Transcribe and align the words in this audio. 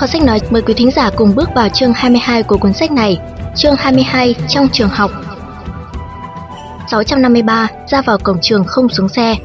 Kho 0.00 0.06
sách 0.06 0.22
nói 0.22 0.40
mời 0.50 0.62
quý 0.62 0.74
thính 0.74 0.90
giả 0.90 1.10
cùng 1.16 1.34
bước 1.34 1.48
vào 1.54 1.68
chương 1.68 1.92
22 1.92 2.42
của 2.42 2.56
cuốn 2.58 2.72
sách 2.72 2.92
này. 2.92 3.18
Chương 3.56 3.74
22 3.76 4.34
trong 4.48 4.68
trường 4.72 4.88
học. 4.88 5.10
653 6.90 7.68
ra 7.88 8.02
vào 8.02 8.18
cổng 8.18 8.36
trường 8.42 8.64
không 8.64 8.88
xuống 8.88 9.08
xe. 9.08 9.36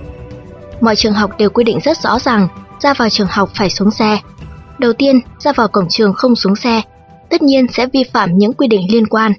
Mọi 0.81 0.95
trường 0.95 1.13
học 1.13 1.38
đều 1.38 1.49
quy 1.49 1.63
định 1.63 1.80
rất 1.84 1.98
rõ 1.98 2.20
ràng, 2.20 2.48
ra 2.80 2.94
vào 2.94 3.09
trường 3.09 3.27
học 3.27 3.49
phải 3.55 3.70
xuống 3.70 3.91
xe. 3.91 4.20
Đầu 4.80 4.94
tiên, 4.94 5.20
ra 5.39 5.54
vào 5.54 5.68
cổng 5.68 5.89
trường 5.89 6.13
không 6.13 6.36
xuống 6.36 6.55
xe, 6.55 6.81
tất 7.30 7.41
nhiên 7.41 7.66
sẽ 7.73 7.85
vi 7.85 8.03
phạm 8.13 8.38
những 8.38 8.53
quy 8.53 8.67
định 8.67 8.88
liên 8.91 9.08
quan. 9.08 9.34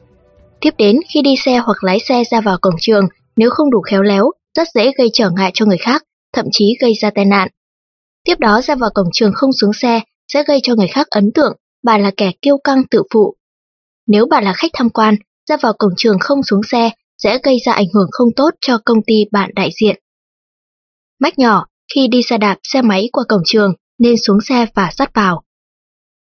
Tiếp 0.61 0.75
đến, 0.79 1.01
khi 1.09 1.23
đi 1.23 1.37
xe 1.37 1.57
hoặc 1.57 1.85
lái 1.85 1.99
xe 2.09 2.23
ra 2.31 2.41
vào 2.41 2.59
cổng 2.61 2.77
trường, 2.81 3.05
nếu 3.37 3.51
không 3.51 3.71
đủ 3.71 3.81
khéo 3.81 4.03
léo, 4.03 4.31
rất 4.59 4.69
dễ 4.75 4.93
gây 4.99 5.11
trở 5.13 5.31
ngại 5.31 5.51
cho 5.55 5.67
người 5.67 5.79
khác, 5.79 6.03
thậm 6.33 6.45
chí 6.53 6.77
gây 6.81 6.93
ra 7.01 7.11
tai 7.15 7.25
nạn. 7.25 7.49
Tiếp 8.25 8.39
đó 8.39 8.61
ra 8.61 8.75
vào 8.75 8.91
cổng 8.95 9.09
trường 9.13 9.33
không 9.33 9.53
xuống 9.53 9.73
xe 9.73 10.01
sẽ 10.37 10.45
gây 10.49 10.59
cho 10.63 10.75
người 10.75 10.89
khác 10.89 11.07
ấn 11.11 11.33
tượng 11.35 11.57
bà 11.83 11.99
là 11.99 12.11
kẻ 12.17 12.33
kiêu 12.43 12.59
căng 12.65 12.83
tự 12.91 13.03
phụ. 13.13 13.37
Nếu 14.07 14.27
bạn 14.31 14.45
là 14.45 14.53
khách 14.53 14.71
tham 14.75 14.91
quan, 14.91 15.15
ra 15.49 15.57
vào 15.63 15.73
cổng 15.79 15.93
trường 15.97 16.19
không 16.19 16.43
xuống 16.43 16.61
xe 16.63 16.91
sẽ 17.19 17.39
gây 17.43 17.57
ra 17.67 17.73
ảnh 17.73 17.87
hưởng 17.95 18.09
không 18.11 18.29
tốt 18.37 18.51
cho 18.61 18.79
công 18.85 18.99
ty 19.07 19.15
bạn 19.33 19.51
đại 19.55 19.71
diện. 19.81 19.97
Mách 21.19 21.39
nhỏ, 21.39 21.67
khi 21.95 22.09
đi 22.09 22.23
xe 22.23 22.39
đạp, 22.39 22.57
xe 22.63 22.83
máy 22.83 23.09
qua 23.13 23.25
cổng 23.29 23.43
trường 23.45 23.73
nên 23.99 24.17
xuống 24.17 24.41
xe 24.41 24.67
và 24.75 24.91
dắt 24.97 25.11
vào. 25.15 25.43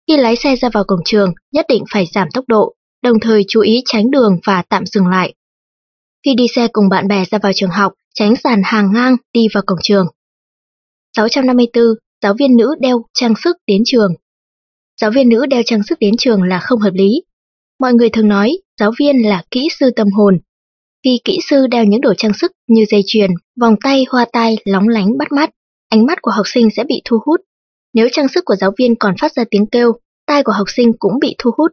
Khi 0.07 0.17
lái 0.17 0.35
xe 0.35 0.55
ra 0.55 0.69
vào 0.69 0.83
cổng 0.83 1.01
trường, 1.05 1.33
nhất 1.51 1.65
định 1.69 1.83
phải 1.91 2.05
giảm 2.13 2.27
tốc 2.33 2.45
độ, 2.47 2.75
đồng 3.03 3.19
thời 3.19 3.45
chú 3.47 3.61
ý 3.61 3.81
tránh 3.85 4.11
đường 4.11 4.39
và 4.45 4.63
tạm 4.69 4.85
dừng 4.85 5.07
lại. 5.07 5.33
Khi 6.25 6.35
đi 6.35 6.47
xe 6.55 6.67
cùng 6.73 6.89
bạn 6.89 7.07
bè 7.07 7.25
ra 7.25 7.37
vào 7.43 7.51
trường 7.55 7.69
học, 7.69 7.93
tránh 8.13 8.33
dàn 8.43 8.61
hàng 8.65 8.91
ngang 8.93 9.15
đi 9.33 9.47
vào 9.53 9.63
cổng 9.65 9.79
trường. 9.83 10.07
654. 11.15 11.83
Giáo 12.21 12.33
viên 12.39 12.57
nữ 12.57 12.75
đeo 12.79 13.01
trang 13.13 13.33
sức 13.43 13.57
đến 13.67 13.81
trường 13.85 14.13
Giáo 15.01 15.11
viên 15.11 15.29
nữ 15.29 15.45
đeo 15.45 15.61
trang 15.65 15.83
sức 15.83 15.99
đến 15.99 16.17
trường 16.17 16.43
là 16.43 16.59
không 16.59 16.79
hợp 16.79 16.93
lý. 16.93 17.23
Mọi 17.79 17.93
người 17.93 18.09
thường 18.09 18.27
nói 18.27 18.57
giáo 18.79 18.91
viên 18.99 19.25
là 19.25 19.43
kỹ 19.51 19.67
sư 19.79 19.91
tâm 19.95 20.07
hồn. 20.11 20.39
vì 21.05 21.19
kỹ 21.23 21.39
sư 21.49 21.67
đeo 21.67 21.83
những 21.83 22.01
đồ 22.01 22.13
trang 22.17 22.33
sức 22.33 22.51
như 22.67 22.85
dây 22.89 23.01
chuyền, 23.07 23.31
vòng 23.61 23.75
tay, 23.83 24.05
hoa 24.09 24.25
tai 24.33 24.57
lóng 24.65 24.87
lánh 24.87 25.17
bắt 25.17 25.31
mắt, 25.31 25.49
ánh 25.89 26.05
mắt 26.05 26.21
của 26.21 26.31
học 26.31 26.45
sinh 26.47 26.69
sẽ 26.75 26.83
bị 26.83 27.01
thu 27.05 27.17
hút. 27.25 27.41
Nếu 27.93 28.07
trang 28.11 28.27
sức 28.27 28.45
của 28.45 28.55
giáo 28.55 28.71
viên 28.77 28.95
còn 28.95 29.15
phát 29.21 29.33
ra 29.33 29.43
tiếng 29.51 29.65
kêu, 29.65 29.91
tai 30.25 30.43
của 30.43 30.51
học 30.51 30.67
sinh 30.69 30.91
cũng 30.99 31.19
bị 31.21 31.35
thu 31.37 31.51
hút. 31.57 31.71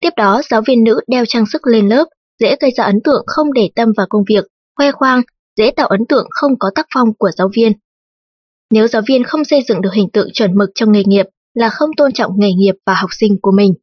Tiếp 0.00 0.10
đó, 0.16 0.42
giáo 0.50 0.62
viên 0.66 0.84
nữ 0.84 1.00
đeo 1.08 1.24
trang 1.28 1.44
sức 1.52 1.66
lên 1.66 1.88
lớp, 1.88 2.04
dễ 2.40 2.56
gây 2.60 2.70
ra 2.76 2.84
ấn 2.84 3.00
tượng 3.04 3.24
không 3.26 3.52
để 3.52 3.70
tâm 3.74 3.92
vào 3.96 4.06
công 4.10 4.22
việc, 4.28 4.44
khoe 4.76 4.92
khoang, 4.92 5.22
dễ 5.56 5.70
tạo 5.70 5.86
ấn 5.86 6.00
tượng 6.08 6.26
không 6.30 6.58
có 6.58 6.70
tác 6.74 6.86
phong 6.94 7.14
của 7.18 7.30
giáo 7.36 7.50
viên. 7.56 7.72
Nếu 8.70 8.86
giáo 8.86 9.02
viên 9.08 9.24
không 9.24 9.44
xây 9.44 9.62
dựng 9.68 9.80
được 9.80 9.94
hình 9.94 10.10
tượng 10.12 10.28
chuẩn 10.32 10.58
mực 10.58 10.70
trong 10.74 10.92
nghề 10.92 11.02
nghiệp 11.06 11.26
là 11.54 11.70
không 11.70 11.90
tôn 11.96 12.12
trọng 12.12 12.32
nghề 12.36 12.52
nghiệp 12.52 12.74
và 12.86 12.94
học 12.94 13.10
sinh 13.12 13.36
của 13.42 13.52
mình. 13.52 13.74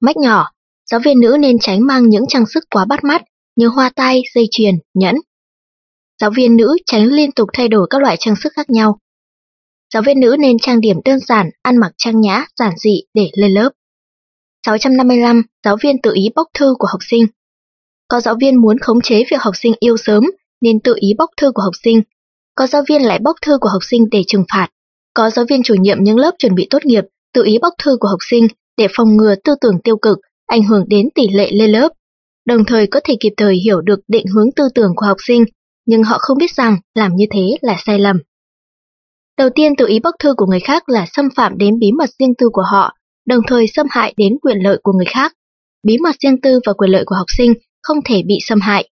Mách 0.00 0.16
nhỏ, 0.16 0.50
giáo 0.90 1.00
viên 1.04 1.20
nữ 1.20 1.36
nên 1.40 1.58
tránh 1.58 1.86
mang 1.86 2.08
những 2.08 2.24
trang 2.28 2.46
sức 2.46 2.64
quá 2.70 2.84
bắt 2.84 3.04
mắt 3.04 3.22
như 3.56 3.68
hoa 3.68 3.90
tai, 3.96 4.22
dây 4.34 4.48
chuyền, 4.50 4.74
nhẫn. 4.94 5.16
Giáo 6.20 6.30
viên 6.36 6.56
nữ 6.56 6.76
tránh 6.86 7.06
liên 7.06 7.32
tục 7.32 7.48
thay 7.52 7.68
đổi 7.68 7.86
các 7.90 8.02
loại 8.02 8.16
trang 8.20 8.36
sức 8.36 8.52
khác 8.52 8.70
nhau. 8.70 8.98
Giáo 9.94 10.02
viên 10.02 10.20
nữ 10.20 10.36
nên 10.38 10.58
trang 10.58 10.80
điểm 10.80 10.96
đơn 11.04 11.18
giản, 11.20 11.50
ăn 11.62 11.76
mặc 11.76 11.92
trang 11.98 12.20
nhã, 12.20 12.46
giản 12.56 12.72
dị 12.76 13.02
để 13.14 13.30
lên 13.34 13.54
lớp. 13.54 13.70
655. 14.66 15.42
Giáo 15.64 15.76
viên 15.82 16.02
tự 16.02 16.12
ý 16.14 16.28
bóc 16.34 16.46
thư 16.54 16.74
của 16.78 16.86
học 16.90 17.00
sinh 17.10 17.26
Có 18.08 18.20
giáo 18.20 18.36
viên 18.40 18.60
muốn 18.60 18.78
khống 18.78 19.00
chế 19.00 19.24
việc 19.30 19.40
học 19.40 19.54
sinh 19.56 19.72
yêu 19.80 19.96
sớm 19.96 20.24
nên 20.60 20.80
tự 20.80 20.94
ý 21.00 21.08
bóc 21.18 21.30
thư 21.36 21.52
của 21.52 21.62
học 21.62 21.74
sinh. 21.82 22.02
Có 22.56 22.66
giáo 22.66 22.82
viên 22.88 23.02
lại 23.02 23.18
bóc 23.18 23.36
thư 23.42 23.58
của 23.58 23.68
học 23.68 23.82
sinh 23.90 24.04
để 24.10 24.22
trừng 24.26 24.44
phạt. 24.52 24.68
Có 25.14 25.30
giáo 25.30 25.44
viên 25.48 25.62
chủ 25.62 25.74
nhiệm 25.74 25.98
những 26.00 26.18
lớp 26.18 26.34
chuẩn 26.38 26.54
bị 26.54 26.66
tốt 26.70 26.84
nghiệp 26.84 27.04
tự 27.34 27.44
ý 27.44 27.58
bóc 27.62 27.74
thư 27.78 27.96
của 28.00 28.08
học 28.08 28.18
sinh 28.30 28.48
để 28.76 28.86
phòng 28.96 29.16
ngừa 29.16 29.34
tư 29.44 29.54
tưởng 29.60 29.80
tiêu 29.84 29.96
cực, 29.96 30.18
ảnh 30.46 30.62
hưởng 30.62 30.84
đến 30.88 31.08
tỷ 31.14 31.28
lệ 31.28 31.50
lên 31.52 31.72
lớp, 31.72 31.88
đồng 32.46 32.64
thời 32.64 32.86
có 32.86 33.00
thể 33.04 33.14
kịp 33.20 33.32
thời 33.36 33.56
hiểu 33.56 33.80
được 33.80 34.00
định 34.08 34.26
hướng 34.34 34.52
tư 34.56 34.64
tưởng 34.74 34.92
của 34.96 35.06
học 35.06 35.16
sinh, 35.20 35.44
nhưng 35.86 36.02
họ 36.02 36.18
không 36.20 36.38
biết 36.38 36.50
rằng 36.50 36.76
làm 36.94 37.16
như 37.16 37.24
thế 37.30 37.42
là 37.60 37.76
sai 37.86 37.98
lầm. 37.98 38.18
Đầu 39.38 39.50
tiên 39.54 39.76
tự 39.76 39.86
ý 39.86 40.00
bóc 40.00 40.14
thư 40.18 40.34
của 40.36 40.46
người 40.46 40.60
khác 40.60 40.88
là 40.88 41.06
xâm 41.12 41.28
phạm 41.36 41.58
đến 41.58 41.78
bí 41.78 41.92
mật 41.92 42.10
riêng 42.18 42.34
tư 42.38 42.48
của 42.52 42.64
họ, 42.72 42.96
đồng 43.26 43.40
thời 43.46 43.66
xâm 43.66 43.86
hại 43.90 44.14
đến 44.16 44.32
quyền 44.42 44.58
lợi 44.58 44.78
của 44.82 44.92
người 44.92 45.06
khác. 45.08 45.32
Bí 45.82 45.98
mật 45.98 46.16
riêng 46.20 46.40
tư 46.40 46.60
và 46.66 46.72
quyền 46.72 46.90
lợi 46.90 47.04
của 47.06 47.14
học 47.14 47.26
sinh 47.28 47.54
không 47.82 47.98
thể 48.04 48.22
bị 48.26 48.38
xâm 48.40 48.60
hại. 48.60 48.88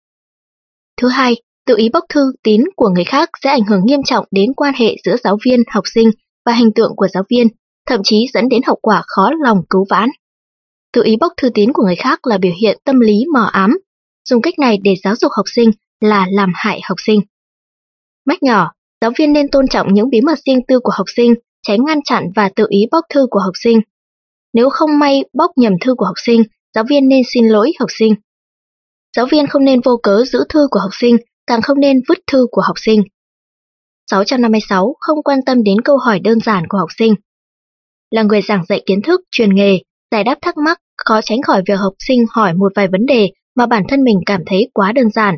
Thứ 1.01 1.09
hai, 1.09 1.43
tự 1.69 1.77
ý 1.77 1.89
bóc 1.93 2.05
thư 2.09 2.33
tín 2.43 2.65
của 2.77 2.89
người 2.89 3.05
khác 3.05 3.31
sẽ 3.43 3.51
ảnh 3.51 3.65
hưởng 3.65 3.81
nghiêm 3.85 4.01
trọng 4.05 4.25
đến 4.31 4.55
quan 4.57 4.75
hệ 4.75 4.97
giữa 5.05 5.17
giáo 5.25 5.39
viên, 5.45 5.63
học 5.71 5.85
sinh 5.95 6.11
và 6.47 6.53
hình 6.53 6.73
tượng 6.75 6.93
của 6.97 7.09
giáo 7.09 7.23
viên, 7.31 7.47
thậm 7.87 8.01
chí 8.05 8.27
dẫn 8.35 8.49
đến 8.49 8.63
hậu 8.67 8.79
quả 8.83 9.03
khó 9.07 9.31
lòng 9.45 9.63
cứu 9.71 9.85
vãn. 9.91 10.09
Tự 10.93 11.03
ý 11.05 11.17
bóc 11.21 11.33
thư 11.37 11.51
tín 11.51 11.73
của 11.73 11.83
người 11.85 11.97
khác 11.97 12.27
là 12.27 12.39
biểu 12.39 12.53
hiện 12.61 12.79
tâm 12.85 13.01
lý 13.01 13.25
mờ 13.33 13.49
ám, 13.53 13.79
dùng 14.29 14.43
cách 14.43 14.59
này 14.59 14.79
để 14.83 14.95
giáo 15.05 15.15
dục 15.17 15.33
học 15.37 15.47
sinh 15.55 15.71
là 16.01 16.27
làm 16.31 16.53
hại 16.55 16.81
học 16.89 16.97
sinh. 17.07 17.21
Mách 18.27 18.43
nhỏ, 18.43 18.73
giáo 19.01 19.11
viên 19.19 19.33
nên 19.33 19.49
tôn 19.49 19.69
trọng 19.69 19.95
những 19.95 20.11
bí 20.11 20.21
mật 20.21 20.39
riêng 20.47 20.61
tư 20.69 20.79
của 20.83 20.93
học 20.95 21.07
sinh, 21.17 21.35
tránh 21.63 21.85
ngăn 21.85 22.03
chặn 22.05 22.25
và 22.37 22.51
tự 22.57 22.67
ý 22.69 22.87
bóc 22.91 23.05
thư 23.15 23.27
của 23.31 23.41
học 23.41 23.55
sinh. 23.65 23.81
Nếu 24.53 24.71
không 24.71 24.99
may 24.99 25.25
bóc 25.33 25.51
nhầm 25.57 25.73
thư 25.81 25.95
của 25.95 26.05
học 26.05 26.17
sinh, 26.17 26.43
giáo 26.75 26.85
viên 26.89 27.09
nên 27.09 27.23
xin 27.35 27.49
lỗi 27.49 27.73
học 27.81 27.89
sinh. 27.99 28.15
Giáo 29.17 29.27
viên 29.31 29.47
không 29.47 29.65
nên 29.65 29.81
vô 29.81 29.97
cớ 30.03 30.25
giữ 30.25 30.45
thư 30.49 30.69
của 30.71 30.81
học 30.81 30.91
sinh, 30.93 31.17
càng 31.49 31.63
không 31.63 31.81
nên 31.81 32.01
vứt 32.09 32.19
thư 32.27 32.47
của 32.51 32.63
học 32.67 32.77
sinh. 32.81 33.03
656. 34.11 34.97
Không 35.01 35.23
quan 35.23 35.39
tâm 35.47 35.63
đến 35.63 35.81
câu 35.81 35.97
hỏi 35.99 36.21
đơn 36.21 36.41
giản 36.41 36.65
của 36.69 36.79
học 36.79 36.89
sinh. 36.99 37.15
Là 38.11 38.23
người 38.23 38.43
giảng 38.43 38.65
dạy 38.69 38.83
kiến 38.87 39.03
thức, 39.03 39.21
truyền 39.31 39.55
nghề, 39.55 39.79
giải 40.11 40.25
đáp 40.25 40.39
thắc 40.43 40.57
mắc, 40.57 40.79
khó 40.97 41.21
tránh 41.25 41.43
khỏi 41.43 41.63
việc 41.69 41.75
học 41.79 41.93
sinh 41.99 42.25
hỏi 42.31 42.55
một 42.55 42.73
vài 42.77 42.89
vấn 42.89 43.07
đề 43.07 43.29
mà 43.57 43.67
bản 43.67 43.83
thân 43.89 44.05
mình 44.05 44.21
cảm 44.27 44.41
thấy 44.47 44.71
quá 44.75 44.93
đơn 44.93 45.11
giản. 45.11 45.37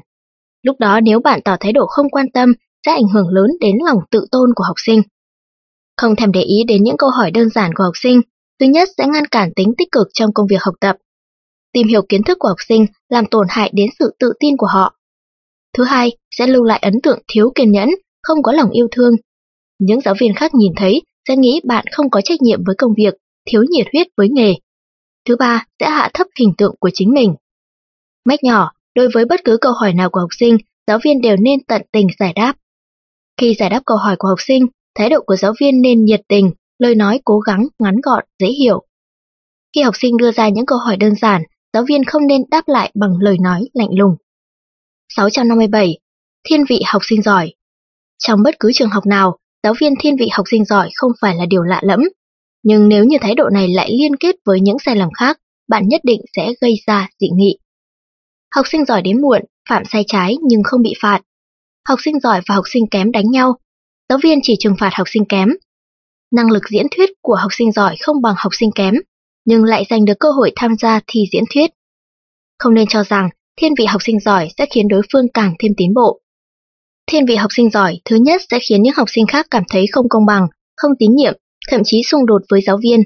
Lúc 0.63 0.77
đó 0.81 1.01
nếu 1.01 1.21
bạn 1.21 1.41
tỏ 1.45 1.57
thái 1.61 1.73
độ 1.73 1.87
không 1.87 2.11
quan 2.11 2.27
tâm 2.35 2.53
sẽ 2.87 2.93
ảnh 2.93 3.09
hưởng 3.15 3.29
lớn 3.29 3.51
đến 3.61 3.77
lòng 3.87 3.99
tự 4.11 4.27
tôn 4.31 4.51
của 4.57 4.65
học 4.65 4.77
sinh. 4.77 5.03
Không 5.97 6.17
thèm 6.17 6.33
để 6.33 6.41
ý 6.41 6.65
đến 6.69 6.83
những 6.83 6.97
câu 6.97 7.11
hỏi 7.11 7.31
đơn 7.31 7.49
giản 7.51 7.71
của 7.75 7.85
học 7.85 7.95
sinh, 7.95 8.21
thứ 8.61 8.67
nhất 8.67 8.89
sẽ 8.99 9.07
ngăn 9.07 9.27
cản 9.27 9.51
tính 9.57 9.73
tích 9.79 9.89
cực 9.93 10.07
trong 10.13 10.33
công 10.33 10.47
việc 10.51 10.63
học 10.63 10.75
tập. 10.81 10.97
Tìm 11.73 11.87
hiểu 11.89 12.03
kiến 12.09 12.23
thức 12.23 12.39
của 12.41 12.49
học 12.49 12.59
sinh 12.69 12.87
làm 13.09 13.27
tổn 13.27 13.47
hại 13.51 13.71
đến 13.75 13.91
sự 13.99 14.17
tự 14.19 14.33
tin 14.41 14.57
của 14.57 14.67
họ. 14.67 15.00
Thứ 15.77 15.85
hai, 15.85 16.11
sẽ 16.31 16.47
lưu 16.47 16.65
lại 16.65 16.79
ấn 16.83 16.95
tượng 17.03 17.19
thiếu 17.29 17.53
kiên 17.55 17.73
nhẫn, 17.73 17.89
không 18.23 18.43
có 18.43 18.53
lòng 18.53 18.71
yêu 18.71 18.89
thương. 18.91 19.15
Những 19.79 20.01
giáo 20.01 20.15
viên 20.21 20.35
khác 20.35 20.55
nhìn 20.55 20.73
thấy 20.77 21.03
sẽ 21.29 21.37
nghĩ 21.37 21.61
bạn 21.65 21.85
không 21.93 22.11
có 22.11 22.21
trách 22.21 22.43
nhiệm 22.43 22.65
với 22.67 22.75
công 22.79 22.93
việc, 22.97 23.15
thiếu 23.47 23.65
nhiệt 23.71 23.87
huyết 23.93 24.07
với 24.17 24.29
nghề. 24.29 24.55
Thứ 25.29 25.37
ba, 25.37 25.67
sẽ 25.81 25.91
hạ 25.91 26.11
thấp 26.15 26.27
hình 26.39 26.53
tượng 26.59 26.75
của 26.81 26.91
chính 26.95 27.11
mình. 27.11 27.35
Mách 28.25 28.45
nhỏ, 28.45 28.73
đối 28.95 29.09
với 29.15 29.25
bất 29.25 29.41
cứ 29.45 29.57
câu 29.61 29.73
hỏi 29.73 29.93
nào 29.93 30.11
của 30.11 30.21
học 30.21 30.31
sinh, 30.39 30.57
giáo 30.87 30.99
viên 31.05 31.21
đều 31.21 31.37
nên 31.37 31.65
tận 31.65 31.83
tình 31.93 32.07
giải 32.19 32.33
đáp. 32.33 32.55
Khi 33.41 33.55
giải 33.59 33.71
đáp 33.71 33.83
câu 33.87 33.97
hỏi 33.97 34.17
của 34.19 34.29
học 34.29 34.39
sinh, 34.41 34.67
thái 34.95 35.09
độ 35.09 35.21
của 35.27 35.37
giáo 35.37 35.53
viên 35.61 35.83
nên 35.83 36.05
nhiệt 36.05 36.21
tình, 36.29 36.51
lời 36.79 36.95
nói 36.95 37.21
cố 37.25 37.39
gắng, 37.39 37.67
ngắn 37.79 37.97
gọn, 38.03 38.25
dễ 38.39 38.49
hiểu. 38.49 38.83
Khi 39.75 39.83
học 39.83 39.95
sinh 39.99 40.17
đưa 40.17 40.33
ra 40.33 40.49
những 40.49 40.67
câu 40.67 40.79
hỏi 40.79 40.97
đơn 40.97 41.15
giản, 41.15 41.43
giáo 41.73 41.85
viên 41.89 42.05
không 42.05 42.27
nên 42.27 42.43
đáp 42.51 42.63
lại 42.67 42.93
bằng 42.95 43.17
lời 43.21 43.37
nói 43.41 43.69
lạnh 43.73 43.99
lùng. 43.99 44.17
657. 45.17 45.99
Thiên 46.49 46.65
vị 46.69 46.81
học 46.87 47.03
sinh 47.05 47.23
giỏi 47.23 47.53
Trong 48.19 48.43
bất 48.43 48.55
cứ 48.61 48.71
trường 48.75 48.91
học 48.91 49.07
nào, 49.07 49.37
giáo 49.63 49.75
viên 49.81 49.95
thiên 50.01 50.17
vị 50.17 50.29
học 50.33 50.47
sinh 50.51 50.65
giỏi 50.65 50.91
không 50.95 51.13
phải 51.21 51.37
là 51.37 51.47
điều 51.47 51.63
lạ 51.63 51.81
lẫm. 51.85 52.01
Nhưng 52.63 52.89
nếu 52.89 53.05
như 53.05 53.17
thái 53.21 53.35
độ 53.35 53.45
này 53.53 53.69
lại 53.69 53.91
liên 54.01 54.17
kết 54.17 54.37
với 54.47 54.61
những 54.61 54.79
sai 54.79 54.97
lầm 54.97 55.09
khác, 55.19 55.39
bạn 55.69 55.89
nhất 55.89 56.01
định 56.05 56.21
sẽ 56.37 56.53
gây 56.61 56.75
ra 56.87 57.09
dị 57.21 57.29
nghị. 57.35 57.59
Học 58.55 58.67
sinh 58.69 58.85
giỏi 58.85 59.03
đến 59.03 59.23
muộn, 59.23 59.41
phạm 59.69 59.83
sai 59.85 60.05
trái 60.07 60.37
nhưng 60.43 60.63
không 60.65 60.83
bị 60.83 60.93
phạt. 61.03 61.21
Học 61.89 61.99
sinh 62.03 62.21
giỏi 62.21 62.41
và 62.49 62.55
học 62.55 62.65
sinh 62.67 62.87
kém 62.91 63.13
đánh 63.13 63.31
nhau, 63.31 63.59
giáo 64.09 64.19
viên 64.23 64.39
chỉ 64.43 64.55
trừng 64.59 64.75
phạt 64.81 64.91
học 64.95 65.07
sinh 65.11 65.25
kém. 65.25 65.49
Năng 66.33 66.51
lực 66.51 66.63
diễn 66.71 66.87
thuyết 66.97 67.11
của 67.23 67.35
học 67.35 67.53
sinh 67.53 67.73
giỏi 67.73 67.97
không 68.01 68.23
bằng 68.23 68.35
học 68.39 68.55
sinh 68.55 68.71
kém, 68.75 68.95
nhưng 69.45 69.65
lại 69.65 69.85
giành 69.91 70.05
được 70.05 70.19
cơ 70.21 70.31
hội 70.31 70.53
tham 70.57 70.77
gia 70.77 71.01
thi 71.07 71.25
diễn 71.33 71.45
thuyết. 71.55 71.71
Không 72.59 72.75
nên 72.75 72.87
cho 72.89 73.05
rằng 73.05 73.29
thiên 73.57 73.73
vị 73.79 73.85
học 73.85 74.03
sinh 74.05 74.21
giỏi 74.21 74.49
sẽ 74.59 74.67
khiến 74.71 74.89
đối 74.89 75.03
phương 75.13 75.27
càng 75.35 75.55
thêm 75.59 75.73
tiến 75.77 75.95
bộ. 75.95 76.21
Thiên 77.07 77.27
vị 77.27 77.37
học 77.37 77.51
sinh 77.57 77.71
giỏi 77.71 78.01
thứ 78.05 78.17
nhất 78.17 78.43
sẽ 78.51 78.59
khiến 78.69 78.83
những 78.83 78.95
học 78.97 79.09
sinh 79.11 79.27
khác 79.27 79.47
cảm 79.51 79.63
thấy 79.71 79.87
không 79.93 80.09
công 80.09 80.27
bằng, 80.27 80.47
không 80.77 80.93
tín 80.99 81.15
nhiệm, 81.15 81.35
thậm 81.71 81.81
chí 81.85 82.03
xung 82.03 82.27
đột 82.27 82.43
với 82.51 82.61
giáo 82.67 82.79
viên. 82.83 83.01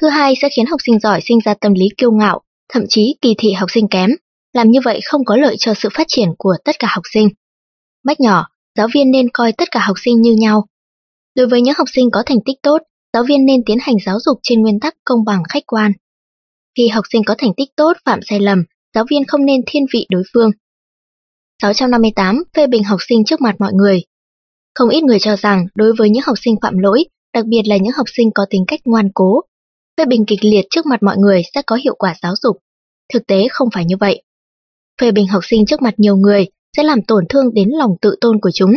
Thứ 0.00 0.08
hai 0.08 0.34
sẽ 0.42 0.48
khiến 0.56 0.66
học 0.66 0.80
sinh 0.86 0.98
giỏi 0.98 1.20
sinh 1.24 1.38
ra 1.44 1.54
tâm 1.54 1.74
lý 1.74 1.86
kiêu 1.96 2.12
ngạo, 2.12 2.40
thậm 2.72 2.82
chí 2.88 3.16
kỳ 3.20 3.34
thị 3.38 3.52
học 3.52 3.70
sinh 3.70 3.88
kém. 3.88 4.10
Làm 4.52 4.70
như 4.70 4.80
vậy 4.84 5.00
không 5.04 5.24
có 5.24 5.36
lợi 5.36 5.56
cho 5.58 5.74
sự 5.74 5.88
phát 5.94 6.06
triển 6.08 6.28
của 6.38 6.54
tất 6.64 6.78
cả 6.78 6.88
học 6.90 7.02
sinh. 7.12 7.28
Bách 8.04 8.20
nhỏ, 8.20 8.46
giáo 8.76 8.88
viên 8.94 9.10
nên 9.10 9.28
coi 9.32 9.52
tất 9.52 9.68
cả 9.70 9.80
học 9.80 9.96
sinh 10.04 10.22
như 10.22 10.32
nhau. 10.32 10.66
Đối 11.34 11.46
với 11.46 11.60
những 11.60 11.74
học 11.78 11.88
sinh 11.94 12.10
có 12.10 12.22
thành 12.26 12.38
tích 12.44 12.56
tốt, 12.62 12.78
giáo 13.12 13.24
viên 13.28 13.46
nên 13.46 13.64
tiến 13.66 13.78
hành 13.80 13.94
giáo 14.06 14.18
dục 14.24 14.38
trên 14.42 14.62
nguyên 14.62 14.80
tắc 14.80 14.94
công 15.04 15.24
bằng 15.26 15.42
khách 15.48 15.66
quan. 15.66 15.92
Khi 16.76 16.88
học 16.88 17.04
sinh 17.12 17.22
có 17.24 17.34
thành 17.38 17.50
tích 17.56 17.68
tốt 17.76 17.92
phạm 18.04 18.20
sai 18.22 18.40
lầm, 18.40 18.64
giáo 18.94 19.04
viên 19.10 19.22
không 19.26 19.44
nên 19.44 19.60
thiên 19.66 19.82
vị 19.94 20.06
đối 20.10 20.22
phương. 20.34 20.50
658. 21.62 22.42
Phê 22.56 22.66
bình 22.66 22.84
học 22.84 23.00
sinh 23.08 23.24
trước 23.24 23.40
mặt 23.40 23.54
mọi 23.58 23.72
người 23.72 24.02
Không 24.74 24.88
ít 24.88 25.02
người 25.02 25.18
cho 25.18 25.36
rằng 25.36 25.66
đối 25.74 25.92
với 25.98 26.10
những 26.10 26.22
học 26.26 26.36
sinh 26.40 26.54
phạm 26.62 26.78
lỗi, 26.78 27.04
đặc 27.34 27.46
biệt 27.46 27.62
là 27.64 27.76
những 27.76 27.92
học 27.96 28.06
sinh 28.16 28.30
có 28.34 28.46
tính 28.50 28.64
cách 28.66 28.80
ngoan 28.84 29.08
cố, 29.14 29.40
phê 29.98 30.04
bình 30.04 30.24
kịch 30.26 30.44
liệt 30.44 30.64
trước 30.70 30.86
mặt 30.86 31.02
mọi 31.02 31.16
người 31.16 31.42
sẽ 31.54 31.62
có 31.66 31.76
hiệu 31.76 31.94
quả 31.98 32.14
giáo 32.22 32.34
dục. 32.42 32.56
Thực 33.12 33.26
tế 33.26 33.46
không 33.50 33.68
phải 33.74 33.84
như 33.84 33.96
vậy. 34.00 34.22
Phê 35.00 35.10
bình 35.10 35.26
học 35.26 35.44
sinh 35.44 35.66
trước 35.66 35.82
mặt 35.82 35.94
nhiều 35.96 36.16
người 36.16 36.46
sẽ 36.76 36.82
làm 36.82 37.02
tổn 37.02 37.24
thương 37.28 37.54
đến 37.54 37.68
lòng 37.68 37.90
tự 38.00 38.16
tôn 38.20 38.40
của 38.40 38.50
chúng. 38.54 38.72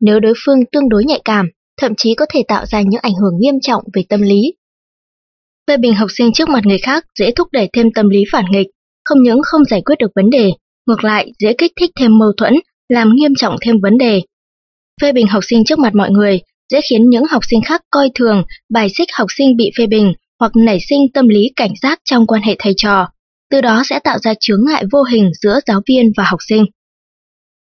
Nếu 0.00 0.20
đối 0.20 0.34
phương 0.46 0.58
tương 0.72 0.88
đối 0.88 1.04
nhạy 1.04 1.20
cảm, 1.24 1.46
thậm 1.76 1.92
chí 1.96 2.14
có 2.14 2.26
thể 2.28 2.42
tạo 2.48 2.66
ra 2.66 2.80
những 2.80 3.00
ảnh 3.02 3.14
hưởng 3.14 3.38
nghiêm 3.38 3.54
trọng 3.62 3.82
về 3.94 4.04
tâm 4.08 4.22
lý. 4.22 4.54
Phê 5.68 5.76
bình 5.76 5.94
học 5.94 6.08
sinh 6.10 6.32
trước 6.32 6.48
mặt 6.48 6.66
người 6.66 6.78
khác 6.78 7.06
dễ 7.18 7.32
thúc 7.36 7.48
đẩy 7.52 7.68
thêm 7.72 7.92
tâm 7.94 8.08
lý 8.08 8.24
phản 8.32 8.44
nghịch, 8.50 8.66
không 9.04 9.22
những 9.22 9.38
không 9.42 9.64
giải 9.64 9.82
quyết 9.84 9.94
được 9.98 10.10
vấn 10.14 10.30
đề, 10.30 10.50
ngược 10.86 11.04
lại 11.04 11.32
dễ 11.38 11.52
kích 11.58 11.72
thích 11.80 11.90
thêm 12.00 12.18
mâu 12.18 12.32
thuẫn, 12.36 12.54
làm 12.88 13.14
nghiêm 13.14 13.32
trọng 13.36 13.56
thêm 13.60 13.76
vấn 13.82 13.98
đề. 13.98 14.22
Phê 15.02 15.12
bình 15.12 15.26
học 15.26 15.44
sinh 15.46 15.64
trước 15.64 15.78
mặt 15.78 15.94
mọi 15.94 16.10
người 16.10 16.40
dễ 16.72 16.80
khiến 16.90 17.10
những 17.10 17.24
học 17.30 17.42
sinh 17.50 17.60
khác 17.62 17.82
coi 17.90 18.10
thường, 18.14 18.42
bài 18.72 18.88
xích 18.96 19.08
học 19.12 19.26
sinh 19.36 19.56
bị 19.56 19.70
phê 19.78 19.86
bình 19.86 20.12
hoặc 20.40 20.52
nảy 20.56 20.78
sinh 20.88 21.06
tâm 21.14 21.28
lý 21.28 21.50
cảnh 21.56 21.72
giác 21.82 22.00
trong 22.04 22.26
quan 22.26 22.42
hệ 22.42 22.56
thầy 22.58 22.72
trò, 22.76 23.08
từ 23.50 23.60
đó 23.60 23.82
sẽ 23.84 23.98
tạo 24.04 24.18
ra 24.18 24.34
chướng 24.40 24.64
ngại 24.66 24.84
vô 24.92 25.02
hình 25.02 25.30
giữa 25.42 25.58
giáo 25.66 25.80
viên 25.88 26.12
và 26.16 26.24
học 26.24 26.40
sinh. 26.48 26.66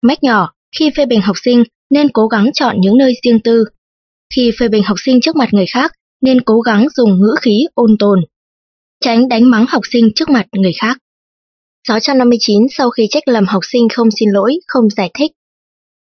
Mách 0.02 0.24
nhỏ, 0.24 0.52
khi 0.80 0.90
phê 0.98 1.06
bình 1.06 1.22
học 1.22 1.36
sinh 1.44 1.64
nên 1.90 2.10
cố 2.10 2.28
gắng 2.28 2.52
chọn 2.54 2.76
những 2.80 2.98
nơi 2.98 3.14
riêng 3.24 3.40
tư. 3.40 3.64
Khi 4.36 4.52
phê 4.60 4.68
bình 4.68 4.84
học 4.84 4.98
sinh 5.00 5.22
trước 5.22 5.36
mặt 5.36 5.50
người 5.52 5.66
khác 5.74 5.92
nên 6.22 6.42
cố 6.42 6.60
gắng 6.60 6.88
dùng 6.96 7.20
ngữ 7.20 7.36
khí 7.42 7.66
ôn 7.74 7.96
tồn. 8.00 8.20
Tránh 9.02 9.28
đánh 9.28 9.50
mắng 9.50 9.66
học 9.70 9.82
sinh 9.92 10.10
trước 10.16 10.30
mặt 10.30 10.46
người 10.52 10.72
khác. 10.82 10.98
659 11.88 12.68
sau 12.72 12.90
khi 12.90 13.08
trách 13.10 13.28
lầm 13.28 13.46
học 13.46 13.62
sinh 13.72 13.88
không 13.90 14.08
xin 14.20 14.30
lỗi, 14.30 14.60
không 14.68 14.90
giải 14.90 15.12
thích. 15.14 15.32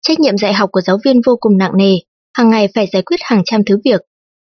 Trách 0.01 0.19
nhiệm 0.19 0.37
dạy 0.37 0.53
học 0.53 0.69
của 0.71 0.81
giáo 0.81 0.97
viên 1.05 1.21
vô 1.25 1.37
cùng 1.39 1.57
nặng 1.57 1.77
nề, 1.77 1.95
hàng 2.33 2.49
ngày 2.49 2.67
phải 2.75 2.87
giải 2.93 3.01
quyết 3.01 3.19
hàng 3.21 3.41
trăm 3.45 3.61
thứ 3.65 3.79
việc. 3.85 4.01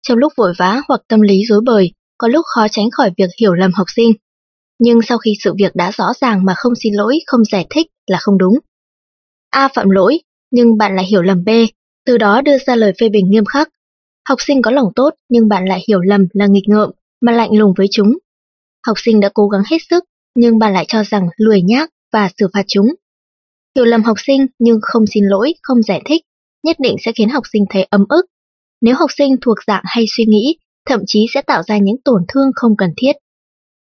Trong 0.02 0.18
lúc 0.18 0.32
vội 0.36 0.52
vã 0.58 0.80
hoặc 0.88 1.00
tâm 1.08 1.20
lý 1.20 1.42
rối 1.48 1.60
bời, 1.64 1.92
có 2.18 2.28
lúc 2.28 2.44
khó 2.54 2.66
tránh 2.70 2.90
khỏi 2.90 3.10
việc 3.18 3.30
hiểu 3.40 3.54
lầm 3.54 3.72
học 3.72 3.86
sinh. 3.96 4.12
Nhưng 4.78 5.02
sau 5.02 5.18
khi 5.18 5.34
sự 5.44 5.54
việc 5.58 5.74
đã 5.74 5.90
rõ 5.90 6.12
ràng 6.20 6.44
mà 6.44 6.54
không 6.56 6.72
xin 6.82 6.94
lỗi, 6.94 7.18
không 7.26 7.44
giải 7.44 7.66
thích 7.70 7.86
là 8.06 8.18
không 8.20 8.38
đúng. 8.38 8.58
A 9.50 9.68
phạm 9.74 9.90
lỗi, 9.90 10.20
nhưng 10.50 10.78
bạn 10.78 10.96
lại 10.96 11.06
hiểu 11.06 11.22
lầm 11.22 11.44
B, 11.44 11.48
từ 12.06 12.18
đó 12.18 12.40
đưa 12.40 12.58
ra 12.66 12.76
lời 12.76 12.92
phê 13.00 13.08
bình 13.08 13.30
nghiêm 13.30 13.44
khắc. 13.44 13.68
Học 14.28 14.38
sinh 14.40 14.62
có 14.62 14.70
lòng 14.70 14.88
tốt 14.96 15.10
nhưng 15.28 15.48
bạn 15.48 15.68
lại 15.68 15.84
hiểu 15.88 16.00
lầm 16.00 16.26
là 16.32 16.46
nghịch 16.46 16.68
ngợm 16.68 16.90
mà 17.20 17.32
lạnh 17.32 17.58
lùng 17.58 17.72
với 17.76 17.86
chúng. 17.90 18.18
Học 18.86 18.96
sinh 19.00 19.20
đã 19.20 19.30
cố 19.34 19.48
gắng 19.48 19.62
hết 19.70 19.78
sức 19.90 20.04
nhưng 20.40 20.58
bạn 20.58 20.72
lại 20.72 20.84
cho 20.88 21.02
rằng 21.04 21.28
lười 21.36 21.62
nhác 21.62 21.90
và 22.12 22.28
xử 22.38 22.46
phạt 22.54 22.64
chúng. 22.68 22.86
Hiểu 23.76 23.84
lầm 23.84 24.02
học 24.02 24.16
sinh 24.26 24.46
nhưng 24.58 24.78
không 24.82 25.06
xin 25.06 25.24
lỗi, 25.24 25.54
không 25.62 25.82
giải 25.82 26.02
thích, 26.04 26.22
nhất 26.62 26.76
định 26.80 26.96
sẽ 27.00 27.12
khiến 27.12 27.28
học 27.28 27.42
sinh 27.52 27.64
thấy 27.70 27.82
ấm 27.82 28.04
ức. 28.08 28.26
Nếu 28.80 28.94
học 28.98 29.10
sinh 29.18 29.36
thuộc 29.40 29.56
dạng 29.66 29.82
hay 29.86 30.04
suy 30.16 30.24
nghĩ, 30.24 30.58
thậm 30.86 31.00
chí 31.06 31.26
sẽ 31.34 31.42
tạo 31.42 31.62
ra 31.62 31.78
những 31.78 31.96
tổn 32.04 32.22
thương 32.28 32.50
không 32.54 32.76
cần 32.78 32.90
thiết. 32.96 33.12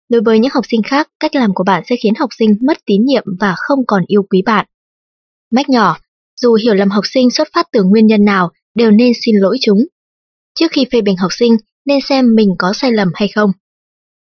Đối 0.09 0.21
với 0.21 0.39
những 0.39 0.51
học 0.53 0.63
sinh 0.67 0.83
khác, 0.83 1.09
cách 1.19 1.35
làm 1.35 1.53
của 1.53 1.63
bạn 1.63 1.83
sẽ 1.89 1.95
khiến 2.03 2.13
học 2.15 2.29
sinh 2.39 2.57
mất 2.67 2.77
tín 2.85 3.05
nhiệm 3.05 3.23
và 3.39 3.55
không 3.57 3.79
còn 3.87 4.03
yêu 4.07 4.23
quý 4.29 4.41
bạn. 4.45 4.65
Mách 5.51 5.69
nhỏ, 5.69 5.97
dù 6.41 6.53
hiểu 6.53 6.73
lầm 6.73 6.89
học 6.89 7.03
sinh 7.07 7.31
xuất 7.31 7.47
phát 7.53 7.67
từ 7.71 7.83
nguyên 7.83 8.07
nhân 8.07 8.25
nào, 8.25 8.51
đều 8.75 8.91
nên 8.91 9.13
xin 9.25 9.35
lỗi 9.35 9.57
chúng. 9.61 9.85
Trước 10.59 10.71
khi 10.71 10.85
phê 10.91 11.01
bình 11.01 11.17
học 11.17 11.31
sinh, 11.33 11.57
nên 11.85 11.99
xem 12.09 12.35
mình 12.35 12.49
có 12.57 12.73
sai 12.73 12.91
lầm 12.91 13.07
hay 13.15 13.27
không. 13.27 13.51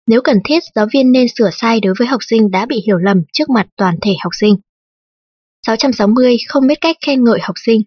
Nếu 0.07 0.21
cần 0.23 0.37
thiết, 0.43 0.59
giáo 0.75 0.87
viên 0.93 1.11
nên 1.11 1.27
sửa 1.37 1.49
sai 1.51 1.79
đối 1.79 1.93
với 1.99 2.07
học 2.07 2.19
sinh 2.23 2.51
đã 2.51 2.65
bị 2.65 2.81
hiểu 2.85 2.97
lầm 2.97 3.21
trước 3.33 3.49
mặt 3.49 3.67
toàn 3.75 3.95
thể 4.01 4.11
học 4.23 4.31
sinh. 4.35 4.55
660. 5.67 6.37
Không 6.47 6.67
biết 6.67 6.81
cách 6.81 6.97
khen 7.05 7.23
ngợi 7.23 7.39
học 7.41 7.55
sinh 7.65 7.81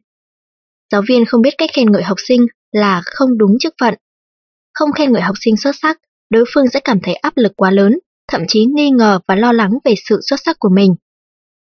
Giáo 0.92 1.02
viên 1.08 1.24
không 1.24 1.42
biết 1.42 1.54
cách 1.58 1.70
khen 1.72 1.92
ngợi 1.92 2.02
học 2.02 2.18
sinh 2.28 2.46
là 2.72 3.02
không 3.04 3.38
đúng 3.38 3.58
chức 3.60 3.74
phận. 3.80 3.94
Không 4.74 4.92
khen 4.92 5.12
ngợi 5.12 5.22
học 5.22 5.36
sinh 5.40 5.56
xuất 5.56 5.76
sắc, 5.82 6.00
đối 6.30 6.44
phương 6.54 6.68
sẽ 6.72 6.80
cảm 6.80 7.00
thấy 7.00 7.14
áp 7.14 7.32
lực 7.36 7.52
quá 7.56 7.70
lớn, 7.70 7.98
thậm 8.28 8.42
chí 8.48 8.64
nghi 8.64 8.90
ngờ 8.90 9.20
và 9.26 9.34
lo 9.34 9.52
lắng 9.52 9.78
về 9.84 9.94
sự 10.08 10.20
xuất 10.22 10.40
sắc 10.44 10.56
của 10.58 10.68
mình. 10.68 10.94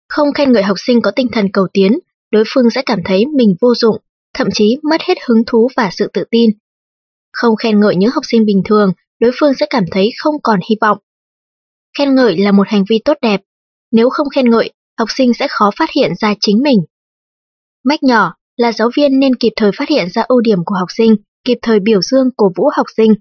Không 0.09 0.33
khen 0.33 0.51
ngợi 0.51 0.63
học 0.63 0.77
sinh 0.79 1.01
có 1.01 1.11
tinh 1.11 1.27
thần 1.31 1.51
cầu 1.51 1.67
tiến, 1.73 1.99
đối 2.31 2.43
phương 2.47 2.69
sẽ 2.69 2.81
cảm 2.85 2.99
thấy 3.05 3.25
mình 3.25 3.55
vô 3.61 3.75
dụng, 3.75 3.97
thậm 4.33 4.47
chí 4.53 4.77
mất 4.83 5.01
hết 5.01 5.17
hứng 5.25 5.43
thú 5.47 5.69
và 5.77 5.89
sự 5.91 6.09
tự 6.13 6.23
tin. 6.31 6.49
Không 7.33 7.55
khen 7.55 7.79
ngợi 7.79 7.95
những 7.95 8.11
học 8.11 8.23
sinh 8.27 8.45
bình 8.45 8.61
thường, 8.65 8.93
đối 9.21 9.31
phương 9.39 9.53
sẽ 9.59 9.65
cảm 9.69 9.83
thấy 9.91 10.09
không 10.17 10.35
còn 10.43 10.59
hy 10.69 10.75
vọng. 10.81 10.97
Khen 11.97 12.15
ngợi 12.15 12.37
là 12.37 12.51
một 12.51 12.67
hành 12.67 12.83
vi 12.89 12.99
tốt 13.05 13.17
đẹp, 13.21 13.41
nếu 13.91 14.09
không 14.09 14.29
khen 14.29 14.49
ngợi, 14.49 14.73
học 14.99 15.09
sinh 15.15 15.33
sẽ 15.33 15.47
khó 15.49 15.71
phát 15.79 15.89
hiện 15.95 16.11
ra 16.19 16.33
chính 16.39 16.63
mình. 16.63 16.79
Mách 17.83 18.03
nhỏ 18.03 18.33
là 18.57 18.71
giáo 18.71 18.89
viên 18.97 19.19
nên 19.19 19.35
kịp 19.35 19.51
thời 19.55 19.71
phát 19.77 19.89
hiện 19.89 20.09
ra 20.09 20.21
ưu 20.21 20.41
điểm 20.41 20.57
của 20.65 20.75
học 20.75 20.87
sinh, 20.97 21.15
kịp 21.43 21.57
thời 21.61 21.79
biểu 21.79 22.01
dương 22.01 22.29
cổ 22.37 22.51
vũ 22.55 22.69
học 22.73 22.85
sinh. 22.97 23.13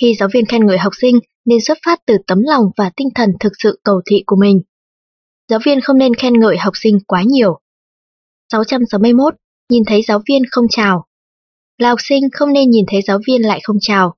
Khi 0.00 0.14
giáo 0.18 0.28
viên 0.34 0.46
khen 0.46 0.66
ngợi 0.66 0.78
học 0.78 0.92
sinh 1.00 1.18
nên 1.44 1.60
xuất 1.60 1.78
phát 1.84 2.00
từ 2.06 2.16
tấm 2.26 2.38
lòng 2.42 2.64
và 2.76 2.90
tinh 2.96 3.08
thần 3.14 3.30
thực 3.40 3.52
sự 3.62 3.80
cầu 3.84 4.00
thị 4.10 4.22
của 4.26 4.36
mình. 4.36 4.60
Giáo 5.48 5.60
viên 5.64 5.80
không 5.80 5.98
nên 5.98 6.14
khen 6.14 6.40
ngợi 6.40 6.56
học 6.58 6.72
sinh 6.76 6.98
quá 7.06 7.22
nhiều. 7.26 7.60
661. 8.52 9.34
Nhìn 9.70 9.82
thấy 9.86 10.02
giáo 10.02 10.22
viên 10.28 10.42
không 10.50 10.64
chào. 10.70 11.06
Là 11.78 11.88
học 11.88 11.98
sinh 12.02 12.22
không 12.32 12.52
nên 12.52 12.70
nhìn 12.70 12.84
thấy 12.88 13.02
giáo 13.02 13.18
viên 13.26 13.42
lại 13.42 13.60
không 13.62 13.76
chào, 13.80 14.14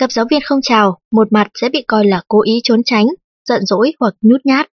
Gặp 0.00 0.12
giáo 0.12 0.24
viên 0.30 0.40
không 0.44 0.60
chào, 0.62 0.98
một 1.12 1.32
mặt 1.32 1.46
sẽ 1.60 1.68
bị 1.68 1.84
coi 1.88 2.04
là 2.06 2.22
cố 2.28 2.42
ý 2.42 2.60
trốn 2.64 2.80
tránh, 2.84 3.06
giận 3.48 3.66
dỗi 3.66 3.92
hoặc 4.00 4.14
nhút 4.20 4.40
nhát. 4.44 4.66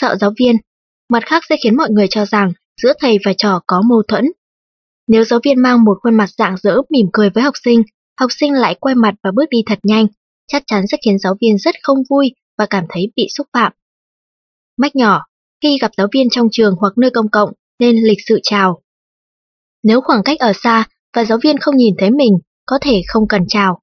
Sợ 0.00 0.16
giáo 0.20 0.32
viên, 0.38 0.56
mặt 1.08 1.22
khác 1.26 1.42
sẽ 1.48 1.56
khiến 1.64 1.76
mọi 1.76 1.90
người 1.90 2.06
cho 2.10 2.26
rằng 2.26 2.52
giữa 2.82 2.92
thầy 3.00 3.16
và 3.24 3.32
trò 3.38 3.60
có 3.66 3.82
mâu 3.88 4.02
thuẫn. 4.08 4.24
Nếu 5.08 5.24
giáo 5.24 5.40
viên 5.44 5.62
mang 5.62 5.84
một 5.84 5.98
khuôn 6.02 6.14
mặt 6.14 6.30
dạng 6.38 6.56
dỡ 6.56 6.76
mỉm 6.90 7.06
cười 7.12 7.30
với 7.30 7.42
học 7.42 7.54
sinh, 7.64 7.82
học 8.20 8.30
sinh 8.32 8.52
lại 8.52 8.76
quay 8.80 8.94
mặt 8.94 9.14
và 9.22 9.30
bước 9.34 9.44
đi 9.50 9.58
thật 9.66 9.78
nhanh, 9.82 10.06
chắc 10.48 10.62
chắn 10.66 10.86
sẽ 10.86 10.98
khiến 11.04 11.18
giáo 11.18 11.36
viên 11.40 11.58
rất 11.58 11.74
không 11.82 11.98
vui 12.10 12.34
và 12.58 12.66
cảm 12.66 12.84
thấy 12.88 13.12
bị 13.16 13.26
xúc 13.36 13.46
phạm. 13.52 13.72
Mách 14.76 14.96
nhỏ, 14.96 15.22
khi 15.62 15.78
gặp 15.80 15.90
giáo 15.96 16.06
viên 16.12 16.30
trong 16.30 16.48
trường 16.52 16.74
hoặc 16.80 16.92
nơi 16.96 17.10
công 17.10 17.28
cộng 17.28 17.52
nên 17.78 17.96
lịch 17.96 18.18
sự 18.26 18.40
chào. 18.42 18.82
Nếu 19.82 20.00
khoảng 20.00 20.22
cách 20.24 20.38
ở 20.38 20.52
xa 20.62 20.88
và 21.16 21.24
giáo 21.24 21.38
viên 21.42 21.58
không 21.58 21.76
nhìn 21.76 21.94
thấy 21.98 22.10
mình, 22.10 22.38
có 22.66 22.78
thể 22.82 23.02
không 23.08 23.28
cần 23.28 23.42
chào. 23.48 23.80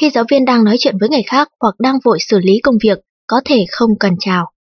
Khi 0.00 0.10
giáo 0.10 0.24
viên 0.30 0.44
đang 0.44 0.64
nói 0.64 0.76
chuyện 0.78 0.98
với 1.00 1.08
người 1.08 1.22
khác 1.26 1.48
hoặc 1.60 1.74
đang 1.78 1.98
vội 2.04 2.18
xử 2.20 2.38
lý 2.38 2.60
công 2.62 2.74
việc, 2.82 2.98
có 3.26 3.40
thể 3.44 3.64
không 3.70 3.90
cần 4.00 4.12
chào. 4.20 4.52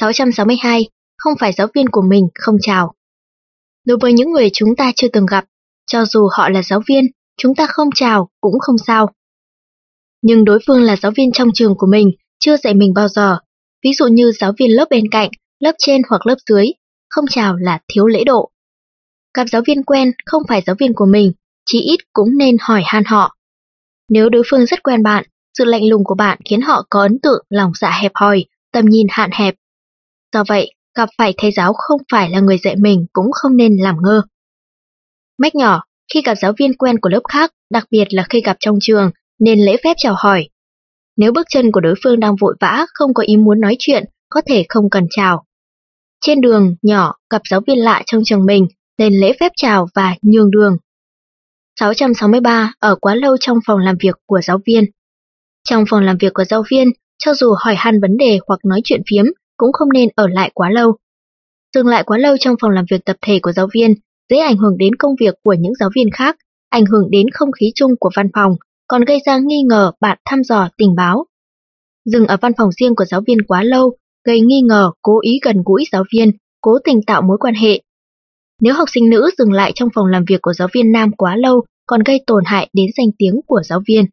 662. 0.00 0.88
Không 1.16 1.34
phải 1.40 1.52
giáo 1.52 1.66
viên 1.74 1.88
của 1.88 2.02
mình 2.02 2.28
không 2.34 2.56
chào. 2.60 2.94
Đối 3.86 3.98
với 4.00 4.12
những 4.12 4.30
người 4.30 4.50
chúng 4.52 4.76
ta 4.76 4.92
chưa 4.96 5.08
từng 5.08 5.26
gặp, 5.26 5.44
cho 5.86 6.04
dù 6.04 6.28
họ 6.32 6.48
là 6.48 6.62
giáo 6.62 6.80
viên, 6.88 7.04
chúng 7.36 7.54
ta 7.54 7.66
không 7.66 7.88
chào 7.94 8.28
cũng 8.40 8.58
không 8.60 8.78
sao. 8.78 9.10
Nhưng 10.22 10.44
đối 10.44 10.58
phương 10.66 10.82
là 10.82 10.96
giáo 10.96 11.12
viên 11.16 11.32
trong 11.32 11.48
trường 11.54 11.74
của 11.78 11.86
mình, 11.86 12.10
chưa 12.38 12.56
dạy 12.56 12.74
mình 12.74 12.94
bao 12.94 13.08
giờ. 13.08 13.38
Ví 13.84 13.92
dụ 13.92 14.06
như 14.06 14.32
giáo 14.40 14.52
viên 14.58 14.70
lớp 14.70 14.84
bên 14.90 15.04
cạnh, 15.10 15.30
lớp 15.60 15.72
trên 15.78 16.02
hoặc 16.08 16.26
lớp 16.26 16.36
dưới, 16.48 16.66
không 17.10 17.24
chào 17.30 17.56
là 17.56 17.80
thiếu 17.88 18.06
lễ 18.06 18.24
độ. 18.24 18.50
Gặp 19.34 19.44
giáo 19.52 19.62
viên 19.66 19.82
quen 19.82 20.12
không 20.26 20.42
phải 20.48 20.62
giáo 20.66 20.76
viên 20.78 20.94
của 20.94 21.06
mình, 21.06 21.32
chí 21.66 21.80
ít 21.80 21.96
cũng 22.12 22.38
nên 22.38 22.56
hỏi 22.60 22.82
han 22.84 23.04
họ. 23.04 23.36
Nếu 24.08 24.28
đối 24.28 24.42
phương 24.50 24.66
rất 24.66 24.82
quen 24.82 25.02
bạn, 25.02 25.24
sự 25.58 25.64
lạnh 25.64 25.88
lùng 25.88 26.04
của 26.04 26.14
bạn 26.14 26.38
khiến 26.44 26.60
họ 26.60 26.86
có 26.90 27.00
ấn 27.00 27.18
tượng 27.22 27.44
lòng 27.48 27.72
dạ 27.80 27.98
hẹp 28.02 28.12
hòi, 28.14 28.44
tầm 28.72 28.84
nhìn 28.86 29.06
hạn 29.10 29.30
hẹp. 29.32 29.54
Do 30.32 30.44
vậy, 30.48 30.74
gặp 30.94 31.08
phải 31.18 31.34
thầy 31.36 31.50
giáo 31.50 31.72
không 31.72 32.00
phải 32.12 32.30
là 32.30 32.40
người 32.40 32.58
dạy 32.58 32.76
mình 32.76 33.06
cũng 33.12 33.26
không 33.32 33.56
nên 33.56 33.76
làm 33.76 33.96
ngơ. 34.02 34.22
Mách 35.38 35.54
nhỏ, 35.54 35.82
khi 36.14 36.22
gặp 36.22 36.34
giáo 36.34 36.52
viên 36.58 36.76
quen 36.76 37.00
của 37.00 37.08
lớp 37.08 37.22
khác, 37.32 37.50
đặc 37.70 37.84
biệt 37.90 38.04
là 38.10 38.26
khi 38.30 38.40
gặp 38.40 38.56
trong 38.60 38.78
trường, 38.80 39.10
nên 39.38 39.58
lễ 39.58 39.76
phép 39.84 39.94
chào 39.96 40.14
hỏi. 40.18 40.48
Nếu 41.16 41.32
bước 41.32 41.46
chân 41.50 41.72
của 41.72 41.80
đối 41.80 41.94
phương 42.04 42.20
đang 42.20 42.36
vội 42.40 42.56
vã, 42.60 42.86
không 42.94 43.14
có 43.14 43.22
ý 43.26 43.36
muốn 43.36 43.60
nói 43.60 43.76
chuyện, 43.78 44.04
có 44.28 44.40
thể 44.46 44.64
không 44.68 44.90
cần 44.90 45.06
chào. 45.10 45.44
Trên 46.20 46.40
đường, 46.40 46.76
nhỏ, 46.82 47.14
gặp 47.30 47.42
giáo 47.50 47.60
viên 47.66 47.78
lạ 47.78 48.02
trong 48.06 48.22
trường 48.24 48.46
mình, 48.46 48.66
nên 48.98 49.14
lễ 49.20 49.32
phép 49.40 49.52
chào 49.56 49.88
và 49.94 50.14
nhường 50.22 50.50
đường. 50.50 50.76
663 51.80 52.72
ở 52.78 52.96
quá 53.00 53.14
lâu 53.14 53.36
trong 53.40 53.58
phòng 53.66 53.78
làm 53.78 53.96
việc 54.00 54.16
của 54.26 54.40
giáo 54.40 54.58
viên. 54.66 54.84
Trong 55.68 55.84
phòng 55.90 56.02
làm 56.02 56.16
việc 56.20 56.34
của 56.34 56.44
giáo 56.44 56.62
viên, 56.70 56.88
cho 57.18 57.34
dù 57.34 57.54
hỏi 57.64 57.74
han 57.78 58.00
vấn 58.00 58.16
đề 58.16 58.38
hoặc 58.48 58.60
nói 58.64 58.80
chuyện 58.84 59.02
phiếm, 59.10 59.24
cũng 59.56 59.72
không 59.72 59.92
nên 59.92 60.08
ở 60.16 60.26
lại 60.28 60.50
quá 60.54 60.70
lâu. 60.70 60.96
Dừng 61.74 61.86
lại 61.86 62.02
quá 62.06 62.18
lâu 62.18 62.36
trong 62.40 62.54
phòng 62.60 62.70
làm 62.70 62.84
việc 62.90 63.04
tập 63.04 63.16
thể 63.22 63.38
của 63.42 63.52
giáo 63.52 63.68
viên 63.74 63.94
dễ 64.30 64.38
ảnh 64.38 64.56
hưởng 64.56 64.78
đến 64.78 64.94
công 64.94 65.12
việc 65.20 65.34
của 65.42 65.52
những 65.52 65.74
giáo 65.74 65.90
viên 65.96 66.10
khác, 66.10 66.36
ảnh 66.68 66.86
hưởng 66.86 67.10
đến 67.10 67.26
không 67.32 67.52
khí 67.52 67.72
chung 67.74 67.90
của 68.00 68.10
văn 68.16 68.28
phòng, 68.34 68.56
còn 68.88 69.04
gây 69.04 69.18
ra 69.26 69.38
nghi 69.38 69.62
ngờ 69.62 69.92
bạn 70.00 70.18
thăm 70.24 70.44
dò 70.44 70.68
tình 70.76 70.94
báo. 70.94 71.26
Dừng 72.04 72.26
ở 72.26 72.36
văn 72.40 72.52
phòng 72.58 72.72
riêng 72.72 72.94
của 72.94 73.04
giáo 73.04 73.20
viên 73.26 73.38
quá 73.42 73.62
lâu, 73.62 73.96
gây 74.24 74.40
nghi 74.40 74.60
ngờ 74.60 74.90
cố 75.02 75.20
ý 75.20 75.40
gần 75.44 75.62
gũi 75.64 75.84
giáo 75.92 76.04
viên, 76.14 76.30
cố 76.60 76.78
tình 76.84 77.00
tạo 77.06 77.22
mối 77.22 77.38
quan 77.40 77.54
hệ, 77.54 77.80
nếu 78.60 78.74
học 78.74 78.88
sinh 78.92 79.10
nữ 79.10 79.30
dừng 79.38 79.52
lại 79.52 79.72
trong 79.74 79.88
phòng 79.94 80.06
làm 80.06 80.24
việc 80.28 80.42
của 80.42 80.52
giáo 80.52 80.68
viên 80.74 80.92
nam 80.92 81.12
quá 81.12 81.36
lâu 81.36 81.64
còn 81.86 82.02
gây 82.02 82.20
tổn 82.26 82.44
hại 82.46 82.70
đến 82.72 82.86
danh 82.96 83.08
tiếng 83.18 83.40
của 83.46 83.62
giáo 83.64 83.82
viên. 83.88 84.04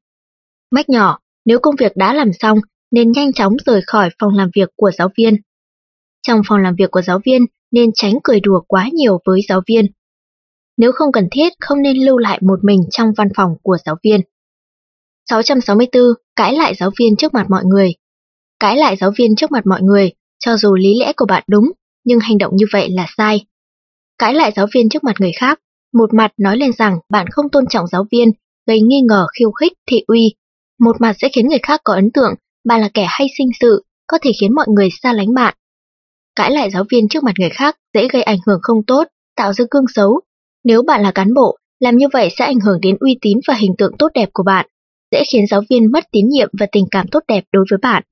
Mách 0.72 0.90
nhỏ, 0.90 1.20
nếu 1.46 1.60
công 1.60 1.76
việc 1.76 1.92
đã 1.96 2.14
làm 2.14 2.34
xong 2.40 2.60
nên 2.92 3.12
nhanh 3.12 3.34
chóng 3.34 3.54
rời 3.66 3.82
khỏi 3.88 4.10
phòng 4.20 4.34
làm 4.38 4.50
việc 4.56 4.70
của 4.76 4.92
giáo 4.98 5.10
viên. 5.18 5.36
Trong 6.28 6.42
phòng 6.48 6.60
làm 6.60 6.76
việc 6.76 6.92
của 6.92 7.02
giáo 7.02 7.20
viên 7.26 7.46
nên 7.72 7.90
tránh 7.96 8.14
cười 8.24 8.40
đùa 8.40 8.62
quá 8.68 8.90
nhiều 8.94 9.20
với 9.26 9.42
giáo 9.50 9.62
viên. 9.68 9.86
Nếu 10.78 10.92
không 10.92 11.12
cần 11.12 11.28
thiết 11.32 11.54
không 11.60 11.82
nên 11.82 11.98
lưu 11.98 12.18
lại 12.18 12.40
một 12.42 12.60
mình 12.64 12.80
trong 12.92 13.08
văn 13.18 13.28
phòng 13.36 13.56
của 13.64 13.78
giáo 13.86 13.96
viên. 14.04 14.22
664. 15.30 16.04
Cãi 16.36 16.54
lại 16.54 16.76
giáo 16.76 16.92
viên 17.00 17.16
trước 17.16 17.34
mặt 17.34 17.46
mọi 17.50 17.66
người 17.66 17.94
Cãi 18.60 18.78
lại 18.78 18.96
giáo 18.96 19.12
viên 19.18 19.36
trước 19.36 19.52
mặt 19.52 19.66
mọi 19.66 19.82
người, 19.82 20.12
cho 20.40 20.58
dù 20.58 20.76
lý 20.76 21.00
lẽ 21.00 21.14
của 21.18 21.26
bạn 21.26 21.44
đúng, 21.48 21.72
nhưng 22.04 22.20
hành 22.20 22.38
động 22.38 22.56
như 22.56 22.66
vậy 22.72 22.90
là 22.90 23.06
sai. 23.18 23.46
Cãi 24.22 24.34
lại 24.34 24.52
giáo 24.56 24.68
viên 24.74 24.90
trước 24.90 25.04
mặt 25.04 25.16
người 25.20 25.32
khác, 25.32 25.60
một 25.94 26.14
mặt 26.14 26.32
nói 26.38 26.58
lên 26.58 26.72
rằng 26.78 27.00
bạn 27.10 27.28
không 27.32 27.50
tôn 27.50 27.66
trọng 27.70 27.88
giáo 27.88 28.06
viên, 28.12 28.32
gây 28.68 28.82
nghi 28.82 29.02
ngờ 29.02 29.26
khiêu 29.40 29.52
khích, 29.52 29.74
thị 29.88 30.04
uy. 30.08 30.36
Một 30.80 30.96
mặt 31.00 31.16
sẽ 31.20 31.30
khiến 31.36 31.48
người 31.48 31.60
khác 31.64 31.82
có 31.84 31.94
ấn 31.94 32.12
tượng 32.12 32.34
bạn 32.66 32.82
là 32.82 32.90
kẻ 32.94 33.06
hay 33.10 33.28
sinh 33.38 33.50
sự, 33.60 33.86
có 34.08 34.18
thể 34.22 34.32
khiến 34.42 34.56
mọi 34.56 34.66
người 34.76 34.90
xa 35.02 35.14
lánh 35.14 35.34
bạn. 35.34 35.56
Cãi 36.36 36.52
lại 36.52 36.72
giáo 36.72 36.84
viên 36.92 37.08
trước 37.08 37.24
mặt 37.24 37.32
người 37.40 37.50
khác 37.50 37.78
dễ 37.94 38.08
gây 38.08 38.24
ảnh 38.24 38.38
hưởng 38.48 38.60
không 38.62 38.84
tốt, 38.88 39.04
tạo 39.36 39.54
ra 39.54 39.66
gương 39.72 39.86
xấu. 39.96 40.22
Nếu 40.64 40.82
bạn 40.82 41.02
là 41.04 41.12
cán 41.12 41.34
bộ, 41.34 41.58
làm 41.80 41.98
như 41.98 42.08
vậy 42.14 42.30
sẽ 42.38 42.46
ảnh 42.46 42.60
hưởng 42.60 42.82
đến 42.82 42.98
uy 43.00 43.18
tín 43.22 43.38
và 43.48 43.54
hình 43.54 43.76
tượng 43.78 43.92
tốt 44.00 44.08
đẹp 44.14 44.30
của 44.34 44.44
bạn, 44.44 44.66
dễ 45.12 45.24
khiến 45.32 45.48
giáo 45.48 45.62
viên 45.70 45.92
mất 45.92 46.04
tín 46.12 46.30
nhiệm 46.30 46.50
và 46.60 46.66
tình 46.72 46.86
cảm 46.92 47.08
tốt 47.08 47.24
đẹp 47.28 47.44
đối 47.52 47.66
với 47.72 47.78
bạn. 47.82 48.04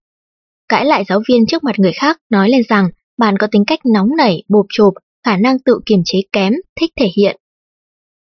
Cãi 0.69 0.85
lại 0.85 1.03
giáo 1.07 1.21
viên 1.29 1.45
trước 1.45 1.63
mặt 1.63 1.79
người 1.79 1.93
khác 1.93 2.17
nói 2.29 2.49
lên 2.49 2.61
rằng 2.69 2.89
bạn 3.17 3.37
có 3.37 3.47
tính 3.51 3.63
cách 3.67 3.79
nóng 3.93 4.15
nảy, 4.17 4.43
bộp 4.49 4.65
chộp, 4.69 4.93
khả 5.29 5.38
năng 5.38 5.59
tự 5.59 5.79
kiềm 5.86 6.00
chế 6.05 6.19
kém, 6.31 6.53
thích 6.79 6.89
thể 7.00 7.07
hiện. 7.17 7.38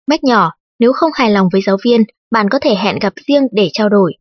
Mách 0.07 0.23
nhỏ, 0.23 0.51
nếu 0.79 0.93
không 0.93 1.11
hài 1.13 1.31
lòng 1.31 1.47
với 1.51 1.61
giáo 1.61 1.77
viên, 1.85 2.03
bạn 2.31 2.47
có 2.51 2.59
thể 2.61 2.75
hẹn 2.75 2.99
gặp 3.01 3.13
riêng 3.27 3.43
để 3.51 3.69
trao 3.73 3.89
đổi. 3.89 4.13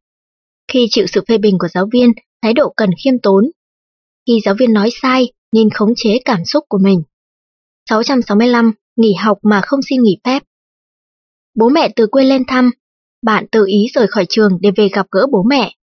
Khi 0.72 0.86
chịu 0.90 1.06
sự 1.06 1.24
phê 1.28 1.38
bình 1.38 1.58
của 1.58 1.68
giáo 1.68 1.86
viên, 1.92 2.12
thái 2.42 2.52
độ 2.52 2.72
cần 2.76 2.90
khiêm 3.04 3.14
tốn. 3.22 3.44
Khi 4.26 4.40
giáo 4.44 4.54
viên 4.58 4.72
nói 4.72 4.90
sai, 5.02 5.32
nên 5.52 5.70
khống 5.70 5.92
chế 5.96 6.18
cảm 6.24 6.44
xúc 6.44 6.64
của 6.68 6.78
mình. 6.78 7.02
665. 7.90 8.72
Nghỉ 8.96 9.14
học 9.14 9.38
mà 9.42 9.60
không 9.64 9.80
xin 9.82 10.02
nghỉ 10.02 10.18
phép. 10.24 10.42
Bố 11.54 11.68
mẹ 11.68 11.88
từ 11.96 12.06
quê 12.06 12.24
lên 12.24 12.42
thăm, 12.48 12.70
bạn 13.22 13.46
tự 13.52 13.66
ý 13.66 13.86
rời 13.94 14.06
khỏi 14.06 14.26
trường 14.28 14.58
để 14.60 14.70
về 14.76 14.88
gặp 14.88 15.06
gỡ 15.10 15.26
bố 15.32 15.42
mẹ. 15.42 15.74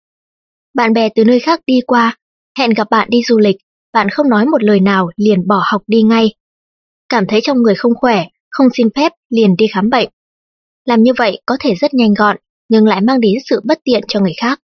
Bạn 0.74 0.94
bè 0.94 1.10
từ 1.16 1.26
nơi 1.26 1.40
khác 1.40 1.62
đi 1.68 1.80
qua, 1.88 2.18
hẹn 2.60 2.70
gặp 2.70 2.88
bạn 2.92 3.10
đi 3.12 3.22
du 3.28 3.38
lịch, 3.38 3.58
bạn 3.94 4.10
không 4.10 4.30
nói 4.30 4.46
một 4.46 4.64
lời 4.64 4.80
nào 4.80 5.10
liền 5.18 5.48
bỏ 5.48 5.64
học 5.72 5.82
đi 5.88 6.02
ngay. 6.02 6.36
Cảm 7.10 7.26
thấy 7.28 7.40
trong 7.44 7.62
người 7.62 7.76
không 7.76 7.96
khỏe, 7.96 8.26
không 8.50 8.68
xin 8.74 8.90
phép 8.96 9.12
liền 9.30 9.56
đi 9.56 9.68
khám 9.74 9.90
bệnh. 9.90 10.10
Làm 10.86 11.04
như 11.04 11.12
vậy 11.18 11.42
có 11.46 11.58
thể 11.60 11.76
rất 11.76 11.94
nhanh 11.94 12.14
gọn, 12.14 12.38
nhưng 12.70 12.86
lại 12.86 13.02
mang 13.02 13.20
đến 13.20 13.34
sự 13.46 13.62
bất 13.64 13.80
tiện 13.84 14.04
cho 14.08 14.20
người 14.20 14.34
khác. 14.42 14.62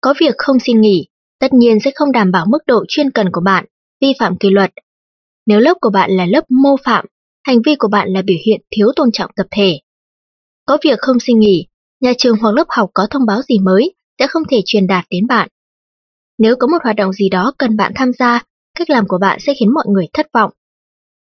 Có 0.00 0.14
việc 0.20 0.34
không 0.38 0.60
xin 0.60 0.80
nghỉ, 0.80 1.06
tất 1.40 1.52
nhiên 1.52 1.80
sẽ 1.84 1.90
không 1.94 2.12
đảm 2.12 2.32
bảo 2.32 2.46
mức 2.46 2.58
độ 2.66 2.84
chuyên 2.88 3.10
cần 3.10 3.30
của 3.32 3.40
bạn, 3.40 3.64
vi 4.00 4.12
phạm 4.18 4.36
kỷ 4.36 4.50
luật. 4.50 4.72
Nếu 5.46 5.60
lớp 5.60 5.74
của 5.80 5.90
bạn 5.90 6.10
là 6.10 6.26
lớp 6.26 6.50
mô 6.50 6.76
phạm, 6.84 7.04
hành 7.42 7.62
vi 7.66 7.74
của 7.78 7.88
bạn 7.88 8.08
là 8.12 8.22
biểu 8.22 8.36
hiện 8.46 8.60
thiếu 8.70 8.88
tôn 8.96 9.12
trọng 9.12 9.30
tập 9.36 9.46
thể. 9.50 9.80
Có 10.66 10.78
việc 10.84 10.98
không 10.98 11.20
xin 11.20 11.38
nghỉ, 11.38 11.66
nhà 12.00 12.12
trường 12.18 12.36
hoặc 12.36 12.50
lớp 12.50 12.64
học 12.68 12.90
có 12.94 13.06
thông 13.10 13.26
báo 13.26 13.42
gì 13.42 13.58
mới 13.58 13.94
sẽ 14.18 14.26
không 14.26 14.42
thể 14.50 14.62
truyền 14.64 14.86
đạt 14.86 15.04
đến 15.10 15.26
bạn. 15.26 15.48
Nếu 16.38 16.56
có 16.56 16.66
một 16.66 16.78
hoạt 16.84 16.96
động 16.96 17.12
gì 17.12 17.28
đó 17.28 17.52
cần 17.58 17.76
bạn 17.76 17.92
tham 17.94 18.12
gia, 18.18 18.44
cách 18.78 18.90
làm 18.90 19.08
của 19.08 19.18
bạn 19.18 19.40
sẽ 19.40 19.54
khiến 19.60 19.72
mọi 19.74 19.84
người 19.88 20.06
thất 20.12 20.26
vọng. 20.32 20.50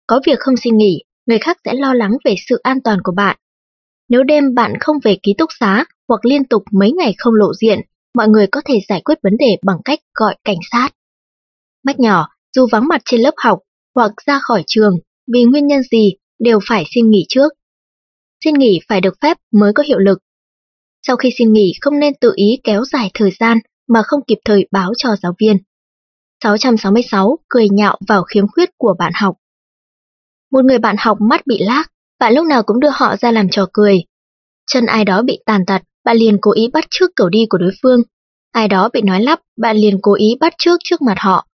Có 0.07 0.21
việc 0.27 0.39
không 0.39 0.57
xin 0.57 0.77
nghỉ, 0.77 1.03
người 1.27 1.39
khác 1.39 1.57
sẽ 1.65 1.75
lo 1.75 1.95
lắng 1.95 2.13
về 2.25 2.35
sự 2.49 2.61
an 2.63 2.79
toàn 2.85 2.99
của 3.05 3.13
bạn. 3.13 3.37
Nếu 4.09 4.23
đêm 4.23 4.55
bạn 4.55 4.73
không 4.81 4.97
về 5.05 5.17
ký 5.23 5.35
túc 5.39 5.51
xá 5.61 5.85
hoặc 6.09 6.25
liên 6.25 6.45
tục 6.45 6.63
mấy 6.73 6.93
ngày 6.93 7.15
không 7.19 7.35
lộ 7.35 7.55
diện, 7.55 7.81
mọi 8.15 8.29
người 8.29 8.47
có 8.47 8.61
thể 8.65 8.81
giải 8.89 9.01
quyết 9.05 9.19
vấn 9.23 9.37
đề 9.39 9.57
bằng 9.67 9.79
cách 9.85 9.99
gọi 10.15 10.37
cảnh 10.45 10.57
sát. 10.71 10.89
Mách 11.85 12.01
nhỏ, 12.01 12.29
dù 12.57 12.67
vắng 12.73 12.89
mặt 12.89 13.03
trên 13.05 13.21
lớp 13.21 13.35
học 13.37 13.59
hoặc 13.95 14.13
ra 14.27 14.39
khỏi 14.43 14.63
trường, 14.67 14.99
vì 15.33 15.45
nguyên 15.45 15.67
nhân 15.67 15.83
gì 15.91 16.13
đều 16.39 16.59
phải 16.69 16.85
xin 16.95 17.11
nghỉ 17.11 17.27
trước. 17.29 17.53
Xin 18.45 18.55
nghỉ 18.55 18.81
phải 18.89 19.01
được 19.01 19.15
phép 19.21 19.37
mới 19.53 19.73
có 19.73 19.83
hiệu 19.83 19.99
lực. 19.99 20.19
Sau 21.07 21.17
khi 21.17 21.31
xin 21.39 21.53
nghỉ 21.53 21.73
không 21.81 21.99
nên 21.99 22.13
tự 22.21 22.33
ý 22.37 22.61
kéo 22.65 22.85
dài 22.85 23.11
thời 23.15 23.31
gian 23.41 23.59
mà 23.89 24.03
không 24.03 24.21
kịp 24.27 24.39
thời 24.45 24.67
báo 24.71 24.93
cho 24.97 25.17
giáo 25.23 25.35
viên. 25.39 25.57
666. 26.43 27.39
Cười 27.49 27.69
nhạo 27.69 27.99
vào 28.09 28.23
khiếm 28.23 28.49
khuyết 28.49 28.71
của 28.79 28.95
bạn 28.99 29.13
học 29.15 29.37
một 30.53 30.65
người 30.65 30.79
bạn 30.79 30.97
học 30.99 31.19
mắt 31.21 31.47
bị 31.47 31.59
lác, 31.61 31.93
bạn 32.19 32.35
lúc 32.35 32.47
nào 32.47 32.63
cũng 32.63 32.81
đưa 32.81 32.91
họ 32.93 33.17
ra 33.17 33.33
làm 33.33 33.49
trò 33.49 33.67
cười. 33.73 34.05
Chân 34.71 34.87
ai 34.87 35.05
đó 35.05 35.23
bị 35.23 35.39
tàn 35.47 35.67
tật, 35.67 35.83
bạn 36.05 36.17
liền 36.17 36.39
cố 36.41 36.53
ý 36.53 36.69
bắt 36.73 36.85
trước 36.91 37.11
kiểu 37.17 37.29
đi 37.29 37.47
của 37.51 37.59
đối 37.59 37.71
phương. 37.83 38.01
Ai 38.53 38.69
đó 38.69 38.89
bị 38.93 39.03
nói 39.03 39.23
lắp, 39.23 39.41
bạn 39.57 39.77
liền 39.77 39.99
cố 40.03 40.15
ý 40.15 40.37
bắt 40.41 40.55
trước 40.59 40.77
trước 40.85 41.03
mặt 41.03 41.15
họ. 41.19 41.47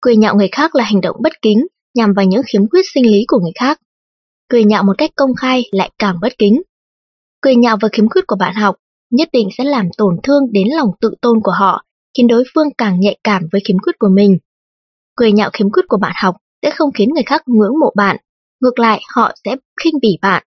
Cười 0.00 0.16
nhạo 0.16 0.36
người 0.36 0.48
khác 0.52 0.74
là 0.74 0.84
hành 0.84 1.00
động 1.00 1.16
bất 1.22 1.32
kính, 1.42 1.66
nhằm 1.94 2.12
vào 2.12 2.24
những 2.24 2.42
khiếm 2.46 2.68
khuyết 2.68 2.82
sinh 2.94 3.06
lý 3.06 3.24
của 3.28 3.38
người 3.38 3.52
khác. 3.54 3.80
Cười 4.48 4.64
nhạo 4.64 4.82
một 4.82 4.92
cách 4.98 5.10
công 5.16 5.34
khai 5.34 5.62
lại 5.72 5.90
càng 5.98 6.16
bất 6.20 6.38
kính. 6.38 6.62
Cười 7.40 7.56
nhạo 7.56 7.76
vào 7.80 7.88
khiếm 7.92 8.08
khuyết 8.08 8.26
của 8.26 8.36
bạn 8.36 8.54
học 8.54 8.76
nhất 9.10 9.28
định 9.32 9.48
sẽ 9.58 9.64
làm 9.64 9.88
tổn 9.98 10.16
thương 10.22 10.52
đến 10.52 10.68
lòng 10.76 10.88
tự 11.00 11.14
tôn 11.20 11.40
của 11.42 11.52
họ, 11.52 11.84
khiến 12.16 12.26
đối 12.26 12.44
phương 12.54 12.68
càng 12.78 13.00
nhạy 13.00 13.18
cảm 13.24 13.42
với 13.52 13.60
khiếm 13.68 13.78
khuyết 13.78 13.98
của 13.98 14.08
mình. 14.08 14.38
Cười 15.16 15.32
nhạo 15.32 15.50
khiếm 15.52 15.70
khuyết 15.70 15.84
của 15.88 15.98
bạn 15.98 16.12
học 16.16 16.36
sẽ 16.62 16.70
không 16.70 16.90
khiến 16.94 17.08
người 17.14 17.22
khác 17.26 17.42
ngưỡng 17.46 17.78
mộ 17.80 17.92
bạn, 17.96 18.16
ngược 18.60 18.78
lại 18.78 19.00
họ 19.14 19.32
sẽ 19.44 19.56
khinh 19.82 19.94
bỉ 20.02 20.18
bạn. 20.22 20.42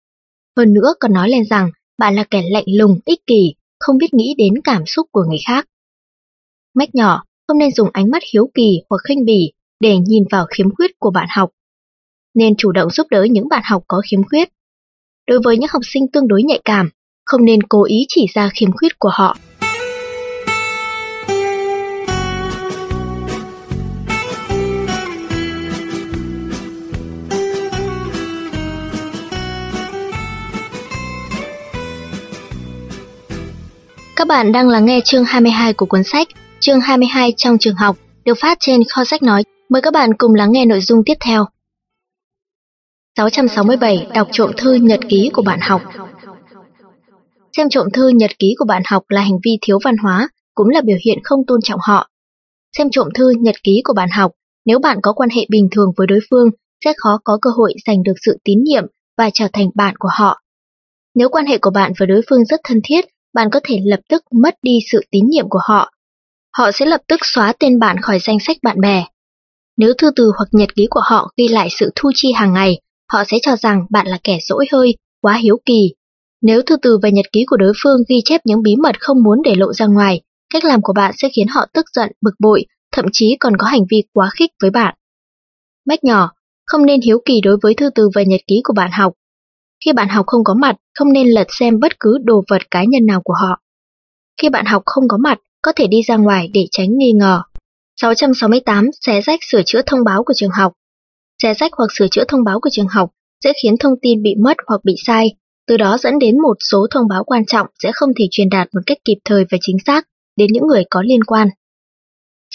Hơn 0.57 0.75
nữa 0.75 0.95
còn 1.01 1.13
nói 1.13 1.29
lên 1.29 1.45
rằng 1.51 1.71
bạn 1.99 2.15
là 2.15 2.25
kẻ 2.31 2.43
lạnh 2.51 2.65
lùng, 2.67 2.99
ích 3.05 3.27
kỷ, 3.27 3.55
không 3.81 3.99
biết 3.99 4.15
nghĩ 4.15 4.35
đến 4.39 4.55
cảm 4.65 4.83
xúc 4.87 5.07
của 5.13 5.25
người 5.29 5.39
khác. 5.47 5.67
Mách 6.75 6.95
nhỏ, 6.95 7.25
không 7.49 7.59
nên 7.59 7.71
dùng 7.71 7.89
ánh 7.93 8.11
mắt 8.11 8.23
hiếu 8.33 8.51
kỳ 8.55 8.81
hoặc 8.91 8.99
khinh 9.09 9.25
bỉ 9.25 9.53
để 9.81 9.99
nhìn 9.99 10.25
vào 10.31 10.47
khiếm 10.57 10.75
khuyết 10.75 10.91
của 10.99 11.11
bạn 11.11 11.27
học. 11.37 11.51
Nên 12.35 12.57
chủ 12.57 12.73
động 12.73 12.91
giúp 12.91 13.07
đỡ 13.11 13.27
những 13.31 13.49
bạn 13.49 13.63
học 13.65 13.83
có 13.89 14.03
khiếm 14.11 14.21
khuyết. 14.25 14.49
Đối 15.27 15.41
với 15.45 15.59
những 15.59 15.71
học 15.73 15.83
sinh 15.85 16.07
tương 16.13 16.29
đối 16.29 16.43
nhạy 16.43 16.61
cảm, 16.65 16.91
không 17.27 17.45
nên 17.45 17.63
cố 17.63 17.85
ý 17.85 18.05
chỉ 18.09 18.27
ra 18.35 18.51
khiếm 18.55 18.73
khuyết 18.73 18.99
của 18.99 19.11
họ. 19.13 19.37
Các 34.17 34.29
bạn 34.29 34.53
đang 34.53 34.69
lắng 34.69 34.85
nghe 34.85 35.01
chương 35.05 35.25
22 35.25 35.73
của 35.73 35.87
cuốn 35.87 36.05
sách 36.05 36.29
Chương 36.61 36.81
22 36.81 37.33
trong 37.37 37.59
trường 37.59 37.75
học 37.75 37.97
được 38.25 38.35
phát 38.41 38.59
trên 38.61 38.81
kho 38.95 39.05
sách 39.05 39.23
nói. 39.23 39.43
Mời 39.69 39.83
các 39.83 39.93
bạn 39.93 40.11
cùng 40.19 40.35
lắng 40.35 40.53
nghe 40.53 40.65
nội 40.65 40.81
dung 40.81 41.03
tiếp 41.07 41.15
theo. 41.21 41.45
667 43.17 44.07
Đọc 44.15 44.29
trộm 44.33 44.51
thư 44.57 44.75
nhật 44.75 45.01
ký 45.09 45.31
của 45.33 45.43
bạn 45.43 45.61
học 45.63 45.83
Xem 47.57 47.69
trộm 47.69 47.87
thư 47.93 48.09
nhật 48.09 48.31
ký 48.39 48.55
của 48.59 48.65
bạn 48.65 48.83
học 48.87 49.03
là 49.09 49.21
hành 49.21 49.39
vi 49.45 49.59
thiếu 49.63 49.79
văn 49.85 49.97
hóa, 49.97 50.29
cũng 50.55 50.69
là 50.69 50.81
biểu 50.85 50.97
hiện 51.05 51.19
không 51.25 51.47
tôn 51.47 51.61
trọng 51.63 51.81
họ. 51.83 52.11
Xem 52.79 52.91
trộm 52.91 53.09
thư 53.15 53.31
nhật 53.31 53.55
ký 53.63 53.81
của 53.85 53.95
bạn 53.95 54.09
học, 54.11 54.33
nếu 54.65 54.79
bạn 54.79 54.99
có 55.03 55.13
quan 55.13 55.31
hệ 55.31 55.47
bình 55.49 55.69
thường 55.71 55.93
với 55.97 56.07
đối 56.07 56.21
phương, 56.31 56.51
sẽ 56.85 56.93
khó 56.97 57.21
có 57.25 57.39
cơ 57.43 57.51
hội 57.51 57.75
giành 57.87 58.03
được 58.03 58.15
sự 58.25 58.39
tín 58.45 58.59
nhiệm 58.65 58.85
và 59.19 59.31
trở 59.35 59.49
thành 59.53 59.71
bạn 59.75 59.95
của 59.99 60.11
họ. 60.13 60.41
Nếu 61.15 61.29
quan 61.29 61.47
hệ 61.47 61.59
của 61.59 61.71
bạn 61.71 61.93
với 61.99 62.07
đối 62.07 62.21
phương 62.31 62.45
rất 62.45 62.61
thân 62.65 62.81
thiết, 62.85 63.05
bạn 63.35 63.51
có 63.51 63.61
thể 63.65 63.81
lập 63.85 64.01
tức 64.09 64.23
mất 64.33 64.55
đi 64.63 64.79
sự 64.93 65.01
tín 65.11 65.25
nhiệm 65.29 65.49
của 65.49 65.61
họ. 65.69 65.91
Họ 66.57 66.71
sẽ 66.73 66.87
lập 66.87 67.01
tức 67.09 67.21
xóa 67.23 67.53
tên 67.59 67.79
bạn 67.79 68.01
khỏi 68.01 68.19
danh 68.19 68.39
sách 68.41 68.57
bạn 68.63 68.81
bè. 68.81 69.05
Nếu 69.77 69.93
thư 69.99 70.11
từ 70.17 70.33
hoặc 70.37 70.49
nhật 70.53 70.75
ký 70.75 70.87
của 70.91 71.03
họ 71.05 71.31
ghi 71.37 71.49
lại 71.49 71.69
sự 71.71 71.91
thu 71.97 72.11
chi 72.15 72.33
hàng 72.33 72.53
ngày, 72.53 72.81
họ 73.13 73.25
sẽ 73.25 73.37
cho 73.43 73.57
rằng 73.57 73.87
bạn 73.91 74.07
là 74.07 74.19
kẻ 74.25 74.39
dỗi 74.49 74.67
hơi, 74.73 74.95
quá 75.21 75.35
hiếu 75.35 75.57
kỳ 75.67 75.91
nếu 76.47 76.63
thư 76.63 76.77
từ 76.83 76.99
và 77.03 77.09
nhật 77.09 77.27
ký 77.33 77.45
của 77.47 77.57
đối 77.57 77.73
phương 77.83 78.01
ghi 78.09 78.17
chép 78.25 78.41
những 78.45 78.63
bí 78.63 78.77
mật 78.77 79.01
không 79.01 79.23
muốn 79.23 79.43
để 79.45 79.55
lộ 79.55 79.73
ra 79.73 79.87
ngoài, 79.87 80.21
cách 80.53 80.65
làm 80.65 80.83
của 80.83 80.93
bạn 80.93 81.15
sẽ 81.17 81.29
khiến 81.37 81.47
họ 81.49 81.67
tức 81.73 81.85
giận, 81.95 82.13
bực 82.21 82.35
bội, 82.41 82.65
thậm 82.93 83.05
chí 83.13 83.37
còn 83.41 83.57
có 83.57 83.67
hành 83.67 83.85
vi 83.91 84.03
quá 84.13 84.31
khích 84.39 84.51
với 84.63 84.71
bạn. 84.71 84.95
Mách 85.89 86.05
nhỏ, 86.05 86.31
không 86.67 86.87
nên 86.87 87.01
hiếu 87.01 87.19
kỳ 87.25 87.41
đối 87.41 87.57
với 87.63 87.75
thư 87.75 87.91
từ 87.95 88.09
và 88.15 88.23
nhật 88.23 88.41
ký 88.47 88.61
của 88.65 88.73
bạn 88.73 88.91
học. 88.93 89.13
Khi 89.85 89.93
bạn 89.93 90.09
học 90.09 90.27
không 90.27 90.45
có 90.45 90.55
mặt, 90.55 90.77
không 90.95 91.13
nên 91.13 91.29
lật 91.29 91.47
xem 91.49 91.81
bất 91.81 92.01
cứ 92.01 92.19
đồ 92.25 92.45
vật 92.51 92.71
cá 92.71 92.85
nhân 92.85 93.07
nào 93.07 93.21
của 93.25 93.35
họ. 93.35 93.61
Khi 94.43 94.49
bạn 94.49 94.67
học 94.67 94.83
không 94.87 95.09
có 95.09 95.17
mặt, 95.17 95.39
có 95.63 95.73
thể 95.77 95.87
đi 95.87 96.03
ra 96.03 96.17
ngoài 96.17 96.51
để 96.55 96.67
tránh 96.71 96.99
nghi 96.99 97.13
ngờ. 97.13 97.43
668. 98.01 98.91
Xé 99.07 99.21
rách 99.21 99.41
sửa 99.51 99.63
chữa 99.67 99.83
thông 99.87 100.05
báo 100.05 100.25
của 100.25 100.33
trường 100.37 100.51
học 100.51 100.73
Xé 101.43 101.55
rách 101.55 101.73
hoặc 101.77 101.91
sửa 101.99 102.07
chữa 102.11 102.25
thông 102.29 102.45
báo 102.45 102.61
của 102.61 102.71
trường 102.73 102.89
học 102.89 103.11
sẽ 103.45 103.53
khiến 103.63 103.75
thông 103.81 103.95
tin 104.03 104.23
bị 104.23 104.35
mất 104.45 104.57
hoặc 104.67 104.81
bị 104.85 104.95
sai, 105.07 105.37
từ 105.67 105.77
đó 105.77 105.99
dẫn 105.99 106.19
đến 106.19 106.41
một 106.43 106.57
số 106.71 106.87
thông 106.91 107.09
báo 107.09 107.25
quan 107.25 107.47
trọng 107.47 107.67
sẽ 107.83 107.91
không 107.95 108.11
thể 108.19 108.25
truyền 108.31 108.49
đạt 108.49 108.69
một 108.75 108.81
cách 108.87 108.99
kịp 109.05 109.17
thời 109.25 109.45
và 109.51 109.59
chính 109.61 109.77
xác 109.87 110.09
đến 110.37 110.53
những 110.53 110.67
người 110.67 110.85
có 110.91 111.03
liên 111.03 111.25
quan. 111.25 111.49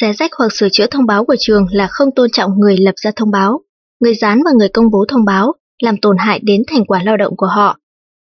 Xé 0.02 0.14
rách 0.14 0.32
hoặc 0.38 0.54
sửa 0.54 0.70
chữa 0.72 0.88
thông 0.92 1.06
báo 1.06 1.26
của 1.26 1.36
trường 1.40 1.66
là 1.72 1.88
không 1.92 2.10
tôn 2.16 2.32
trọng 2.32 2.60
người 2.60 2.78
lập 2.78 2.96
ra 2.96 3.12
thông 3.16 3.32
báo, 3.32 3.62
người 4.00 4.16
dán 4.16 4.42
và 4.46 4.52
người 4.58 4.70
công 4.70 4.92
bố 4.92 5.06
thông 5.10 5.26
báo, 5.26 5.54
làm 5.84 5.98
tổn 6.02 6.18
hại 6.18 6.40
đến 6.44 6.64
thành 6.68 6.86
quả 6.86 7.04
lao 7.04 7.18
động 7.18 7.34
của 7.38 7.48
họ. 7.48 7.80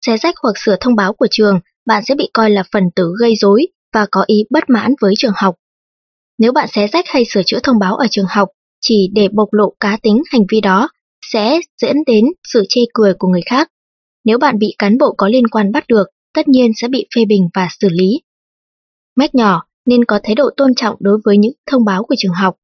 Xé 0.06 0.18
rách 0.18 0.36
hoặc 0.44 0.54
sửa 0.58 0.76
thông 0.80 0.96
báo 0.96 1.14
của 1.14 1.28
trường, 1.32 1.60
bạn 1.86 2.04
sẽ 2.06 2.16
bị 2.16 2.30
coi 2.34 2.50
là 2.50 2.64
phần 2.72 2.84
tử 2.96 3.14
gây 3.20 3.36
rối 3.36 3.68
và 3.94 4.06
có 4.12 4.24
ý 4.28 4.44
bất 4.50 4.64
mãn 4.70 4.94
với 5.02 5.14
trường 5.18 5.34
học. 5.36 5.56
Nếu 6.38 6.52
bạn 6.52 6.68
xé 6.68 6.88
rách 6.88 7.06
hay 7.08 7.24
sửa 7.26 7.42
chữa 7.46 7.60
thông 7.64 7.80
báo 7.80 7.96
ở 7.96 8.08
trường 8.12 8.28
học 8.30 8.50
chỉ 8.82 9.10
để 9.14 9.28
bộc 9.34 9.54
lộ 9.54 9.74
cá 9.80 9.98
tính 10.02 10.22
hành 10.32 10.42
vi 10.52 10.62
đó, 10.62 10.90
sẽ 11.22 11.60
dẫn 11.82 11.96
đến 12.08 12.26
sự 12.54 12.66
chê 12.70 12.82
cười 12.94 13.14
của 13.14 13.28
người 13.28 13.44
khác 13.46 13.70
nếu 14.26 14.38
bạn 14.38 14.60
bị 14.60 14.76
cán 14.78 14.98
bộ 14.98 15.14
có 15.18 15.28
liên 15.28 15.48
quan 15.48 15.72
bắt 15.72 15.88
được, 15.88 16.08
tất 16.34 16.48
nhiên 16.48 16.72
sẽ 16.76 16.88
bị 16.88 17.08
phê 17.16 17.26
bình 17.26 17.50
và 17.54 17.68
xử 17.80 17.90
lý. 17.90 18.22
Mách 19.16 19.36
nhỏ 19.36 19.64
nên 19.86 20.06
có 20.06 20.20
thái 20.24 20.36
độ 20.36 20.50
tôn 20.58 20.76
trọng 20.76 20.96
đối 21.00 21.20
với 21.26 21.38
những 21.38 21.54
thông 21.72 21.86
báo 21.86 22.04
của 22.04 22.16
trường 22.18 22.34
học. 22.34 22.56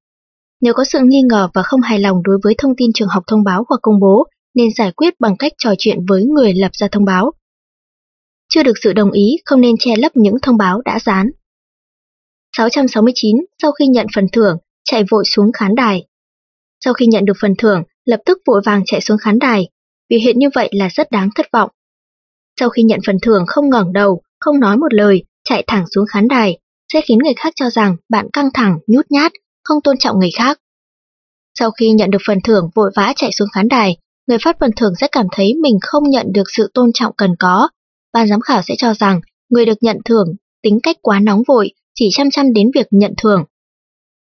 Nếu 0.61 0.73
có 0.73 0.83
sự 0.83 0.99
nghi 1.03 1.21
ngờ 1.21 1.49
và 1.53 1.63
không 1.63 1.81
hài 1.81 1.99
lòng 1.99 2.23
đối 2.23 2.37
với 2.43 2.55
thông 2.57 2.75
tin 2.77 2.91
trường 2.93 3.07
học 3.07 3.23
thông 3.27 3.43
báo 3.43 3.65
hoặc 3.69 3.79
công 3.81 3.99
bố, 3.99 4.27
nên 4.55 4.69
giải 4.77 4.91
quyết 4.91 5.19
bằng 5.19 5.37
cách 5.37 5.51
trò 5.57 5.73
chuyện 5.77 5.97
với 6.07 6.23
người 6.23 6.53
lập 6.53 6.69
ra 6.73 6.87
thông 6.91 7.05
báo. 7.05 7.31
Chưa 8.49 8.63
được 8.63 8.73
sự 8.83 8.93
đồng 8.93 9.11
ý, 9.11 9.37
không 9.45 9.61
nên 9.61 9.75
che 9.79 9.95
lấp 9.97 10.11
những 10.15 10.35
thông 10.41 10.57
báo 10.57 10.81
đã 10.81 10.99
dán. 10.99 11.31
669. 12.57 13.37
Sau 13.61 13.71
khi 13.71 13.87
nhận 13.87 14.07
phần 14.15 14.27
thưởng, 14.33 14.57
chạy 14.83 15.03
vội 15.11 15.23
xuống 15.25 15.51
khán 15.51 15.75
đài. 15.75 16.07
Sau 16.79 16.93
khi 16.93 17.05
nhận 17.05 17.25
được 17.25 17.37
phần 17.41 17.55
thưởng, 17.57 17.83
lập 18.05 18.19
tức 18.25 18.37
vội 18.47 18.61
vàng 18.65 18.83
chạy 18.85 19.01
xuống 19.01 19.17
khán 19.17 19.39
đài. 19.39 19.69
Biểu 20.09 20.19
hiện 20.19 20.39
như 20.39 20.49
vậy 20.55 20.69
là 20.71 20.89
rất 20.89 21.11
đáng 21.11 21.29
thất 21.35 21.45
vọng. 21.53 21.69
Sau 22.59 22.69
khi 22.69 22.83
nhận 22.83 22.99
phần 23.05 23.17
thưởng 23.21 23.43
không 23.47 23.69
ngẩng 23.69 23.93
đầu, 23.93 24.21
không 24.39 24.59
nói 24.59 24.77
một 24.77 24.93
lời, 24.93 25.23
chạy 25.43 25.63
thẳng 25.67 25.85
xuống 25.95 26.05
khán 26.05 26.27
đài, 26.27 26.59
sẽ 26.93 27.01
khiến 27.01 27.17
người 27.17 27.33
khác 27.37 27.53
cho 27.55 27.69
rằng 27.69 27.95
bạn 28.09 28.27
căng 28.33 28.49
thẳng, 28.53 28.79
nhút 28.87 29.05
nhát, 29.09 29.31
không 29.63 29.81
tôn 29.81 29.97
trọng 29.97 30.19
người 30.19 30.31
khác. 30.37 30.59
Sau 31.59 31.71
khi 31.71 31.91
nhận 31.91 32.11
được 32.11 32.21
phần 32.27 32.37
thưởng 32.43 32.69
vội 32.75 32.91
vã 32.95 33.13
chạy 33.15 33.31
xuống 33.31 33.47
khán 33.53 33.67
đài, 33.67 33.97
người 34.27 34.37
phát 34.43 34.57
phần 34.59 34.71
thưởng 34.75 34.93
sẽ 35.01 35.07
cảm 35.11 35.25
thấy 35.31 35.53
mình 35.61 35.77
không 35.81 36.09
nhận 36.09 36.25
được 36.33 36.43
sự 36.57 36.71
tôn 36.73 36.91
trọng 36.93 37.13
cần 37.17 37.35
có. 37.39 37.69
Ban 38.13 38.27
giám 38.27 38.41
khảo 38.41 38.61
sẽ 38.61 38.75
cho 38.77 38.93
rằng 38.93 39.21
người 39.49 39.65
được 39.65 39.77
nhận 39.81 39.97
thưởng 40.05 40.27
tính 40.63 40.79
cách 40.83 40.97
quá 41.01 41.19
nóng 41.19 41.43
vội, 41.47 41.71
chỉ 41.95 42.09
chăm 42.11 42.29
chăm 42.31 42.53
đến 42.53 42.71
việc 42.75 42.87
nhận 42.91 43.13
thưởng. 43.17 43.43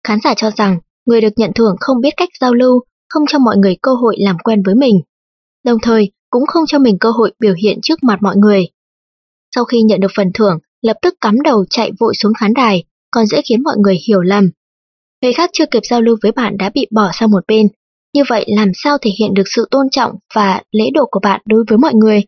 Khán 0.05 0.19
giả 0.25 0.35
cho 0.35 0.51
rằng 0.51 0.79
người 1.07 1.21
được 1.21 1.33
nhận 1.37 1.51
thưởng 1.55 1.77
không 1.81 2.01
biết 2.01 2.15
cách 2.17 2.29
giao 2.41 2.55
lưu, 2.55 2.81
không 3.09 3.23
cho 3.29 3.39
mọi 3.39 3.57
người 3.57 3.77
cơ 3.83 3.95
hội 3.95 4.17
làm 4.19 4.37
quen 4.45 4.63
với 4.63 4.75
mình. 4.75 5.01
Đồng 5.65 5.79
thời, 5.83 6.11
cũng 6.31 6.47
không 6.47 6.67
cho 6.67 6.79
mình 6.79 6.99
cơ 6.99 7.11
hội 7.11 7.33
biểu 7.41 7.55
hiện 7.63 7.79
trước 7.83 8.05
mặt 8.05 8.19
mọi 8.23 8.37
người. 8.37 8.69
Sau 9.55 9.65
khi 9.65 9.83
nhận 9.83 10.01
được 10.01 10.11
phần 10.17 10.31
thưởng, 10.35 10.59
lập 10.83 10.97
tức 11.03 11.15
cắm 11.21 11.43
đầu 11.43 11.65
chạy 11.71 11.93
vội 12.01 12.15
xuống 12.15 12.33
khán 12.41 12.55
đài, 12.55 12.85
còn 13.11 13.27
dễ 13.27 13.43
khiến 13.49 13.63
mọi 13.63 13.77
người 13.79 13.99
hiểu 14.09 14.21
lầm. 14.21 14.51
Người 15.23 15.33
khác 15.33 15.51
chưa 15.53 15.67
kịp 15.67 15.83
giao 15.91 16.03
lưu 16.03 16.17
với 16.23 16.33
bạn 16.33 16.57
đã 16.59 16.71
bị 16.75 16.87
bỏ 16.91 17.11
sang 17.13 17.31
một 17.31 17.45
bên, 17.49 17.67
như 18.17 18.23
vậy 18.29 18.45
làm 18.49 18.71
sao 18.75 18.99
thể 19.03 19.11
hiện 19.19 19.35
được 19.35 19.43
sự 19.47 19.69
tôn 19.71 19.87
trọng 19.91 20.13
và 20.35 20.63
lễ 20.73 20.85
độ 20.95 21.07
của 21.11 21.21
bạn 21.23 21.41
đối 21.45 21.65
với 21.69 21.79
mọi 21.79 21.95
người? 21.95 22.23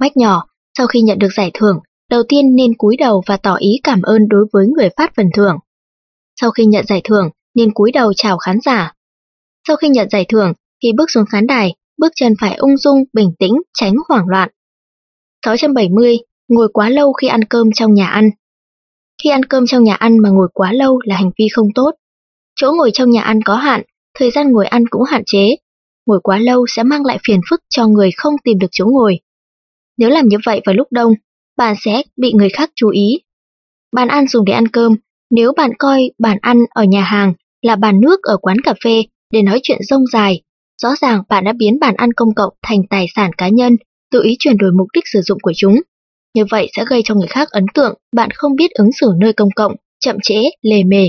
Mách 0.00 0.16
nhỏ, 0.16 0.44
sau 0.78 0.86
khi 0.86 1.00
nhận 1.00 1.18
được 1.18 1.28
giải 1.36 1.50
thưởng, 1.54 1.78
đầu 2.10 2.22
tiên 2.28 2.56
nên 2.56 2.74
cúi 2.74 2.96
đầu 2.96 3.22
và 3.26 3.36
tỏ 3.36 3.54
ý 3.54 3.80
cảm 3.82 4.02
ơn 4.02 4.28
đối 4.28 4.46
với 4.52 4.66
người 4.66 4.88
phát 4.96 5.12
phần 5.16 5.26
thưởng. 5.34 5.56
Sau 6.40 6.50
khi 6.50 6.64
nhận 6.64 6.86
giải 6.86 7.00
thưởng, 7.04 7.30
nên 7.54 7.72
cúi 7.74 7.92
đầu 7.92 8.12
chào 8.16 8.38
khán 8.38 8.58
giả. 8.60 8.92
Sau 9.68 9.76
khi 9.76 9.88
nhận 9.88 10.10
giải 10.10 10.26
thưởng, 10.28 10.52
khi 10.82 10.92
bước 10.96 11.10
xuống 11.10 11.24
khán 11.26 11.46
đài, 11.46 11.74
bước 11.98 12.12
chân 12.16 12.34
phải 12.40 12.54
ung 12.54 12.76
dung, 12.76 13.04
bình 13.12 13.32
tĩnh, 13.38 13.54
tránh 13.78 13.94
hoảng 14.08 14.28
loạn. 14.28 14.48
670. 15.46 16.18
Ngồi 16.48 16.68
quá 16.72 16.88
lâu 16.88 17.12
khi 17.12 17.28
ăn 17.28 17.44
cơm 17.44 17.72
trong 17.74 17.94
nhà 17.94 18.06
ăn. 18.06 18.30
Khi 19.22 19.30
ăn 19.30 19.44
cơm 19.44 19.66
trong 19.66 19.84
nhà 19.84 19.94
ăn 19.94 20.18
mà 20.18 20.30
ngồi 20.30 20.48
quá 20.54 20.72
lâu 20.72 20.98
là 21.04 21.16
hành 21.16 21.30
vi 21.38 21.48
không 21.52 21.68
tốt. 21.74 21.90
Chỗ 22.56 22.72
ngồi 22.72 22.90
trong 22.94 23.10
nhà 23.10 23.22
ăn 23.22 23.42
có 23.42 23.56
hạn, 23.56 23.82
thời 24.14 24.30
gian 24.30 24.52
ngồi 24.52 24.66
ăn 24.66 24.84
cũng 24.90 25.02
hạn 25.02 25.22
chế. 25.26 25.56
Ngồi 26.06 26.20
quá 26.22 26.38
lâu 26.38 26.66
sẽ 26.68 26.82
mang 26.82 27.04
lại 27.04 27.18
phiền 27.26 27.40
phức 27.50 27.60
cho 27.68 27.86
người 27.86 28.10
không 28.16 28.34
tìm 28.44 28.58
được 28.58 28.66
chỗ 28.70 28.86
ngồi. 28.86 29.20
Nếu 29.96 30.08
làm 30.08 30.28
như 30.28 30.36
vậy 30.46 30.60
vào 30.66 30.74
lúc 30.74 30.88
đông, 30.90 31.14
bạn 31.56 31.74
sẽ 31.84 32.02
bị 32.16 32.32
người 32.32 32.48
khác 32.48 32.70
chú 32.74 32.88
ý. 32.88 33.20
Bàn 33.92 34.08
ăn 34.08 34.28
dùng 34.28 34.44
để 34.44 34.52
ăn 34.52 34.68
cơm, 34.68 34.96
nếu 35.30 35.52
bạn 35.56 35.70
coi 35.78 36.10
bàn 36.18 36.38
ăn 36.40 36.58
ở 36.70 36.84
nhà 36.84 37.02
hàng 37.02 37.32
là 37.62 37.76
bàn 37.76 38.00
nước 38.00 38.22
ở 38.22 38.36
quán 38.36 38.56
cà 38.60 38.74
phê 38.84 39.02
để 39.32 39.42
nói 39.42 39.60
chuyện 39.62 39.78
rông 39.82 40.06
dài, 40.06 40.42
rõ 40.82 40.94
ràng 41.00 41.22
bạn 41.28 41.44
đã 41.44 41.52
biến 41.52 41.78
bàn 41.80 41.94
ăn 41.94 42.12
công 42.12 42.34
cộng 42.34 42.54
thành 42.62 42.78
tài 42.90 43.06
sản 43.14 43.30
cá 43.32 43.48
nhân, 43.48 43.76
tự 44.10 44.22
ý 44.22 44.36
chuyển 44.38 44.56
đổi 44.56 44.72
mục 44.72 44.86
đích 44.94 45.04
sử 45.06 45.20
dụng 45.22 45.38
của 45.42 45.52
chúng. 45.56 45.80
Như 46.34 46.44
vậy 46.50 46.70
sẽ 46.76 46.84
gây 46.88 47.02
cho 47.04 47.14
người 47.14 47.26
khác 47.26 47.50
ấn 47.50 47.66
tượng 47.74 47.98
bạn 48.12 48.30
không 48.30 48.56
biết 48.56 48.70
ứng 48.70 48.90
xử 48.92 49.12
nơi 49.18 49.32
công 49.32 49.48
cộng, 49.56 49.76
chậm 50.00 50.16
trễ, 50.22 50.42
lề 50.62 50.84
mề. 50.84 51.06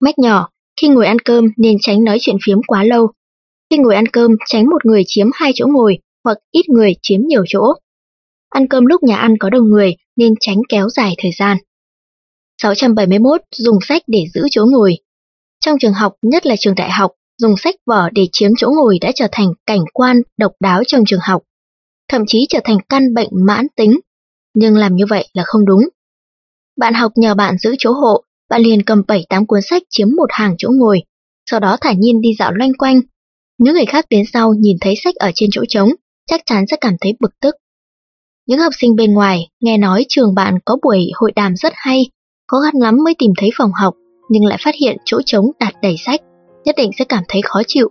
Mách 0.00 0.18
nhỏ, 0.18 0.48
khi 0.80 0.88
ngồi 0.88 1.06
ăn 1.06 1.18
cơm 1.18 1.44
nên 1.56 1.76
tránh 1.80 2.04
nói 2.04 2.18
chuyện 2.20 2.36
phiếm 2.44 2.58
quá 2.66 2.84
lâu. 2.84 3.08
Khi 3.70 3.78
ngồi 3.78 3.94
ăn 3.94 4.06
cơm, 4.06 4.30
tránh 4.46 4.66
một 4.66 4.86
người 4.86 5.02
chiếm 5.06 5.26
hai 5.34 5.52
chỗ 5.54 5.66
ngồi 5.66 5.98
hoặc 6.24 6.38
ít 6.50 6.68
người 6.68 6.94
chiếm 7.02 7.20
nhiều 7.26 7.44
chỗ. 7.48 7.72
Ăn 8.48 8.68
cơm 8.68 8.86
lúc 8.86 9.02
nhà 9.02 9.16
ăn 9.16 9.34
có 9.40 9.50
đông 9.50 9.68
người 9.68 9.96
nên 10.16 10.34
tránh 10.40 10.58
kéo 10.68 10.88
dài 10.88 11.14
thời 11.18 11.30
gian. 11.38 11.56
671. 12.62 13.40
Dùng 13.56 13.78
sách 13.88 14.02
để 14.06 14.24
giữ 14.34 14.42
chỗ 14.50 14.66
ngồi. 14.70 14.96
Trong 15.60 15.78
trường 15.78 15.92
học, 15.92 16.14
nhất 16.22 16.46
là 16.46 16.56
trường 16.58 16.74
đại 16.74 16.90
học, 16.90 17.12
dùng 17.38 17.56
sách 17.56 17.74
vở 17.86 18.08
để 18.12 18.28
chiếm 18.32 18.50
chỗ 18.58 18.70
ngồi 18.76 18.98
đã 19.00 19.12
trở 19.14 19.26
thành 19.32 19.48
cảnh 19.66 19.84
quan 19.94 20.22
độc 20.38 20.52
đáo 20.60 20.82
trong 20.86 21.04
trường 21.06 21.20
học, 21.22 21.42
thậm 22.08 22.22
chí 22.26 22.46
trở 22.48 22.58
thành 22.64 22.78
căn 22.88 23.14
bệnh 23.14 23.28
mãn 23.32 23.66
tính. 23.76 24.00
Nhưng 24.54 24.76
làm 24.76 24.96
như 24.96 25.04
vậy 25.06 25.28
là 25.32 25.42
không 25.46 25.64
đúng. 25.64 25.88
Bạn 26.76 26.94
học 26.94 27.12
nhờ 27.14 27.34
bạn 27.34 27.58
giữ 27.58 27.74
chỗ 27.78 27.92
hộ, 27.92 28.24
bạn 28.52 28.62
liền 28.62 28.82
cầm 28.82 29.02
7-8 29.08 29.46
cuốn 29.46 29.60
sách 29.62 29.82
chiếm 29.90 30.08
một 30.16 30.26
hàng 30.30 30.54
chỗ 30.58 30.68
ngồi, 30.72 31.02
sau 31.50 31.60
đó 31.60 31.76
thả 31.80 31.92
nhiên 31.92 32.20
đi 32.20 32.28
dạo 32.38 32.52
loanh 32.52 32.72
quanh. 32.74 33.00
Những 33.58 33.74
người 33.74 33.86
khác 33.86 34.04
đến 34.10 34.24
sau 34.32 34.54
nhìn 34.54 34.76
thấy 34.80 34.94
sách 35.04 35.14
ở 35.14 35.30
trên 35.34 35.50
chỗ 35.52 35.64
trống, 35.68 35.88
chắc 36.26 36.40
chắn 36.46 36.64
sẽ 36.70 36.76
cảm 36.80 36.94
thấy 37.00 37.12
bực 37.20 37.40
tức. 37.40 37.54
Những 38.46 38.58
học 38.58 38.72
sinh 38.80 38.96
bên 38.96 39.14
ngoài 39.14 39.48
nghe 39.60 39.78
nói 39.78 40.04
trường 40.08 40.34
bạn 40.34 40.54
có 40.64 40.76
buổi 40.82 41.10
hội 41.14 41.32
đàm 41.36 41.56
rất 41.56 41.72
hay, 41.76 42.10
khó 42.48 42.56
khăn 42.64 42.82
lắm 42.82 42.96
mới 43.04 43.14
tìm 43.18 43.32
thấy 43.38 43.50
phòng 43.58 43.70
học, 43.72 43.94
nhưng 44.28 44.44
lại 44.44 44.58
phát 44.64 44.74
hiện 44.80 44.96
chỗ 45.04 45.22
trống 45.26 45.46
đặt 45.60 45.74
đầy 45.82 45.96
sách, 46.06 46.20
nhất 46.64 46.74
định 46.78 46.90
sẽ 46.98 47.04
cảm 47.04 47.24
thấy 47.28 47.42
khó 47.44 47.62
chịu. 47.66 47.88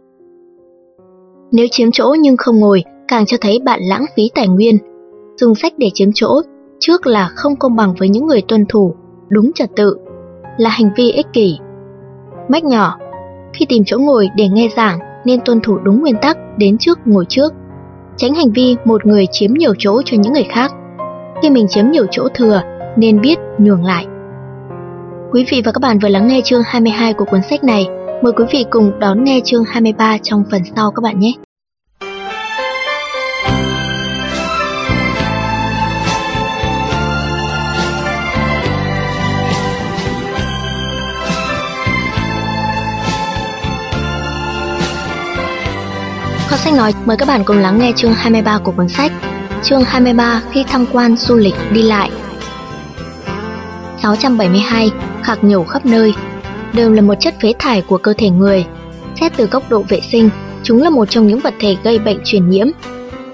Nếu 1.52 1.67
chiếm 1.71 1.91
chỗ 1.91 2.15
nhưng 2.19 2.38
không 2.38 2.60
ngồi, 2.60 2.84
càng 3.08 3.26
cho 3.26 3.38
thấy 3.41 3.60
bạn 3.60 3.80
lãng 3.84 4.06
phí 4.15 4.30
tài 4.36 4.47
nguyên. 4.47 4.78
Dùng 5.38 5.56
sách 5.56 5.74
để 5.78 5.89
chiếm 5.93 6.10
chỗ 6.15 6.41
trước 6.80 7.08
là 7.08 7.32
không 7.36 7.56
công 7.56 7.76
bằng 7.76 7.93
với 8.00 8.10
những 8.10 8.28
người 8.28 8.41
tuân 8.47 8.65
thủ, 8.69 8.95
đúng 9.30 9.52
trật 9.54 9.69
tự, 9.76 9.95
là 10.58 10.70
hành 10.70 10.90
vi 10.96 11.12
ích 11.12 11.28
kỷ. 11.34 11.58
Mách 12.50 12.64
nhỏ, 12.64 12.98
khi 13.54 13.66
tìm 13.66 13.84
chỗ 13.86 13.98
ngồi 13.98 14.30
để 14.36 14.48
nghe 14.48 14.70
giảng 14.78 15.00
nên 15.26 15.40
tuân 15.46 15.62
thủ 15.62 15.78
đúng 15.78 16.02
nguyên 16.02 16.16
tắc 16.22 16.38
đến 16.58 16.78
trước 16.78 17.00
ngồi 17.06 17.26
trước. 17.30 17.54
Tránh 18.18 18.34
hành 18.34 18.52
vi 18.52 18.76
một 18.86 19.06
người 19.06 19.26
chiếm 19.32 19.54
nhiều 19.54 19.74
chỗ 19.78 20.02
cho 20.06 20.18
những 20.18 20.34
người 20.34 20.48
khác. 20.50 20.72
Khi 21.42 21.50
mình 21.50 21.68
chiếm 21.68 21.92
nhiều 21.92 22.06
chỗ 22.12 22.28
thừa 22.34 22.62
nên 22.98 23.22
biết 23.22 23.40
nhường 23.58 23.86
lại. 23.86 24.06
Quý 25.32 25.46
vị 25.52 25.62
và 25.66 25.72
các 25.72 25.80
bạn 25.82 26.00
vừa 26.00 26.10
lắng 26.10 26.28
nghe 26.28 26.42
chương 26.44 26.62
22 26.66 27.14
của 27.14 27.26
cuốn 27.26 27.42
sách 27.50 27.64
này. 27.64 27.86
Mời 28.24 28.34
quý 28.34 28.46
vị 28.52 28.66
cùng 28.70 29.00
đón 29.00 29.24
nghe 29.24 29.40
chương 29.44 29.64
23 29.64 30.18
trong 30.24 30.44
phần 30.52 30.62
sau 30.76 30.92
các 30.92 31.02
bạn 31.02 31.20
nhé. 31.20 31.34
Kho 46.52 46.58
sách 46.58 46.74
nói 46.74 46.94
mời 47.06 47.18
các 47.18 47.28
bạn 47.28 47.42
cùng 47.46 47.58
lắng 47.58 47.80
nghe 47.80 47.94
chương 47.96 48.14
23 48.14 48.60
của 48.64 48.72
cuốn 48.78 48.90
sách. 48.90 49.12
Chương 49.64 49.84
23 49.84 50.44
khi 50.52 50.64
tham 50.68 50.86
quan 50.92 51.16
du 51.16 51.36
lịch 51.36 51.54
đi 51.74 51.82
lại. 51.82 52.12
672 54.02 54.92
khạc 55.24 55.44
nhổ 55.44 55.64
khắp 55.64 55.86
nơi. 55.86 56.14
Đều 56.74 56.92
là 56.92 57.02
một 57.02 57.14
chất 57.20 57.34
phế 57.42 57.54
thải 57.60 57.82
của 57.82 57.98
cơ 57.98 58.14
thể 58.18 58.30
người. 58.30 58.66
Xét 59.20 59.32
từ 59.38 59.46
góc 59.46 59.70
độ 59.70 59.84
vệ 59.90 60.02
sinh, 60.12 60.30
chúng 60.64 60.82
là 60.82 60.90
một 60.90 61.06
trong 61.06 61.28
những 61.28 61.40
vật 61.40 61.54
thể 61.60 61.76
gây 61.84 62.00
bệnh 62.00 62.18
truyền 62.24 62.50
nhiễm. 62.50 62.68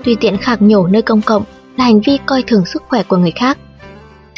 Tùy 0.04 0.18
tiện 0.20 0.38
khạc 0.38 0.62
nhổ 0.62 0.88
nơi 0.88 1.02
công 1.02 1.22
cộng 1.22 1.44
là 1.78 1.86
hành 1.86 2.02
vi 2.02 2.18
coi 2.26 2.44
thường 2.48 2.66
sức 2.66 2.84
khỏe 2.88 3.04
của 3.04 3.18
người 3.18 3.34
khác. 3.36 3.58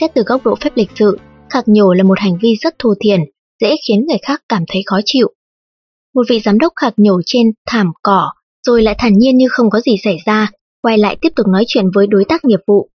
Xét 0.01 0.13
từ 0.13 0.23
góc 0.25 0.45
độ 0.45 0.55
phép 0.61 0.71
lịch 0.75 0.91
sự, 0.95 1.19
khạc 1.49 1.67
nhổ 1.67 1.93
là 1.93 2.03
một 2.03 2.19
hành 2.19 2.37
vi 2.41 2.55
rất 2.61 2.75
thô 2.79 2.89
thiển, 3.01 3.19
dễ 3.61 3.75
khiến 3.87 4.05
người 4.07 4.19
khác 4.27 4.41
cảm 4.49 4.63
thấy 4.71 4.81
khó 4.85 4.99
chịu. 5.05 5.27
Một 6.15 6.23
vị 6.29 6.39
giám 6.39 6.59
đốc 6.59 6.73
khạc 6.75 6.93
nhổ 6.97 7.21
trên 7.25 7.47
thảm 7.65 7.91
cỏ 8.03 8.31
rồi 8.69 8.83
lại 8.83 8.95
thản 8.97 9.13
nhiên 9.17 9.37
như 9.37 9.47
không 9.49 9.69
có 9.69 9.79
gì 9.79 9.95
xảy 10.03 10.17
ra, 10.25 10.51
quay 10.81 10.97
lại 10.97 11.17
tiếp 11.21 11.29
tục 11.35 11.47
nói 11.47 11.63
chuyện 11.67 11.85
với 11.93 12.07
đối 12.07 12.25
tác 12.29 12.45
nghiệp 12.45 12.59
vụ. 12.67 12.89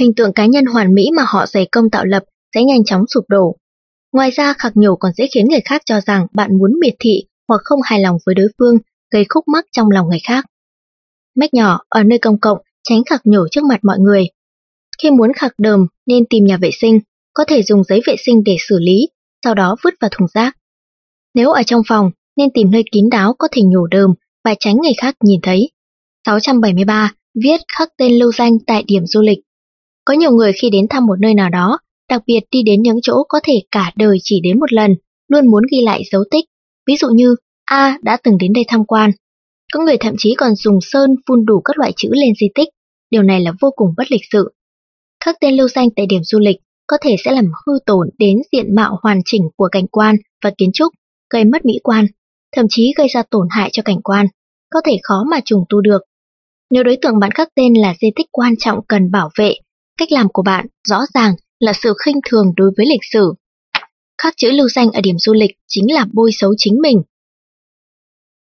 Hình 0.00 0.14
tượng 0.14 0.32
cá 0.32 0.46
nhân 0.46 0.64
hoàn 0.64 0.94
mỹ 0.94 1.10
mà 1.16 1.22
họ 1.26 1.46
dày 1.46 1.66
công 1.72 1.90
tạo 1.90 2.04
lập 2.04 2.22
sẽ 2.54 2.64
nhanh 2.64 2.84
chóng 2.84 3.02
sụp 3.14 3.24
đổ. 3.28 3.56
Ngoài 4.12 4.30
ra 4.30 4.54
khạc 4.58 4.76
nhổ 4.76 4.96
còn 4.96 5.12
dễ 5.12 5.28
khiến 5.34 5.48
người 5.48 5.60
khác 5.64 5.82
cho 5.84 6.00
rằng 6.00 6.26
bạn 6.32 6.58
muốn 6.58 6.72
miệt 6.80 6.94
thị 7.00 7.22
hoặc 7.48 7.60
không 7.64 7.80
hài 7.84 8.00
lòng 8.00 8.16
với 8.26 8.34
đối 8.34 8.48
phương, 8.58 8.78
gây 9.12 9.24
khúc 9.28 9.44
mắc 9.48 9.64
trong 9.72 9.90
lòng 9.90 10.08
người 10.08 10.20
khác. 10.24 10.44
Mách 11.36 11.54
nhỏ, 11.54 11.80
ở 11.88 12.02
nơi 12.02 12.18
công 12.18 12.40
cộng, 12.40 12.58
tránh 12.88 13.04
khạc 13.04 13.20
nhổ 13.24 13.48
trước 13.50 13.64
mặt 13.64 13.80
mọi 13.82 13.98
người. 13.98 14.26
Khi 15.02 15.10
muốn 15.10 15.32
khạc 15.32 15.52
đờm 15.58 15.86
nên 16.06 16.24
tìm 16.30 16.44
nhà 16.44 16.56
vệ 16.56 16.70
sinh, 16.80 17.00
có 17.32 17.44
thể 17.48 17.62
dùng 17.62 17.84
giấy 17.84 18.00
vệ 18.06 18.14
sinh 18.18 18.44
để 18.44 18.56
xử 18.68 18.78
lý, 18.78 19.08
sau 19.44 19.54
đó 19.54 19.76
vứt 19.84 19.94
vào 20.00 20.10
thùng 20.12 20.28
rác. 20.34 20.56
Nếu 21.34 21.50
ở 21.50 21.62
trong 21.62 21.82
phòng, 21.88 22.10
nên 22.36 22.48
tìm 22.54 22.70
nơi 22.70 22.82
kín 22.92 23.08
đáo 23.10 23.34
có 23.38 23.48
thể 23.52 23.62
nhổ 23.62 23.86
đờm 23.86 24.14
và 24.48 24.54
tránh 24.60 24.76
người 24.82 24.92
khác 25.00 25.14
nhìn 25.24 25.40
thấy. 25.42 25.70
673. 26.26 27.12
Viết 27.44 27.60
khắc 27.78 27.88
tên 27.98 28.12
lưu 28.12 28.32
danh 28.32 28.52
tại 28.66 28.84
điểm 28.86 29.06
du 29.06 29.20
lịch. 29.20 29.38
Có 30.04 30.14
nhiều 30.14 30.30
người 30.30 30.52
khi 30.52 30.70
đến 30.70 30.86
thăm 30.90 31.06
một 31.06 31.20
nơi 31.20 31.34
nào 31.34 31.50
đó, 31.50 31.78
đặc 32.08 32.22
biệt 32.26 32.40
đi 32.50 32.62
đến 32.62 32.82
những 32.82 32.98
chỗ 33.02 33.22
có 33.28 33.40
thể 33.44 33.62
cả 33.70 33.92
đời 33.96 34.18
chỉ 34.22 34.40
đến 34.42 34.58
một 34.60 34.72
lần, 34.72 34.90
luôn 35.28 35.50
muốn 35.50 35.62
ghi 35.70 35.80
lại 35.82 36.02
dấu 36.10 36.24
tích. 36.30 36.44
Ví 36.86 36.96
dụ 36.96 37.08
như 37.08 37.36
A 37.64 37.98
đã 38.02 38.18
từng 38.22 38.38
đến 38.38 38.52
đây 38.52 38.64
tham 38.68 38.84
quan. 38.84 39.10
Có 39.72 39.84
người 39.84 39.96
thậm 40.00 40.14
chí 40.18 40.34
còn 40.34 40.54
dùng 40.54 40.78
sơn 40.82 41.14
phun 41.28 41.44
đủ 41.44 41.60
các 41.64 41.78
loại 41.78 41.92
chữ 41.96 42.08
lên 42.12 42.32
di 42.40 42.46
tích. 42.54 42.68
Điều 43.10 43.22
này 43.22 43.40
là 43.40 43.52
vô 43.60 43.70
cùng 43.76 43.88
bất 43.96 44.12
lịch 44.12 44.24
sự. 44.32 44.54
Khắc 45.24 45.36
tên 45.40 45.56
lưu 45.56 45.68
danh 45.68 45.88
tại 45.96 46.06
điểm 46.06 46.24
du 46.24 46.38
lịch 46.38 46.56
có 46.86 46.96
thể 47.02 47.16
sẽ 47.24 47.32
làm 47.32 47.44
hư 47.66 47.72
tổn 47.86 48.10
đến 48.18 48.38
diện 48.52 48.74
mạo 48.74 48.98
hoàn 49.02 49.20
chỉnh 49.24 49.42
của 49.56 49.68
cảnh 49.72 49.86
quan 49.86 50.16
và 50.44 50.50
kiến 50.58 50.70
trúc, 50.74 50.92
gây 51.30 51.44
mất 51.44 51.64
mỹ 51.64 51.78
quan, 51.82 52.06
thậm 52.56 52.66
chí 52.68 52.92
gây 52.96 53.08
ra 53.08 53.22
tổn 53.30 53.46
hại 53.50 53.70
cho 53.72 53.82
cảnh 53.82 54.02
quan, 54.02 54.26
có 54.70 54.80
thể 54.84 54.98
khó 55.02 55.24
mà 55.30 55.40
trùng 55.44 55.64
tu 55.68 55.80
được. 55.80 56.02
Nếu 56.70 56.82
đối 56.82 56.98
tượng 57.02 57.18
bạn 57.18 57.30
khắc 57.30 57.48
tên 57.54 57.74
là 57.74 57.94
di 58.00 58.08
tích 58.16 58.26
quan 58.32 58.54
trọng 58.58 58.78
cần 58.88 59.10
bảo 59.10 59.30
vệ, 59.38 59.54
cách 59.98 60.12
làm 60.12 60.26
của 60.32 60.42
bạn 60.42 60.66
rõ 60.88 61.00
ràng 61.14 61.34
là 61.60 61.72
sự 61.72 61.94
khinh 62.04 62.20
thường 62.30 62.52
đối 62.56 62.70
với 62.76 62.86
lịch 62.86 63.04
sử. 63.12 63.34
Khắc 64.22 64.34
chữ 64.36 64.50
lưu 64.50 64.68
danh 64.68 64.90
ở 64.90 65.00
điểm 65.00 65.18
du 65.18 65.32
lịch 65.32 65.50
chính 65.66 65.92
là 65.92 66.06
bôi 66.12 66.30
xấu 66.32 66.54
chính 66.58 66.80
mình. 66.80 67.02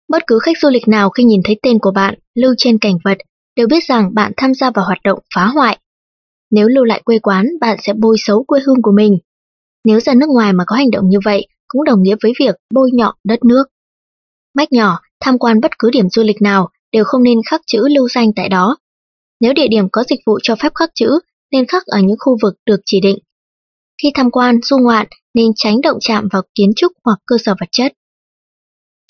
Bất 0.08 0.22
cứ 0.26 0.38
khách 0.42 0.58
du 0.62 0.68
lịch 0.70 0.88
nào 0.88 1.10
khi 1.10 1.24
nhìn 1.24 1.40
thấy 1.44 1.58
tên 1.62 1.78
của 1.78 1.90
bạn 1.90 2.14
lưu 2.34 2.54
trên 2.58 2.78
cảnh 2.78 2.98
vật 3.04 3.18
đều 3.56 3.66
biết 3.66 3.84
rằng 3.84 4.14
bạn 4.14 4.32
tham 4.36 4.54
gia 4.54 4.70
vào 4.70 4.84
hoạt 4.84 4.98
động 5.04 5.18
phá 5.34 5.46
hoại. 5.46 5.78
Nếu 6.50 6.68
lưu 6.68 6.84
lại 6.84 7.02
quê 7.04 7.18
quán, 7.18 7.46
bạn 7.60 7.78
sẽ 7.82 7.92
bôi 7.92 8.16
xấu 8.18 8.44
quê 8.44 8.60
hương 8.66 8.82
của 8.82 8.92
mình. 8.92 9.18
Nếu 9.84 10.00
ra 10.00 10.14
nước 10.14 10.28
ngoài 10.28 10.52
mà 10.52 10.64
có 10.66 10.76
hành 10.76 10.90
động 10.90 11.08
như 11.08 11.18
vậy, 11.24 11.46
cũng 11.68 11.84
đồng 11.84 12.02
nghĩa 12.02 12.16
với 12.22 12.32
việc 12.40 12.54
bôi 12.74 12.90
nhọ 12.92 13.14
đất 13.24 13.44
nước. 13.44 13.64
Mách 14.54 14.72
nhỏ, 14.72 15.00
tham 15.20 15.38
quan 15.38 15.60
bất 15.60 15.78
cứ 15.78 15.90
điểm 15.90 16.08
du 16.08 16.22
lịch 16.22 16.42
nào 16.42 16.68
đều 16.92 17.04
không 17.04 17.22
nên 17.22 17.38
khắc 17.50 17.60
chữ 17.66 17.88
lưu 17.94 18.08
danh 18.08 18.32
tại 18.36 18.48
đó. 18.48 18.76
Nếu 19.40 19.52
địa 19.52 19.68
điểm 19.68 19.88
có 19.92 20.04
dịch 20.08 20.20
vụ 20.26 20.38
cho 20.42 20.56
phép 20.56 20.72
khắc 20.74 20.90
chữ, 20.94 21.18
nên 21.52 21.66
khắc 21.66 21.86
ở 21.86 21.98
những 21.98 22.16
khu 22.18 22.36
vực 22.42 22.54
được 22.66 22.80
chỉ 22.84 23.00
định. 23.00 23.18
Khi 24.02 24.10
tham 24.14 24.30
quan, 24.30 24.60
du 24.62 24.78
ngoạn, 24.78 25.06
nên 25.34 25.52
tránh 25.56 25.80
động 25.80 25.98
chạm 26.00 26.28
vào 26.32 26.42
kiến 26.54 26.72
trúc 26.76 26.92
hoặc 27.04 27.18
cơ 27.26 27.36
sở 27.44 27.54
vật 27.60 27.68
chất. 27.72 27.92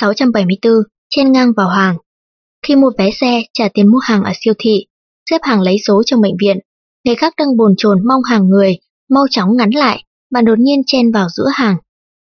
674. 0.01 0.73
Chen 1.09 1.33
ngang 1.33 1.53
vào 1.57 1.69
hàng 1.69 1.97
Khi 2.67 2.77
mua 2.77 2.91
vé 2.99 3.11
xe, 3.11 3.43
trả 3.53 3.69
tiền 3.75 3.91
mua 3.91 3.99
hàng 3.99 4.23
ở 4.23 4.33
siêu 4.41 4.55
thị, 4.59 4.87
xếp 5.31 5.39
hàng 5.43 5.61
lấy 5.61 5.77
số 5.87 6.03
trong 6.07 6.21
bệnh 6.21 6.35
viện, 6.41 6.59
người 7.05 7.15
khác 7.15 7.35
đang 7.39 7.57
bồn 7.57 7.75
chồn 7.79 8.07
mong 8.09 8.23
hàng 8.23 8.49
người, 8.49 8.79
mau 9.11 9.25
chóng 9.31 9.57
ngắn 9.57 9.71
lại, 9.71 10.05
bạn 10.31 10.45
đột 10.45 10.59
nhiên 10.59 10.83
chen 10.87 11.13
vào 11.13 11.29
giữa 11.29 11.47
hàng. 11.55 11.77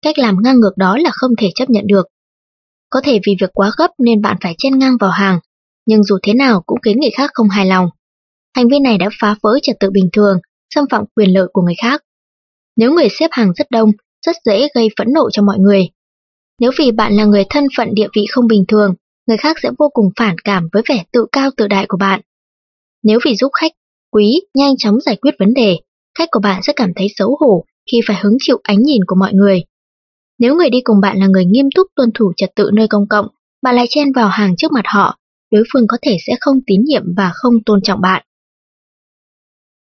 Cách 0.03 0.19
làm 0.19 0.37
ngang 0.43 0.61
ngược 0.61 0.73
đó 0.77 0.97
là 0.99 1.11
không 1.13 1.31
thể 1.39 1.51
chấp 1.55 1.71
nhận 1.71 1.87
được. 1.87 2.07
Có 2.93 3.01
thể 3.05 3.19
vì 3.27 3.37
việc 3.41 3.51
quá 3.53 3.71
gấp 3.79 3.89
nên 3.99 4.23
bạn 4.23 4.37
phải 4.41 4.55
chen 4.59 4.79
ngang 4.79 4.97
vào 5.01 5.11
hàng, 5.11 5.39
nhưng 5.87 6.05
dù 6.05 6.19
thế 6.23 6.35
nào 6.35 6.63
cũng 6.67 6.79
khiến 6.85 7.01
người 7.01 7.11
khác 7.11 7.31
không 7.35 7.49
hài 7.49 7.67
lòng. 7.67 7.87
Hành 8.57 8.69
vi 8.69 8.79
này 8.79 8.99
đã 8.99 9.09
phá 9.21 9.35
vỡ 9.43 9.59
trật 9.63 9.77
tự 9.81 9.91
bình 9.91 10.09
thường, 10.13 10.39
xâm 10.75 10.85
phạm 10.91 11.05
quyền 11.17 11.33
lợi 11.33 11.47
của 11.53 11.63
người 11.63 11.75
khác. 11.83 12.03
Nếu 12.77 12.93
người 12.93 13.09
xếp 13.09 13.29
hàng 13.31 13.53
rất 13.57 13.71
đông, 13.71 13.93
rất 14.27 14.37
dễ 14.45 14.69
gây 14.75 14.89
phẫn 14.99 15.13
nộ 15.13 15.31
cho 15.31 15.43
mọi 15.43 15.59
người. 15.59 15.89
Nếu 16.61 16.71
vì 16.79 16.93
bạn 16.93 17.17
là 17.17 17.25
người 17.25 17.45
thân 17.51 17.67
phận 17.77 17.95
địa 17.95 18.09
vị 18.17 18.27
không 18.31 18.47
bình 18.47 18.65
thường, 18.69 18.95
người 19.27 19.37
khác 19.37 19.57
sẽ 19.63 19.71
vô 19.79 19.89
cùng 19.93 20.11
phản 20.17 20.37
cảm 20.45 20.69
với 20.73 20.83
vẻ 20.89 21.05
tự 21.13 21.27
cao 21.33 21.51
tự 21.57 21.67
đại 21.67 21.87
của 21.89 21.99
bạn. 22.01 22.21
Nếu 23.03 23.19
vì 23.25 23.35
giúp 23.35 23.51
khách 23.61 23.73
quý 24.11 24.41
nhanh 24.55 24.77
chóng 24.79 25.01
giải 25.01 25.17
quyết 25.17 25.35
vấn 25.39 25.55
đề, 25.55 25.79
khách 26.19 26.29
của 26.31 26.41
bạn 26.41 26.63
sẽ 26.63 26.73
cảm 26.77 26.95
thấy 26.97 27.07
xấu 27.17 27.37
hổ 27.41 27.65
khi 27.93 28.01
phải 28.07 28.17
hứng 28.23 28.37
chịu 28.41 28.61
ánh 28.63 28.83
nhìn 28.83 29.01
của 29.07 29.17
mọi 29.17 29.33
người. 29.33 29.63
Nếu 30.43 30.57
người 30.57 30.71
đi 30.71 30.81
cùng 30.85 31.01
bạn 31.01 31.19
là 31.19 31.27
người 31.27 31.45
nghiêm 31.45 31.67
túc 31.75 31.87
tuân 31.97 32.11
thủ 32.15 32.33
trật 32.37 32.51
tự 32.57 32.71
nơi 32.73 32.89
công 32.89 33.09
cộng, 33.09 33.27
bạn 33.63 33.75
lại 33.75 33.87
chen 33.91 34.13
vào 34.13 34.29
hàng 34.29 34.57
trước 34.57 34.73
mặt 34.73 34.85
họ, 34.85 35.19
đối 35.51 35.65
phương 35.73 35.87
có 35.89 35.97
thể 36.03 36.17
sẽ 36.27 36.37
không 36.41 36.57
tín 36.67 36.85
nhiệm 36.85 37.03
và 37.17 37.31
không 37.35 37.55
tôn 37.67 37.83
trọng 37.83 38.01
bạn. 38.01 38.25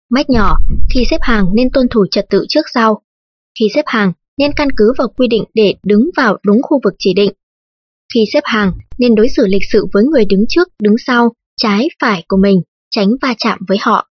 Mách 0.09 0.29
nhỏ, 0.29 0.57
khi 0.93 1.03
xếp 1.09 1.17
hàng 1.21 1.45
nên 1.55 1.69
tuân 1.73 1.87
thủ 1.91 2.05
trật 2.11 2.25
tự 2.29 2.45
trước 2.49 2.65
sau. 2.73 3.01
Khi 3.59 3.67
xếp 3.75 3.81
hàng, 3.85 4.13
nên 4.37 4.51
căn 4.55 4.67
cứ 4.77 4.93
vào 4.97 5.07
quy 5.17 5.27
định 5.27 5.43
để 5.53 5.73
đứng 5.83 6.09
vào 6.17 6.37
đúng 6.43 6.61
khu 6.61 6.79
vực 6.83 6.93
chỉ 6.99 7.13
định. 7.13 7.31
Khi 8.13 8.25
xếp 8.33 8.43
hàng, 8.43 8.71
nên 8.97 9.15
đối 9.15 9.29
xử 9.29 9.47
lịch 9.47 9.63
sự 9.71 9.85
với 9.93 10.03
người 10.03 10.25
đứng 10.25 10.45
trước, 10.49 10.67
đứng 10.79 10.95
sau, 10.97 11.33
trái, 11.57 11.87
phải 12.01 12.23
của 12.27 12.37
mình, 12.37 12.61
tránh 12.89 13.09
va 13.21 13.33
chạm 13.37 13.59
với 13.67 13.77
họ. 13.81 14.07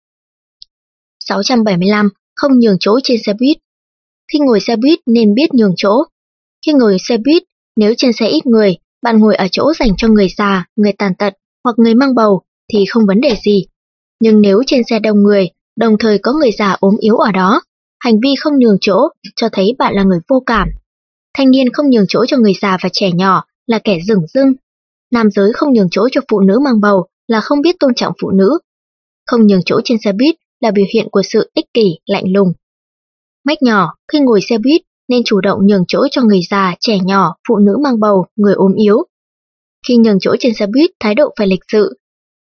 675. 1.20 2.08
Không 2.36 2.58
nhường 2.58 2.76
chỗ 2.80 2.98
trên 3.04 3.18
xe 3.26 3.32
buýt. 3.40 3.56
Khi 4.32 4.38
ngồi 4.38 4.60
xe 4.60 4.76
buýt 4.76 4.98
nên 5.06 5.34
biết 5.34 5.54
nhường 5.54 5.74
chỗ. 5.76 6.02
Khi 6.66 6.72
ngồi 6.72 6.96
xe 7.08 7.16
buýt, 7.16 7.42
nếu 7.76 7.94
trên 7.96 8.12
xe 8.12 8.26
ít 8.26 8.46
người, 8.46 8.76
bạn 9.02 9.18
ngồi 9.18 9.34
ở 9.34 9.46
chỗ 9.52 9.72
dành 9.78 9.96
cho 9.96 10.08
người 10.08 10.28
già, 10.36 10.64
người 10.76 10.92
tàn 10.98 11.14
tật 11.14 11.34
hoặc 11.64 11.78
người 11.78 11.94
mang 11.94 12.14
bầu 12.14 12.42
thì 12.72 12.84
không 12.90 13.06
vấn 13.06 13.20
đề 13.20 13.36
gì. 13.44 13.66
Nhưng 14.20 14.40
nếu 14.40 14.62
trên 14.66 14.82
xe 14.90 14.98
đông 14.98 15.22
người, 15.22 15.50
đồng 15.76 15.96
thời 15.98 16.18
có 16.18 16.32
người 16.32 16.50
già 16.58 16.76
ốm 16.80 16.96
yếu 17.00 17.16
ở 17.16 17.32
đó, 17.32 17.62
hành 18.00 18.20
vi 18.22 18.34
không 18.40 18.58
nhường 18.58 18.76
chỗ 18.80 19.08
cho 19.36 19.48
thấy 19.52 19.74
bạn 19.78 19.94
là 19.94 20.02
người 20.02 20.18
vô 20.28 20.42
cảm. 20.46 20.68
Thanh 21.34 21.50
niên 21.50 21.72
không 21.72 21.90
nhường 21.90 22.04
chỗ 22.08 22.26
cho 22.26 22.36
người 22.36 22.54
già 22.60 22.78
và 22.82 22.88
trẻ 22.92 23.10
nhỏ 23.12 23.44
là 23.66 23.78
kẻ 23.78 23.98
rừng 24.08 24.26
rưng. 24.34 24.52
Nam 25.10 25.30
giới 25.30 25.52
không 25.52 25.72
nhường 25.72 25.88
chỗ 25.90 26.08
cho 26.12 26.20
phụ 26.30 26.40
nữ 26.40 26.58
mang 26.64 26.80
bầu 26.80 27.06
là 27.28 27.40
không 27.40 27.60
biết 27.60 27.76
tôn 27.80 27.94
trọng 27.94 28.12
phụ 28.22 28.30
nữ. 28.30 28.58
Không 29.26 29.46
nhường 29.46 29.62
chỗ 29.66 29.80
trên 29.84 29.98
xe 30.04 30.12
buýt 30.12 30.34
là 30.60 30.70
biểu 30.70 30.84
hiện 30.94 31.08
của 31.10 31.22
sự 31.22 31.50
ích 31.54 31.66
kỷ, 31.74 31.98
lạnh 32.06 32.32
lùng. 32.32 32.52
Mách 33.44 33.62
nhỏ, 33.62 33.94
khi 34.12 34.20
ngồi 34.20 34.40
xe 34.40 34.58
buýt 34.58 34.82
nên 35.12 35.22
chủ 35.24 35.40
động 35.40 35.58
nhường 35.66 35.84
chỗ 35.88 36.06
cho 36.10 36.22
người 36.22 36.40
già, 36.50 36.74
trẻ 36.80 36.98
nhỏ, 37.04 37.34
phụ 37.48 37.58
nữ 37.58 37.76
mang 37.84 38.00
bầu, 38.00 38.26
người 38.36 38.54
ốm 38.54 38.74
yếu. 38.74 38.96
Khi 39.88 39.96
nhường 39.96 40.18
chỗ 40.20 40.36
trên 40.40 40.54
xe 40.54 40.66
buýt, 40.66 40.90
thái 41.00 41.14
độ 41.14 41.34
phải 41.38 41.46
lịch 41.46 41.60
sự. 41.72 41.98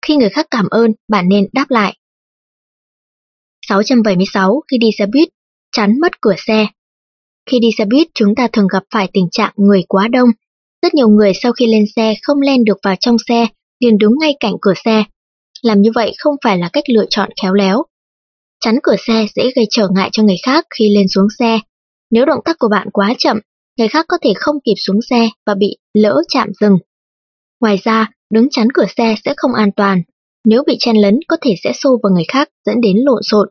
Khi 0.06 0.16
người 0.16 0.28
khác 0.28 0.46
cảm 0.50 0.68
ơn, 0.70 0.92
bạn 1.08 1.28
nên 1.28 1.46
đáp 1.52 1.66
lại. 1.68 1.96
676 3.68 4.60
khi 4.70 4.78
đi 4.78 4.90
xe 4.98 5.06
buýt, 5.06 5.28
chắn 5.72 6.00
mất 6.00 6.20
cửa 6.20 6.34
xe. 6.46 6.66
Khi 7.50 7.58
đi 7.58 7.68
xe 7.78 7.84
buýt, 7.84 8.08
chúng 8.14 8.34
ta 8.34 8.48
thường 8.52 8.66
gặp 8.72 8.82
phải 8.90 9.08
tình 9.12 9.28
trạng 9.32 9.52
người 9.56 9.82
quá 9.88 10.08
đông. 10.08 10.28
Rất 10.82 10.94
nhiều 10.94 11.08
người 11.08 11.32
sau 11.42 11.52
khi 11.52 11.66
lên 11.66 11.84
xe 11.96 12.14
không 12.22 12.40
len 12.40 12.64
được 12.64 12.78
vào 12.82 12.94
trong 13.00 13.16
xe, 13.28 13.46
liền 13.80 13.98
đứng 13.98 14.12
ngay 14.20 14.34
cạnh 14.40 14.54
cửa 14.60 14.74
xe. 14.84 15.04
Làm 15.62 15.80
như 15.80 15.90
vậy 15.94 16.14
không 16.18 16.34
phải 16.44 16.58
là 16.58 16.70
cách 16.72 16.84
lựa 16.88 17.04
chọn 17.10 17.30
khéo 17.42 17.54
léo. 17.54 17.82
Chắn 18.60 18.78
cửa 18.82 18.96
xe 19.06 19.26
dễ 19.34 19.50
gây 19.56 19.66
trở 19.70 19.88
ngại 19.94 20.08
cho 20.12 20.22
người 20.22 20.36
khác 20.42 20.66
khi 20.78 20.94
lên 20.96 21.06
xuống 21.08 21.28
xe. 21.38 21.60
Nếu 22.10 22.24
động 22.24 22.40
tác 22.44 22.56
của 22.58 22.68
bạn 22.68 22.88
quá 22.92 23.14
chậm, 23.18 23.40
người 23.78 23.88
khác 23.88 24.04
có 24.08 24.18
thể 24.22 24.32
không 24.36 24.56
kịp 24.64 24.74
xuống 24.76 25.02
xe 25.10 25.28
và 25.46 25.54
bị 25.54 25.76
lỡ 25.94 26.22
chạm 26.28 26.48
dừng. 26.60 26.78
Ngoài 27.60 27.78
ra, 27.84 28.10
đứng 28.30 28.48
chắn 28.50 28.68
cửa 28.74 28.86
xe 28.96 29.14
sẽ 29.24 29.34
không 29.36 29.54
an 29.54 29.70
toàn. 29.76 30.02
Nếu 30.44 30.62
bị 30.66 30.76
chen 30.78 30.96
lấn 30.96 31.18
có 31.28 31.36
thể 31.40 31.54
sẽ 31.64 31.72
xô 31.72 31.98
vào 32.02 32.12
người 32.12 32.24
khác 32.28 32.48
dẫn 32.66 32.80
đến 32.80 32.96
lộn 32.96 33.22
xộn. 33.22 33.48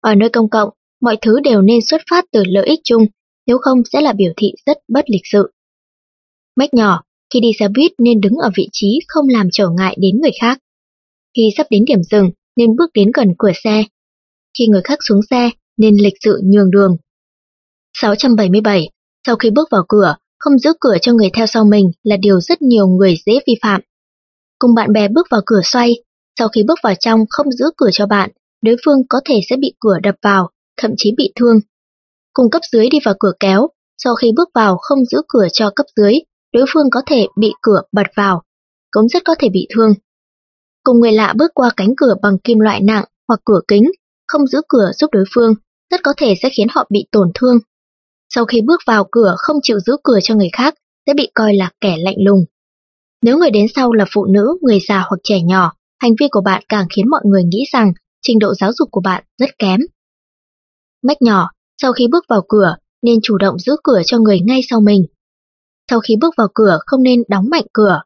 Ở 0.00 0.14
nơi 0.14 0.28
công 0.28 0.50
cộng, 0.50 0.70
mọi 1.00 1.16
thứ 1.20 1.40
đều 1.40 1.62
nên 1.62 1.80
xuất 1.86 2.02
phát 2.10 2.24
từ 2.32 2.42
lợi 2.46 2.66
ích 2.66 2.80
chung, 2.84 3.06
nếu 3.46 3.58
không 3.58 3.82
sẽ 3.92 4.00
là 4.00 4.12
biểu 4.12 4.32
thị 4.36 4.52
rất 4.66 4.78
bất 4.88 5.04
lịch 5.10 5.22
sự. 5.24 5.52
Mách 6.56 6.74
nhỏ, 6.74 7.02
khi 7.34 7.40
đi 7.40 7.48
xe 7.58 7.68
buýt 7.68 7.92
nên 7.98 8.20
đứng 8.20 8.34
ở 8.34 8.50
vị 8.56 8.68
trí 8.72 9.00
không 9.08 9.28
làm 9.28 9.48
trở 9.52 9.68
ngại 9.78 9.96
đến 10.00 10.20
người 10.22 10.30
khác. 10.40 10.58
Khi 11.36 11.50
sắp 11.56 11.66
đến 11.70 11.84
điểm 11.84 12.02
dừng 12.02 12.30
nên 12.56 12.76
bước 12.76 12.90
đến 12.94 13.10
gần 13.14 13.34
cửa 13.38 13.52
xe. 13.64 13.84
Khi 14.58 14.66
người 14.66 14.82
khác 14.84 14.98
xuống 15.08 15.20
xe 15.30 15.50
nên 15.76 15.96
lịch 15.96 16.14
sự 16.20 16.40
nhường 16.44 16.70
đường. 16.70 16.96
677. 17.94 18.90
Sau 19.26 19.36
khi 19.36 19.50
bước 19.50 19.68
vào 19.70 19.84
cửa, 19.88 20.16
không 20.38 20.58
giữ 20.58 20.72
cửa 20.80 20.96
cho 21.02 21.12
người 21.12 21.30
theo 21.34 21.46
sau 21.46 21.64
mình 21.64 21.90
là 22.02 22.16
điều 22.16 22.40
rất 22.40 22.62
nhiều 22.62 22.86
người 22.86 23.16
dễ 23.26 23.38
vi 23.46 23.54
phạm. 23.62 23.80
Cùng 24.58 24.74
bạn 24.74 24.92
bè 24.92 25.08
bước 25.08 25.26
vào 25.30 25.40
cửa 25.46 25.60
xoay, 25.64 25.94
sau 26.38 26.48
khi 26.48 26.62
bước 26.62 26.78
vào 26.82 26.94
trong 27.00 27.24
không 27.30 27.52
giữ 27.52 27.64
cửa 27.76 27.90
cho 27.92 28.06
bạn, 28.06 28.30
đối 28.62 28.76
phương 28.84 28.98
có 29.08 29.20
thể 29.24 29.40
sẽ 29.50 29.56
bị 29.56 29.74
cửa 29.80 29.98
đập 30.02 30.14
vào, 30.22 30.50
thậm 30.76 30.90
chí 30.96 31.12
bị 31.16 31.32
thương. 31.34 31.60
Cùng 32.32 32.50
cấp 32.50 32.62
dưới 32.72 32.88
đi 32.88 32.98
vào 33.04 33.14
cửa 33.20 33.32
kéo, 33.40 33.68
sau 34.02 34.14
khi 34.14 34.32
bước 34.36 34.48
vào 34.54 34.78
không 34.80 35.04
giữ 35.04 35.22
cửa 35.28 35.46
cho 35.52 35.70
cấp 35.76 35.86
dưới, 35.96 36.14
đối 36.52 36.64
phương 36.72 36.90
có 36.90 37.02
thể 37.06 37.26
bị 37.36 37.52
cửa 37.62 37.80
bật 37.92 38.06
vào, 38.16 38.42
cũng 38.90 39.08
rất 39.08 39.24
có 39.24 39.34
thể 39.38 39.48
bị 39.48 39.68
thương. 39.74 39.94
Cùng 40.82 41.00
người 41.00 41.12
lạ 41.12 41.34
bước 41.36 41.50
qua 41.54 41.70
cánh 41.76 41.96
cửa 41.96 42.14
bằng 42.22 42.38
kim 42.38 42.58
loại 42.58 42.80
nặng 42.80 43.04
hoặc 43.28 43.40
cửa 43.44 43.60
kính, 43.68 43.90
không 44.26 44.46
giữ 44.46 44.60
cửa 44.68 44.90
giúp 44.98 45.10
đối 45.12 45.24
phương, 45.34 45.54
rất 45.90 46.00
có 46.02 46.14
thể 46.16 46.34
sẽ 46.42 46.48
khiến 46.56 46.66
họ 46.70 46.86
bị 46.90 47.06
tổn 47.12 47.30
thương. 47.34 47.58
Sau 48.34 48.44
khi 48.44 48.60
bước 48.60 48.80
vào 48.86 49.08
cửa 49.10 49.34
không 49.38 49.56
chịu 49.62 49.80
giữ 49.80 49.96
cửa 50.04 50.18
cho 50.22 50.34
người 50.34 50.50
khác, 50.52 50.74
sẽ 51.06 51.14
bị 51.14 51.30
coi 51.34 51.54
là 51.54 51.70
kẻ 51.80 51.96
lạnh 51.98 52.16
lùng. 52.18 52.44
Nếu 53.22 53.38
người 53.38 53.50
đến 53.50 53.66
sau 53.74 53.92
là 53.92 54.04
phụ 54.12 54.24
nữ, 54.26 54.58
người 54.62 54.78
già 54.88 55.04
hoặc 55.08 55.18
trẻ 55.22 55.40
nhỏ, 55.42 55.72
hành 55.98 56.12
vi 56.20 56.26
của 56.30 56.40
bạn 56.40 56.62
càng 56.68 56.86
khiến 56.90 57.10
mọi 57.10 57.20
người 57.24 57.42
nghĩ 57.44 57.64
rằng 57.72 57.92
trình 58.22 58.38
độ 58.38 58.54
giáo 58.54 58.72
dục 58.72 58.88
của 58.90 59.00
bạn 59.00 59.24
rất 59.38 59.58
kém. 59.58 59.80
Mách 61.02 61.22
nhỏ, 61.22 61.50
sau 61.82 61.92
khi 61.92 62.06
bước 62.10 62.24
vào 62.28 62.42
cửa, 62.48 62.76
nên 63.02 63.18
chủ 63.22 63.38
động 63.38 63.58
giữ 63.58 63.76
cửa 63.84 64.02
cho 64.06 64.18
người 64.18 64.40
ngay 64.40 64.60
sau 64.70 64.80
mình. 64.80 65.06
Sau 65.90 66.00
khi 66.00 66.16
bước 66.20 66.34
vào 66.36 66.48
cửa 66.54 66.78
không 66.86 67.02
nên 67.02 67.22
đóng 67.28 67.48
mạnh 67.50 67.66
cửa. 67.72 68.02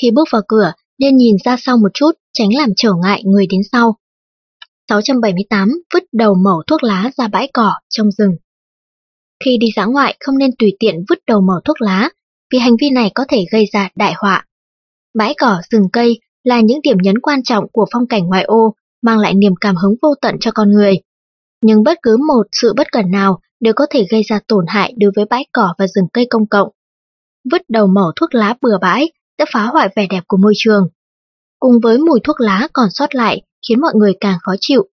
Khi 0.00 0.10
bước 0.10 0.28
vào 0.32 0.42
cửa, 0.48 0.72
nên 0.98 1.16
nhìn 1.16 1.36
ra 1.44 1.56
sau 1.58 1.76
một 1.76 1.88
chút, 1.94 2.12
tránh 2.32 2.48
làm 2.54 2.70
trở 2.76 2.92
ngại 3.02 3.22
người 3.24 3.46
đến 3.46 3.60
sau. 3.72 3.96
678. 4.88 5.68
Vứt 5.94 6.02
đầu 6.12 6.34
mẩu 6.34 6.62
thuốc 6.66 6.82
lá 6.82 7.10
ra 7.16 7.28
bãi 7.28 7.50
cỏ 7.54 7.72
trong 7.88 8.10
rừng. 8.10 8.36
Khi 9.44 9.56
đi 9.60 9.66
dã 9.76 9.84
ngoại 9.84 10.16
không 10.20 10.38
nên 10.38 10.50
tùy 10.58 10.76
tiện 10.78 10.94
vứt 11.08 11.18
đầu 11.26 11.40
mỏ 11.40 11.60
thuốc 11.64 11.80
lá, 11.80 12.08
vì 12.52 12.58
hành 12.58 12.76
vi 12.80 12.90
này 12.90 13.10
có 13.14 13.24
thể 13.28 13.44
gây 13.52 13.64
ra 13.72 13.88
đại 13.96 14.12
họa. 14.16 14.46
Bãi 15.14 15.34
cỏ, 15.38 15.60
rừng 15.70 15.88
cây 15.92 16.20
là 16.44 16.60
những 16.60 16.80
điểm 16.82 16.96
nhấn 17.02 17.18
quan 17.18 17.42
trọng 17.42 17.64
của 17.72 17.86
phong 17.92 18.06
cảnh 18.06 18.26
ngoại 18.26 18.44
ô, 18.44 18.74
mang 19.02 19.18
lại 19.18 19.34
niềm 19.34 19.52
cảm 19.60 19.76
hứng 19.76 19.94
vô 20.02 20.08
tận 20.22 20.36
cho 20.40 20.50
con 20.54 20.70
người. 20.70 21.00
Nhưng 21.62 21.82
bất 21.82 21.98
cứ 22.02 22.16
một 22.16 22.42
sự 22.52 22.72
bất 22.76 22.92
cẩn 22.92 23.10
nào 23.10 23.40
đều 23.60 23.72
có 23.76 23.86
thể 23.90 24.06
gây 24.10 24.22
ra 24.22 24.40
tổn 24.48 24.64
hại 24.68 24.94
đối 24.98 25.10
với 25.16 25.24
bãi 25.24 25.46
cỏ 25.52 25.74
và 25.78 25.86
rừng 25.86 26.06
cây 26.12 26.26
công 26.30 26.46
cộng. 26.46 26.68
Vứt 27.52 27.62
đầu 27.68 27.86
mẩu 27.86 28.12
thuốc 28.16 28.34
lá 28.34 28.54
bừa 28.60 28.78
bãi 28.80 29.12
sẽ 29.38 29.44
phá 29.52 29.66
hoại 29.66 29.88
vẻ 29.96 30.06
đẹp 30.10 30.20
của 30.26 30.36
môi 30.36 30.52
trường. 30.56 30.88
Cùng 31.58 31.80
với 31.82 31.98
mùi 31.98 32.20
thuốc 32.24 32.40
lá 32.40 32.68
còn 32.72 32.88
sót 32.90 33.14
lại 33.14 33.42
khiến 33.68 33.80
mọi 33.80 33.92
người 33.94 34.12
càng 34.20 34.38
khó 34.42 34.52
chịu. 34.60 34.88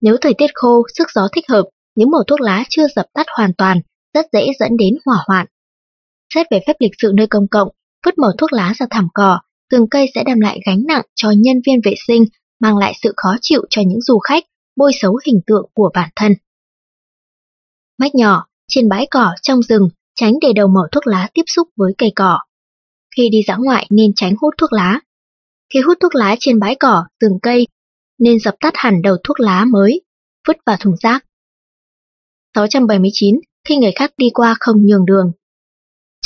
Nếu 0.00 0.16
thời 0.20 0.34
tiết 0.38 0.50
khô, 0.54 0.82
sức 0.94 1.06
gió 1.14 1.28
thích 1.32 1.44
hợp, 1.48 1.64
những 1.96 2.10
mẩu 2.10 2.22
thuốc 2.26 2.40
lá 2.40 2.64
chưa 2.68 2.86
dập 2.96 3.06
tắt 3.14 3.26
hoàn 3.36 3.52
toàn, 3.58 3.80
rất 4.14 4.26
dễ 4.32 4.46
dẫn 4.58 4.76
đến 4.76 4.94
hỏa 5.04 5.16
hoạn. 5.26 5.46
Xét 6.34 6.46
về 6.50 6.60
phép 6.66 6.76
lịch 6.80 6.92
sự 6.98 7.12
nơi 7.14 7.26
công 7.26 7.48
cộng, 7.48 7.68
vứt 8.04 8.18
mẩu 8.18 8.30
thuốc 8.38 8.52
lá 8.52 8.72
ra 8.76 8.86
thảm 8.90 9.08
cỏ, 9.14 9.40
tường 9.70 9.88
cây 9.90 10.06
sẽ 10.14 10.24
đem 10.24 10.40
lại 10.40 10.60
gánh 10.66 10.82
nặng 10.88 11.02
cho 11.14 11.30
nhân 11.30 11.56
viên 11.66 11.80
vệ 11.84 11.94
sinh, 12.06 12.24
mang 12.60 12.78
lại 12.78 12.92
sự 13.02 13.12
khó 13.16 13.36
chịu 13.40 13.62
cho 13.70 13.82
những 13.86 14.00
du 14.00 14.18
khách, 14.18 14.44
bôi 14.76 14.92
xấu 14.94 15.18
hình 15.26 15.40
tượng 15.46 15.70
của 15.74 15.90
bản 15.94 16.10
thân. 16.16 16.32
Mách 17.98 18.14
nhỏ, 18.14 18.46
trên 18.68 18.88
bãi 18.88 19.06
cỏ, 19.10 19.34
trong 19.42 19.62
rừng, 19.62 19.88
tránh 20.14 20.32
để 20.40 20.52
đầu 20.52 20.68
mẩu 20.68 20.84
thuốc 20.92 21.06
lá 21.06 21.28
tiếp 21.34 21.42
xúc 21.46 21.68
với 21.76 21.92
cây 21.98 22.12
cỏ. 22.16 22.38
Khi 23.16 23.28
đi 23.32 23.38
dã 23.46 23.56
ngoại 23.56 23.86
nên 23.90 24.12
tránh 24.16 24.34
hút 24.40 24.54
thuốc 24.58 24.72
lá. 24.72 25.00
Khi 25.74 25.80
hút 25.80 25.98
thuốc 26.00 26.14
lá 26.14 26.36
trên 26.40 26.58
bãi 26.58 26.74
cỏ, 26.74 27.04
rừng 27.20 27.38
cây, 27.42 27.66
nên 28.18 28.38
dập 28.38 28.54
tắt 28.60 28.72
hẳn 28.76 29.02
đầu 29.02 29.16
thuốc 29.24 29.40
lá 29.40 29.64
mới, 29.64 30.00
vứt 30.48 30.56
vào 30.66 30.76
thùng 30.80 30.96
rác. 30.96 31.24
679. 32.56 33.40
Khi 33.68 33.76
người 33.76 33.92
khác 33.92 34.12
đi 34.16 34.30
qua 34.34 34.56
không 34.60 34.86
nhường 34.86 35.06
đường. 35.06 35.32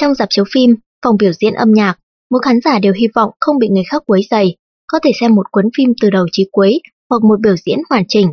Trong 0.00 0.14
dạp 0.14 0.28
chiếu 0.30 0.44
phim, 0.52 0.76
phòng 1.04 1.16
biểu 1.16 1.32
diễn 1.32 1.54
âm 1.54 1.72
nhạc, 1.72 1.98
mỗi 2.30 2.40
khán 2.44 2.60
giả 2.64 2.78
đều 2.78 2.92
hy 2.92 3.06
vọng 3.14 3.30
không 3.40 3.58
bị 3.58 3.68
người 3.68 3.82
khác 3.90 4.02
quấy 4.06 4.22
rầy, 4.30 4.56
có 4.86 4.98
thể 5.02 5.10
xem 5.20 5.34
một 5.34 5.50
cuốn 5.50 5.64
phim 5.76 5.92
từ 6.02 6.10
đầu 6.10 6.26
chí 6.32 6.48
cuối 6.52 6.80
hoặc 7.10 7.22
một 7.22 7.40
biểu 7.40 7.56
diễn 7.56 7.78
hoàn 7.90 8.04
chỉnh. 8.08 8.32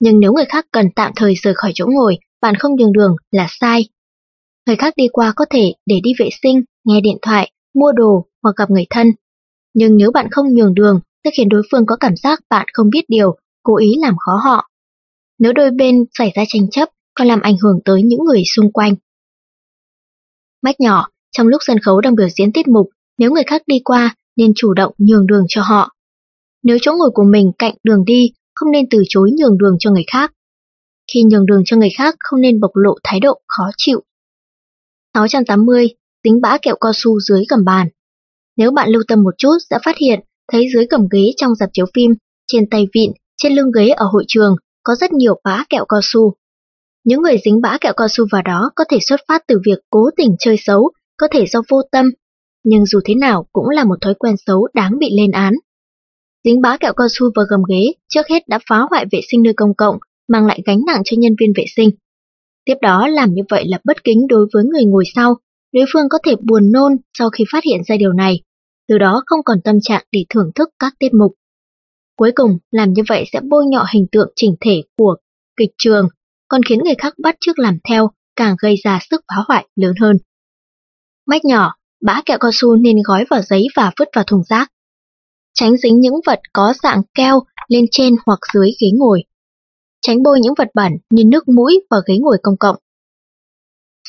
Nhưng 0.00 0.20
nếu 0.20 0.32
người 0.32 0.44
khác 0.44 0.66
cần 0.72 0.90
tạm 0.96 1.12
thời 1.16 1.34
rời 1.34 1.54
khỏi 1.54 1.72
chỗ 1.74 1.86
ngồi, 1.88 2.18
bạn 2.40 2.54
không 2.54 2.76
nhường 2.76 2.92
đường 2.92 3.16
là 3.30 3.46
sai. 3.50 3.88
Người 4.66 4.76
khác 4.76 4.94
đi 4.96 5.08
qua 5.12 5.32
có 5.36 5.44
thể 5.50 5.74
để 5.86 6.00
đi 6.02 6.12
vệ 6.18 6.28
sinh, 6.42 6.62
nghe 6.84 7.00
điện 7.00 7.16
thoại, 7.22 7.52
mua 7.74 7.92
đồ 7.92 8.26
hoặc 8.42 8.56
gặp 8.56 8.70
người 8.70 8.86
thân. 8.90 9.12
Nhưng 9.74 9.96
nếu 9.96 10.10
bạn 10.10 10.26
không 10.30 10.54
nhường 10.54 10.74
đường, 10.74 11.00
sẽ 11.24 11.30
khiến 11.36 11.48
đối 11.48 11.62
phương 11.70 11.86
có 11.86 11.96
cảm 11.96 12.16
giác 12.16 12.40
bạn 12.50 12.66
không 12.72 12.90
biết 12.90 13.04
điều, 13.08 13.36
cố 13.62 13.76
ý 13.76 13.94
làm 13.98 14.16
khó 14.18 14.40
họ. 14.44 14.68
Nếu 15.38 15.52
đôi 15.52 15.70
bên 15.70 16.04
xảy 16.18 16.32
ra 16.34 16.44
tranh 16.48 16.70
chấp, 16.70 16.88
còn 17.18 17.28
làm 17.28 17.40
ảnh 17.40 17.56
hưởng 17.62 17.78
tới 17.84 18.02
những 18.02 18.20
người 18.24 18.42
xung 18.56 18.72
quanh. 18.72 18.94
Mách 20.62 20.80
nhỏ, 20.80 21.08
trong 21.30 21.46
lúc 21.46 21.62
sân 21.66 21.78
khấu 21.78 22.00
đang 22.00 22.14
biểu 22.14 22.28
diễn 22.28 22.52
tiết 22.52 22.68
mục, 22.68 22.88
nếu 23.18 23.32
người 23.32 23.42
khác 23.46 23.62
đi 23.66 23.80
qua 23.84 24.16
nên 24.36 24.52
chủ 24.56 24.74
động 24.74 24.94
nhường 24.98 25.26
đường 25.26 25.44
cho 25.48 25.62
họ. 25.62 25.94
Nếu 26.62 26.78
chỗ 26.82 26.92
ngồi 26.98 27.10
của 27.14 27.24
mình 27.24 27.52
cạnh 27.58 27.74
đường 27.82 28.04
đi, 28.04 28.32
không 28.54 28.70
nên 28.72 28.84
từ 28.90 29.02
chối 29.08 29.30
nhường 29.38 29.58
đường 29.58 29.76
cho 29.78 29.90
người 29.90 30.04
khác. 30.06 30.32
Khi 31.12 31.22
nhường 31.22 31.46
đường 31.46 31.62
cho 31.64 31.76
người 31.76 31.90
khác 31.96 32.14
không 32.18 32.40
nên 32.40 32.60
bộc 32.60 32.70
lộ 32.74 32.94
thái 33.04 33.20
độ 33.20 33.40
khó 33.46 33.70
chịu. 33.76 34.02
680. 35.14 35.88
Tính 36.22 36.40
bã 36.40 36.58
kẹo 36.62 36.76
cao 36.80 36.92
su 36.94 37.20
dưới 37.20 37.44
gầm 37.48 37.64
bàn. 37.64 37.88
Nếu 38.56 38.70
bạn 38.70 38.90
lưu 38.90 39.02
tâm 39.08 39.22
một 39.22 39.34
chút 39.38 39.56
sẽ 39.70 39.78
phát 39.84 39.96
hiện 39.96 40.20
thấy 40.52 40.66
dưới 40.74 40.86
gầm 40.90 41.08
ghế 41.10 41.32
trong 41.36 41.54
dạp 41.54 41.70
chiếu 41.72 41.86
phim, 41.94 42.14
trên 42.46 42.70
tay 42.70 42.86
vịn, 42.94 43.12
trên 43.36 43.52
lưng 43.52 43.70
ghế 43.74 43.88
ở 43.88 44.06
hội 44.12 44.24
trường 44.28 44.56
có 44.82 44.94
rất 44.94 45.12
nhiều 45.12 45.40
bã 45.44 45.64
kẹo 45.70 45.84
cao 45.84 46.00
su. 46.02 46.37
Những 47.08 47.22
người 47.22 47.36
dính 47.44 47.60
bã 47.60 47.78
kẹo 47.80 47.92
cao 47.96 48.08
su 48.08 48.26
vào 48.32 48.42
đó 48.42 48.70
có 48.74 48.84
thể 48.90 48.98
xuất 49.00 49.20
phát 49.28 49.42
từ 49.46 49.58
việc 49.66 49.78
cố 49.90 50.10
tình 50.16 50.36
chơi 50.38 50.56
xấu, 50.58 50.90
có 51.16 51.28
thể 51.32 51.46
do 51.46 51.62
vô 51.68 51.82
tâm, 51.92 52.06
nhưng 52.64 52.86
dù 52.86 53.00
thế 53.04 53.14
nào 53.14 53.46
cũng 53.52 53.68
là 53.68 53.84
một 53.84 53.94
thói 54.00 54.14
quen 54.14 54.34
xấu 54.46 54.68
đáng 54.74 54.98
bị 54.98 55.10
lên 55.16 55.30
án. 55.30 55.54
Dính 56.44 56.60
bã 56.60 56.76
kẹo 56.76 56.92
cao 56.96 57.08
su 57.10 57.26
vào 57.34 57.46
gầm 57.50 57.60
ghế 57.68 57.92
trước 58.08 58.28
hết 58.30 58.48
đã 58.48 58.58
phá 58.68 58.80
hoại 58.90 59.06
vệ 59.12 59.20
sinh 59.30 59.42
nơi 59.42 59.52
công 59.56 59.74
cộng, 59.74 59.98
mang 60.28 60.46
lại 60.46 60.60
gánh 60.66 60.80
nặng 60.86 61.02
cho 61.04 61.16
nhân 61.18 61.32
viên 61.40 61.52
vệ 61.56 61.64
sinh. 61.76 61.90
Tiếp 62.64 62.74
đó 62.82 63.08
làm 63.08 63.32
như 63.32 63.42
vậy 63.48 63.64
là 63.68 63.78
bất 63.84 64.04
kính 64.04 64.26
đối 64.28 64.46
với 64.52 64.64
người 64.64 64.84
ngồi 64.84 65.04
sau, 65.14 65.36
đối 65.72 65.84
phương 65.92 66.08
có 66.08 66.18
thể 66.26 66.34
buồn 66.42 66.72
nôn 66.72 66.92
sau 67.18 67.30
khi 67.30 67.44
phát 67.52 67.64
hiện 67.64 67.80
ra 67.86 67.96
điều 67.96 68.12
này, 68.12 68.40
từ 68.88 68.98
đó 68.98 69.22
không 69.26 69.40
còn 69.44 69.58
tâm 69.64 69.80
trạng 69.82 70.04
để 70.12 70.24
thưởng 70.28 70.50
thức 70.54 70.68
các 70.78 70.94
tiết 70.98 71.14
mục. 71.14 71.34
Cuối 72.16 72.32
cùng, 72.34 72.58
làm 72.70 72.92
như 72.92 73.02
vậy 73.08 73.24
sẽ 73.32 73.40
bôi 73.50 73.66
nhọ 73.66 73.86
hình 73.92 74.06
tượng 74.12 74.32
chỉnh 74.36 74.54
thể 74.60 74.82
của 74.96 75.16
kịch 75.56 75.70
trường, 75.78 76.08
còn 76.48 76.62
khiến 76.62 76.78
người 76.84 76.94
khác 76.98 77.14
bắt 77.22 77.36
chước 77.40 77.58
làm 77.58 77.78
theo, 77.88 78.10
càng 78.36 78.56
gây 78.62 78.74
ra 78.84 78.98
sức 79.10 79.24
phá 79.28 79.42
hoại 79.48 79.66
lớn 79.76 79.94
hơn. 80.00 80.16
Mách 81.26 81.44
nhỏ, 81.44 81.74
bã 82.02 82.22
kẹo 82.26 82.38
cao 82.38 82.50
su 82.54 82.76
nên 82.76 82.96
gói 83.04 83.24
vào 83.30 83.42
giấy 83.42 83.66
và 83.76 83.92
vứt 83.98 84.08
vào 84.14 84.24
thùng 84.24 84.42
rác. 84.48 84.72
Tránh 85.54 85.76
dính 85.76 86.00
những 86.00 86.20
vật 86.26 86.40
có 86.52 86.74
dạng 86.82 87.02
keo 87.14 87.40
lên 87.68 87.84
trên 87.90 88.14
hoặc 88.26 88.38
dưới 88.54 88.70
ghế 88.80 88.88
ngồi. 88.94 89.24
Tránh 90.00 90.22
bôi 90.22 90.40
những 90.40 90.54
vật 90.58 90.68
bẩn 90.74 90.92
như 91.10 91.24
nước 91.24 91.48
mũi 91.48 91.80
vào 91.90 92.00
ghế 92.06 92.18
ngồi 92.18 92.38
công 92.42 92.56
cộng. 92.56 92.76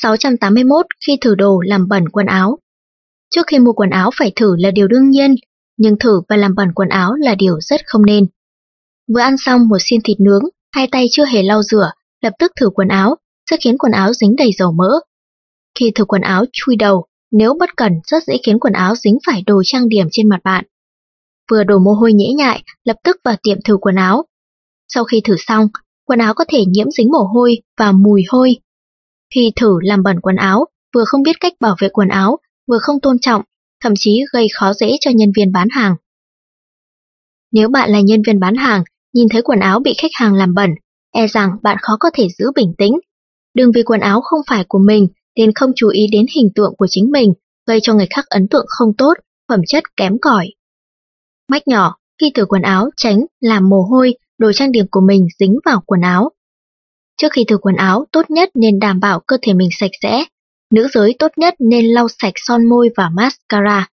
681 0.02 0.86
khi 1.06 1.18
thử 1.20 1.34
đồ 1.34 1.60
làm 1.60 1.88
bẩn 1.88 2.08
quần 2.08 2.26
áo. 2.26 2.58
Trước 3.30 3.46
khi 3.46 3.58
mua 3.58 3.72
quần 3.72 3.90
áo 3.90 4.10
phải 4.18 4.32
thử 4.36 4.56
là 4.58 4.70
điều 4.70 4.88
đương 4.88 5.10
nhiên, 5.10 5.34
nhưng 5.76 5.98
thử 5.98 6.20
và 6.28 6.36
làm 6.36 6.54
bẩn 6.54 6.72
quần 6.74 6.88
áo 6.88 7.14
là 7.14 7.34
điều 7.34 7.60
rất 7.60 7.80
không 7.86 8.06
nên. 8.06 8.26
Vừa 9.14 9.20
ăn 9.20 9.36
xong 9.38 9.68
một 9.68 9.78
xiên 9.80 10.00
thịt 10.04 10.20
nướng, 10.20 10.42
hai 10.72 10.88
tay 10.92 11.06
chưa 11.10 11.24
hề 11.24 11.42
lau 11.42 11.62
rửa, 11.62 11.92
lập 12.20 12.32
tức 12.38 12.52
thử 12.60 12.70
quần 12.70 12.88
áo, 12.88 13.16
sẽ 13.50 13.56
khiến 13.64 13.78
quần 13.78 13.92
áo 13.92 14.12
dính 14.12 14.36
đầy 14.36 14.52
dầu 14.52 14.72
mỡ. 14.72 14.90
Khi 15.78 15.92
thử 15.94 16.04
quần 16.04 16.22
áo 16.22 16.44
chui 16.52 16.76
đầu, 16.76 17.06
nếu 17.30 17.54
bất 17.58 17.76
cẩn 17.76 17.92
rất 18.04 18.22
dễ 18.26 18.38
khiến 18.46 18.58
quần 18.58 18.72
áo 18.72 18.94
dính 18.94 19.18
phải 19.26 19.42
đồ 19.46 19.62
trang 19.64 19.88
điểm 19.88 20.06
trên 20.12 20.28
mặt 20.28 20.40
bạn. 20.44 20.64
Vừa 21.50 21.64
đổ 21.64 21.78
mồ 21.78 21.92
hôi 21.92 22.12
nhễ 22.12 22.32
nhại, 22.36 22.62
lập 22.84 22.96
tức 23.04 23.16
vào 23.24 23.36
tiệm 23.42 23.58
thử 23.64 23.76
quần 23.76 23.96
áo. 23.96 24.24
Sau 24.88 25.04
khi 25.04 25.20
thử 25.24 25.36
xong, 25.38 25.68
quần 26.04 26.18
áo 26.18 26.34
có 26.34 26.44
thể 26.48 26.64
nhiễm 26.64 26.90
dính 26.90 27.08
mồ 27.12 27.18
hôi 27.18 27.56
và 27.78 27.92
mùi 27.92 28.22
hôi. 28.28 28.56
Khi 29.34 29.52
thử 29.56 29.78
làm 29.82 30.02
bẩn 30.02 30.20
quần 30.20 30.36
áo, 30.36 30.64
vừa 30.94 31.04
không 31.06 31.22
biết 31.22 31.36
cách 31.40 31.52
bảo 31.60 31.76
vệ 31.80 31.88
quần 31.88 32.08
áo, 32.08 32.38
vừa 32.66 32.78
không 32.78 33.00
tôn 33.00 33.18
trọng, 33.18 33.42
thậm 33.82 33.92
chí 33.98 34.20
gây 34.32 34.46
khó 34.54 34.72
dễ 34.72 34.96
cho 35.00 35.10
nhân 35.14 35.32
viên 35.36 35.52
bán 35.52 35.68
hàng. 35.70 35.96
Nếu 37.52 37.68
bạn 37.68 37.90
là 37.90 38.00
nhân 38.00 38.22
viên 38.26 38.40
bán 38.40 38.54
hàng, 38.54 38.84
nhìn 39.14 39.28
thấy 39.28 39.42
quần 39.42 39.60
áo 39.60 39.80
bị 39.80 39.94
khách 39.98 40.10
hàng 40.14 40.34
làm 40.34 40.54
bẩn, 40.54 40.70
e 41.12 41.26
rằng 41.26 41.50
bạn 41.62 41.76
khó 41.82 41.96
có 42.00 42.10
thể 42.14 42.28
giữ 42.38 42.46
bình 42.54 42.74
tĩnh. 42.78 42.92
Đừng 43.54 43.70
vì 43.74 43.82
quần 43.82 44.00
áo 44.00 44.20
không 44.20 44.40
phải 44.48 44.64
của 44.68 44.78
mình 44.78 45.08
nên 45.36 45.52
không 45.54 45.72
chú 45.76 45.88
ý 45.88 46.06
đến 46.12 46.26
hình 46.36 46.48
tượng 46.54 46.74
của 46.78 46.86
chính 46.90 47.10
mình, 47.10 47.32
gây 47.66 47.80
cho 47.82 47.94
người 47.94 48.06
khác 48.10 48.24
ấn 48.26 48.48
tượng 48.48 48.66
không 48.68 48.92
tốt, 48.98 49.14
phẩm 49.48 49.60
chất 49.66 49.84
kém 49.96 50.18
cỏi. 50.22 50.46
Mách 51.48 51.68
nhỏ, 51.68 51.96
khi 52.20 52.30
thử 52.34 52.44
quần 52.46 52.62
áo 52.62 52.90
tránh 52.96 53.24
làm 53.40 53.68
mồ 53.68 53.82
hôi, 53.82 54.14
đồ 54.38 54.52
trang 54.52 54.72
điểm 54.72 54.86
của 54.90 55.00
mình 55.00 55.26
dính 55.38 55.58
vào 55.64 55.82
quần 55.86 56.00
áo. 56.00 56.30
Trước 57.16 57.32
khi 57.32 57.44
thử 57.48 57.58
quần 57.58 57.76
áo, 57.76 58.04
tốt 58.12 58.30
nhất 58.30 58.50
nên 58.54 58.78
đảm 58.78 59.00
bảo 59.00 59.20
cơ 59.26 59.36
thể 59.42 59.52
mình 59.52 59.68
sạch 59.72 59.90
sẽ. 60.02 60.24
Nữ 60.74 60.88
giới 60.92 61.16
tốt 61.18 61.32
nhất 61.36 61.54
nên 61.58 61.86
lau 61.86 62.08
sạch 62.08 62.34
son 62.36 62.68
môi 62.68 62.88
và 62.96 63.10
mascara. 63.14 63.88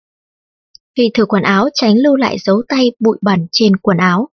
Khi 0.98 1.12
thử 1.14 1.26
quần 1.26 1.44
áo 1.44 1.70
tránh 1.74 1.98
lưu 1.98 2.16
lại 2.16 2.38
dấu 2.40 2.64
tay 2.68 2.92
bụi 3.00 3.18
bẩn 3.22 3.48
trên 3.52 3.76
quần 3.78 3.98
áo. 3.98 4.30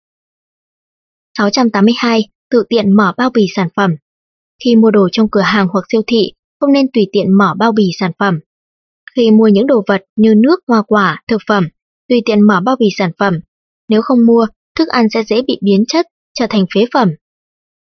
682. 1.38 2.28
Tự 2.50 2.64
tiện 2.68 2.96
mở 2.96 3.12
bao 3.16 3.30
bì 3.30 3.46
sản 3.54 3.68
phẩm. 3.76 3.90
Khi 4.64 4.76
mua 4.76 4.90
đồ 4.90 5.08
trong 5.12 5.28
cửa 5.30 5.40
hàng 5.40 5.68
hoặc 5.72 5.84
siêu 5.92 6.02
thị, 6.06 6.32
không 6.60 6.72
nên 6.72 6.86
tùy 6.94 7.06
tiện 7.12 7.38
mở 7.38 7.54
bao 7.58 7.72
bì 7.72 7.90
sản 7.98 8.12
phẩm. 8.18 8.40
Khi 9.16 9.30
mua 9.30 9.48
những 9.48 9.66
đồ 9.66 9.82
vật 9.86 10.04
như 10.16 10.34
nước, 10.34 10.60
hoa 10.66 10.82
quả, 10.82 11.22
thực 11.28 11.40
phẩm, 11.48 11.68
tùy 12.08 12.22
tiện 12.24 12.40
mở 12.40 12.60
bao 12.64 12.76
bì 12.76 12.86
sản 12.98 13.10
phẩm. 13.18 13.40
Nếu 13.88 14.02
không 14.02 14.26
mua, 14.26 14.46
thức 14.74 14.88
ăn 14.88 15.06
sẽ 15.10 15.22
dễ 15.22 15.42
bị 15.42 15.58
biến 15.62 15.84
chất, 15.88 16.06
trở 16.34 16.46
thành 16.50 16.64
phế 16.74 16.84
phẩm. 16.92 17.10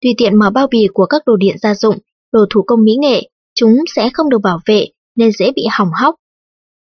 Tùy 0.02 0.14
tiện 0.18 0.36
mở 0.40 0.50
bao 0.50 0.68
bì 0.68 0.88
của 0.94 1.06
các 1.06 1.22
đồ 1.26 1.36
điện 1.36 1.58
gia 1.62 1.76
dụng, 1.76 1.98
đồ 2.32 2.46
thủ 2.50 2.64
công 2.68 2.84
mỹ 2.84 2.92
nghệ, 3.02 3.30
chúng 3.56 3.78
sẽ 3.96 4.10
không 4.14 4.30
được 4.30 4.40
bảo 4.44 4.60
vệ 4.66 4.88
nên 5.16 5.32
dễ 5.32 5.52
bị 5.56 5.64
hỏng 5.72 5.90
hóc. 6.02 6.16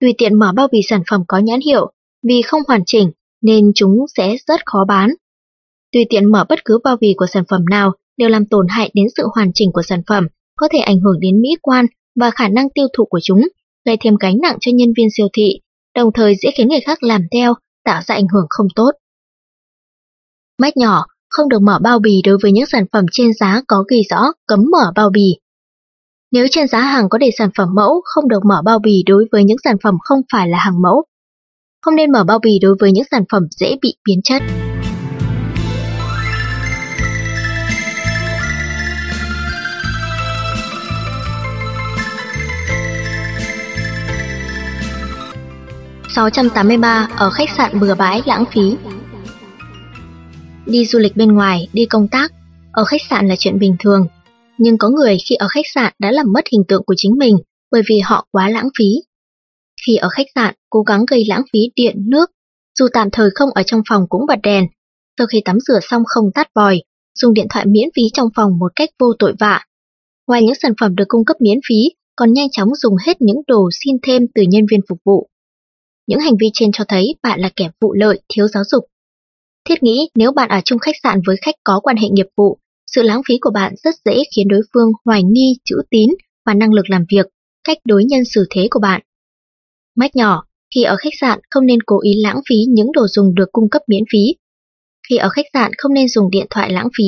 Tùy 0.01 0.15
tiện 0.19 0.39
mở 0.39 0.53
bao 0.57 0.69
bì 0.73 0.81
sản 0.89 1.03
phẩm 1.11 1.23
có 1.29 1.39
nhãn 1.39 1.61
hiệu, 1.61 1.93
vì 2.23 2.43
không 2.43 2.63
hoàn 2.69 2.83
chỉnh 2.87 3.11
nên 3.43 3.73
chúng 3.75 3.99
sẽ 4.17 4.37
rất 4.47 4.67
khó 4.67 4.85
bán. 4.89 5.15
Tùy 5.93 6.07
tiện 6.11 6.33
mở 6.33 6.45
bất 6.49 6.65
cứ 6.65 6.79
bao 6.85 6.97
bì 7.01 7.15
của 7.17 7.27
sản 7.27 7.45
phẩm 7.49 7.65
nào 7.71 7.93
đều 8.17 8.29
làm 8.29 8.47
tổn 8.47 8.67
hại 8.69 8.91
đến 8.95 9.07
sự 9.17 9.23
hoàn 9.35 9.51
chỉnh 9.55 9.71
của 9.73 9.83
sản 9.83 10.03
phẩm 10.07 10.27
có 10.57 10.69
thể 10.73 10.79
ảnh 10.79 11.01
hưởng 11.01 11.21
đến 11.21 11.41
mỹ 11.41 11.49
quan 11.63 11.87
và 12.21 12.31
khả 12.31 12.49
năng 12.49 12.71
tiêu 12.71 12.87
thụ 12.97 13.05
của 13.05 13.21
chúng, 13.23 13.41
gây 13.87 13.97
thêm 14.01 14.15
gánh 14.21 14.37
nặng 14.43 14.57
cho 14.61 14.73
nhân 14.75 14.89
viên 14.97 15.09
siêu 15.17 15.29
thị, 15.33 15.61
đồng 15.95 16.13
thời 16.15 16.35
dễ 16.43 16.51
khiến 16.57 16.69
người 16.69 16.81
khác 16.81 17.03
làm 17.03 17.23
theo, 17.33 17.55
tạo 17.85 18.03
ra 18.07 18.15
ảnh 18.15 18.27
hưởng 18.35 18.47
không 18.49 18.67
tốt. 18.75 18.91
Mách 20.63 20.77
nhỏ, 20.77 21.07
không 21.31 21.49
được 21.49 21.63
mở 21.63 21.79
bao 21.83 21.99
bì 21.99 22.23
đối 22.25 22.39
với 22.43 22.53
những 22.53 22.67
sản 22.67 22.85
phẩm 22.93 23.05
trên 23.13 23.35
giá 23.35 23.63
có 23.69 23.85
ghi 23.91 24.03
rõ 24.11 24.33
cấm 24.47 24.61
mở 24.73 24.93
bao 24.95 25.11
bì. 25.11 25.35
Nếu 26.33 26.47
trên 26.51 26.69
giá 26.69 26.81
hàng 26.81 27.09
có 27.09 27.19
để 27.19 27.31
sản 27.39 27.51
phẩm 27.57 27.69
mẫu, 27.75 28.03
không 28.05 28.29
được 28.29 28.45
mở 28.45 28.63
bao 28.65 28.79
bì 28.79 29.03
đối 29.07 29.25
với 29.33 29.45
những 29.45 29.57
sản 29.65 29.77
phẩm 29.83 29.95
không 30.01 30.21
phải 30.33 30.49
là 30.49 30.59
hàng 30.59 30.83
mẫu. 30.83 31.05
Không 31.83 31.97
nên 31.97 32.13
mở 32.13 32.25
bao 32.25 32.39
bì 32.39 32.59
đối 32.63 32.75
với 32.81 32.93
những 32.93 33.05
sản 33.11 33.25
phẩm 33.33 33.43
dễ 33.51 33.77
bị 33.83 33.97
biến 34.05 34.21
chất. 34.25 34.43
683 46.19 47.09
ở 47.17 47.31
khách 47.31 47.51
sạn 47.57 47.81
bừa 47.81 47.95
bãi 47.95 48.23
lãng 48.27 48.45
phí. 48.53 48.77
Đi 50.67 50.87
du 50.87 50.99
lịch 50.99 51.17
bên 51.17 51.33
ngoài, 51.33 51.69
đi 51.73 51.87
công 51.87 52.09
tác, 52.09 52.33
ở 52.73 52.85
khách 52.85 53.01
sạn 53.11 53.29
là 53.29 53.37
chuyện 53.39 53.59
bình 53.59 53.77
thường. 53.79 54.07
Nhưng 54.59 54.79
có 54.79 54.89
người 54.89 55.17
khi 55.29 55.35
ở 55.35 55.49
khách 55.49 55.67
sạn 55.75 55.93
đã 55.99 56.11
làm 56.13 56.33
mất 56.33 56.45
hình 56.53 56.63
tượng 56.69 56.83
của 56.87 56.95
chính 56.97 57.13
mình 57.19 57.39
bởi 57.71 57.83
vì 57.89 57.99
họ 57.99 58.27
quá 58.33 58.49
lãng 58.49 58.69
phí. 58.79 58.85
Khi 59.87 59.97
ở 59.97 60.09
khách 60.09 60.27
sạn, 60.35 60.55
cố 60.71 60.83
gắng 60.83 61.05
gây 61.11 61.25
lãng 61.29 61.43
phí 61.53 61.59
điện, 61.77 61.97
nước, 61.99 62.31
dù 62.79 62.87
tạm 62.93 63.09
thời 63.13 63.31
không 63.35 63.51
ở 63.55 63.63
trong 63.63 63.83
phòng 63.89 64.07
cũng 64.09 64.27
bật 64.27 64.39
đèn. 64.43 64.65
Sau 65.19 65.27
khi 65.27 65.43
tắm 65.45 65.61
rửa 65.61 65.79
xong 65.83 66.03
không 66.07 66.25
tắt 66.35 66.49
vòi, 66.55 66.83
dùng 67.15 67.35
điện 67.35 67.47
thoại 67.51 67.67
miễn 67.67 67.89
phí 67.97 68.03
trong 68.13 68.29
phòng 68.37 68.59
một 68.59 68.73
cách 68.77 68.89
vô 68.99 69.07
tội 69.19 69.35
vạ. 69.39 69.65
Ngoài 70.27 70.43
những 70.43 70.55
sản 70.63 70.73
phẩm 70.81 70.95
được 70.97 71.05
cung 71.09 71.25
cấp 71.25 71.37
miễn 71.41 71.59
phí, 71.69 71.95
còn 72.17 72.33
nhanh 72.33 72.49
chóng 72.53 72.75
dùng 72.75 72.95
hết 73.07 73.21
những 73.21 73.41
đồ 73.47 73.69
xin 73.85 73.97
thêm 74.03 74.23
từ 74.35 74.43
nhân 74.43 74.63
viên 74.71 74.81
phục 74.89 74.99
vụ. 75.05 75.29
Những 76.09 76.21
hành 76.21 76.37
vi 76.41 76.51
trên 76.53 76.73
cho 76.73 76.85
thấy 76.89 77.15
bạn 77.23 77.41
là 77.41 77.51
kẻ 77.57 77.71
vụ 77.81 77.93
lợi, 77.93 78.21
thiếu 78.29 78.49
giáo 78.49 78.63
dục. 78.71 78.85
Thiết 79.69 79.83
nghĩ 79.83 80.09
nếu 80.15 80.33
bạn 80.33 80.49
ở 80.49 80.61
chung 80.65 80.79
khách 80.79 80.95
sạn 81.03 81.21
với 81.27 81.37
khách 81.43 81.55
có 81.65 81.81
quan 81.83 81.97
hệ 81.97 82.09
nghiệp 82.09 82.27
vụ, 82.37 82.59
sự 82.87 83.03
lãng 83.03 83.23
phí 83.29 83.39
của 83.41 83.51
bạn 83.51 83.75
rất 83.77 83.95
dễ 84.05 84.23
khiến 84.37 84.49
đối 84.49 84.61
phương 84.75 84.89
hoài 85.05 85.23
nghi 85.23 85.57
chữ 85.65 85.77
tín 85.91 86.11
và 86.47 86.55
năng 86.55 86.73
lực 86.73 86.91
làm 86.91 87.05
việc, 87.11 87.27
cách 87.65 87.79
đối 87.85 88.05
nhân 88.05 88.25
xử 88.25 88.47
thế 88.51 88.69
của 88.71 88.81
bạn. 88.81 89.01
Mách 89.97 90.17
nhỏ, 90.17 90.45
khi 90.75 90.83
ở 90.83 90.97
khách 90.97 91.13
sạn 91.21 91.41
không 91.51 91.67
nên 91.67 91.83
cố 91.83 92.01
ý 92.03 92.15
lãng 92.23 92.41
phí 92.49 92.57
những 92.69 92.93
đồ 92.93 93.07
dùng 93.09 93.35
được 93.35 93.49
cung 93.53 93.69
cấp 93.71 93.83
miễn 93.89 94.03
phí. 94.13 94.35
Khi 95.09 95.17
ở 95.17 95.29
khách 95.29 95.47
sạn 95.53 95.73
không 95.79 95.95
nên 95.95 96.09
dùng 96.09 96.31
điện 96.31 96.47
thoại 96.51 96.73
lãng 96.73 96.89
phí. 96.99 97.05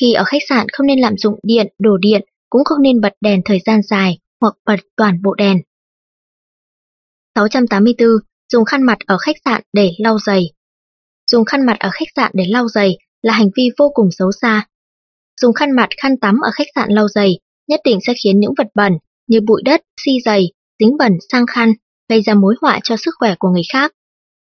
Khi 0.00 0.12
ở 0.12 0.24
khách 0.24 0.42
sạn 0.48 0.66
không 0.72 0.86
nên 0.86 1.00
lạm 1.00 1.16
dụng 1.16 1.38
điện, 1.42 1.66
đồ 1.78 1.96
điện, 1.96 2.22
cũng 2.50 2.64
không 2.64 2.82
nên 2.82 3.00
bật 3.00 3.12
đèn 3.20 3.40
thời 3.44 3.58
gian 3.66 3.82
dài 3.82 4.18
hoặc 4.40 4.54
bật 4.66 4.80
toàn 4.96 5.22
bộ 5.22 5.34
đèn. 5.34 5.58
684. 7.34 8.08
Dùng 8.52 8.64
khăn 8.64 8.82
mặt 8.82 8.98
ở 9.06 9.18
khách 9.18 9.36
sạn 9.44 9.62
để 9.72 9.92
lau 9.98 10.18
giày. 10.18 10.52
Dùng 11.30 11.44
khăn 11.44 11.66
mặt 11.66 11.76
ở 11.80 11.90
khách 11.92 12.08
sạn 12.16 12.30
để 12.34 12.44
lau 12.48 12.68
giày 12.68 12.98
là 13.22 13.32
hành 13.32 13.48
vi 13.56 13.68
vô 13.78 13.90
cùng 13.94 14.08
xấu 14.10 14.32
xa. 14.32 14.66
Dùng 15.40 15.52
khăn 15.52 15.70
mặt 15.70 15.88
khăn 16.02 16.16
tắm 16.20 16.40
ở 16.40 16.50
khách 16.54 16.66
sạn 16.74 16.90
lau 16.90 17.08
giày 17.08 17.38
nhất 17.68 17.80
định 17.84 17.98
sẽ 18.06 18.12
khiến 18.24 18.40
những 18.40 18.54
vật 18.58 18.66
bẩn 18.74 18.92
như 19.26 19.40
bụi 19.40 19.62
đất, 19.64 19.80
xi 20.04 20.12
giày, 20.24 20.52
dính 20.78 20.96
bẩn 20.96 21.12
sang 21.32 21.46
khăn, 21.46 21.72
gây 22.08 22.22
ra 22.22 22.34
mối 22.34 22.54
họa 22.60 22.80
cho 22.84 22.96
sức 22.96 23.14
khỏe 23.18 23.34
của 23.38 23.48
người 23.48 23.62
khác. 23.72 23.92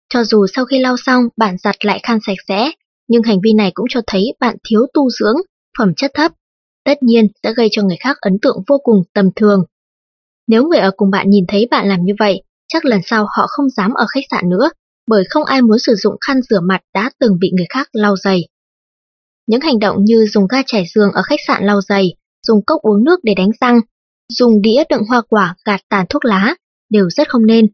Cho 0.09 0.25
dù 0.25 0.47
sau 0.55 0.65
khi 0.65 0.79
lau 0.79 0.97
xong 0.97 1.25
bạn 1.37 1.57
giặt 1.59 1.85
lại 1.85 2.01
khăn 2.03 2.19
sạch 2.27 2.37
sẽ, 2.49 2.71
nhưng 3.09 3.23
hành 3.23 3.39
vi 3.45 3.53
này 3.53 3.71
cũng 3.75 3.87
cho 3.89 4.01
thấy 4.07 4.35
bạn 4.41 4.57
thiếu 4.69 4.87
tu 4.95 5.11
dưỡng, 5.11 5.37
phẩm 5.79 5.93
chất 5.97 6.11
thấp. 6.15 6.33
Tất 6.85 7.03
nhiên 7.03 7.29
sẽ 7.43 7.53
gây 7.57 7.69
cho 7.73 7.83
người 7.83 7.97
khác 8.01 8.17
ấn 8.21 8.39
tượng 8.43 8.57
vô 8.67 8.79
cùng 8.83 9.03
tầm 9.13 9.31
thường. 9.37 9.65
Nếu 10.47 10.65
người 10.65 10.79
ở 10.79 10.91
cùng 10.97 11.11
bạn 11.11 11.31
nhìn 11.31 11.45
thấy 11.49 11.69
bạn 11.71 11.89
làm 11.89 12.05
như 12.05 12.13
vậy, 12.19 12.43
chắc 12.73 12.85
lần 12.85 13.01
sau 13.05 13.27
họ 13.37 13.47
không 13.49 13.71
dám 13.71 13.95
ở 13.95 14.07
khách 14.07 14.25
sạn 14.31 14.49
nữa, 14.49 14.71
bởi 15.07 15.25
không 15.31 15.45
ai 15.45 15.63
muốn 15.63 15.79
sử 15.79 15.95
dụng 15.95 16.17
khăn 16.27 16.41
rửa 16.51 16.61
mặt 16.61 16.81
đã 16.95 17.11
từng 17.21 17.39
bị 17.41 17.51
người 17.57 17.67
khác 17.69 17.89
lau 17.93 18.17
giày. 18.17 18.49
Những 19.47 19.61
hành 19.61 19.79
động 19.79 20.05
như 20.05 20.27
dùng 20.27 20.47
ga 20.47 20.63
trải 20.67 20.85
giường 20.95 21.13
ở 21.13 21.23
khách 21.23 21.41
sạn 21.47 21.65
lau 21.65 21.81
giày, 21.81 22.15
dùng 22.47 22.65
cốc 22.67 22.83
uống 22.83 23.05
nước 23.05 23.21
để 23.23 23.35
đánh 23.35 23.51
răng, 23.61 23.81
dùng 24.29 24.63
đĩa 24.63 24.83
đựng 24.91 25.03
hoa 25.09 25.23
quả 25.29 25.55
gạt 25.65 25.81
tàn 25.89 26.07
thuốc 26.09 26.25
lá, 26.25 26.55
đều 26.91 27.11
rất 27.11 27.29
không 27.29 27.47
nên. 27.47 27.67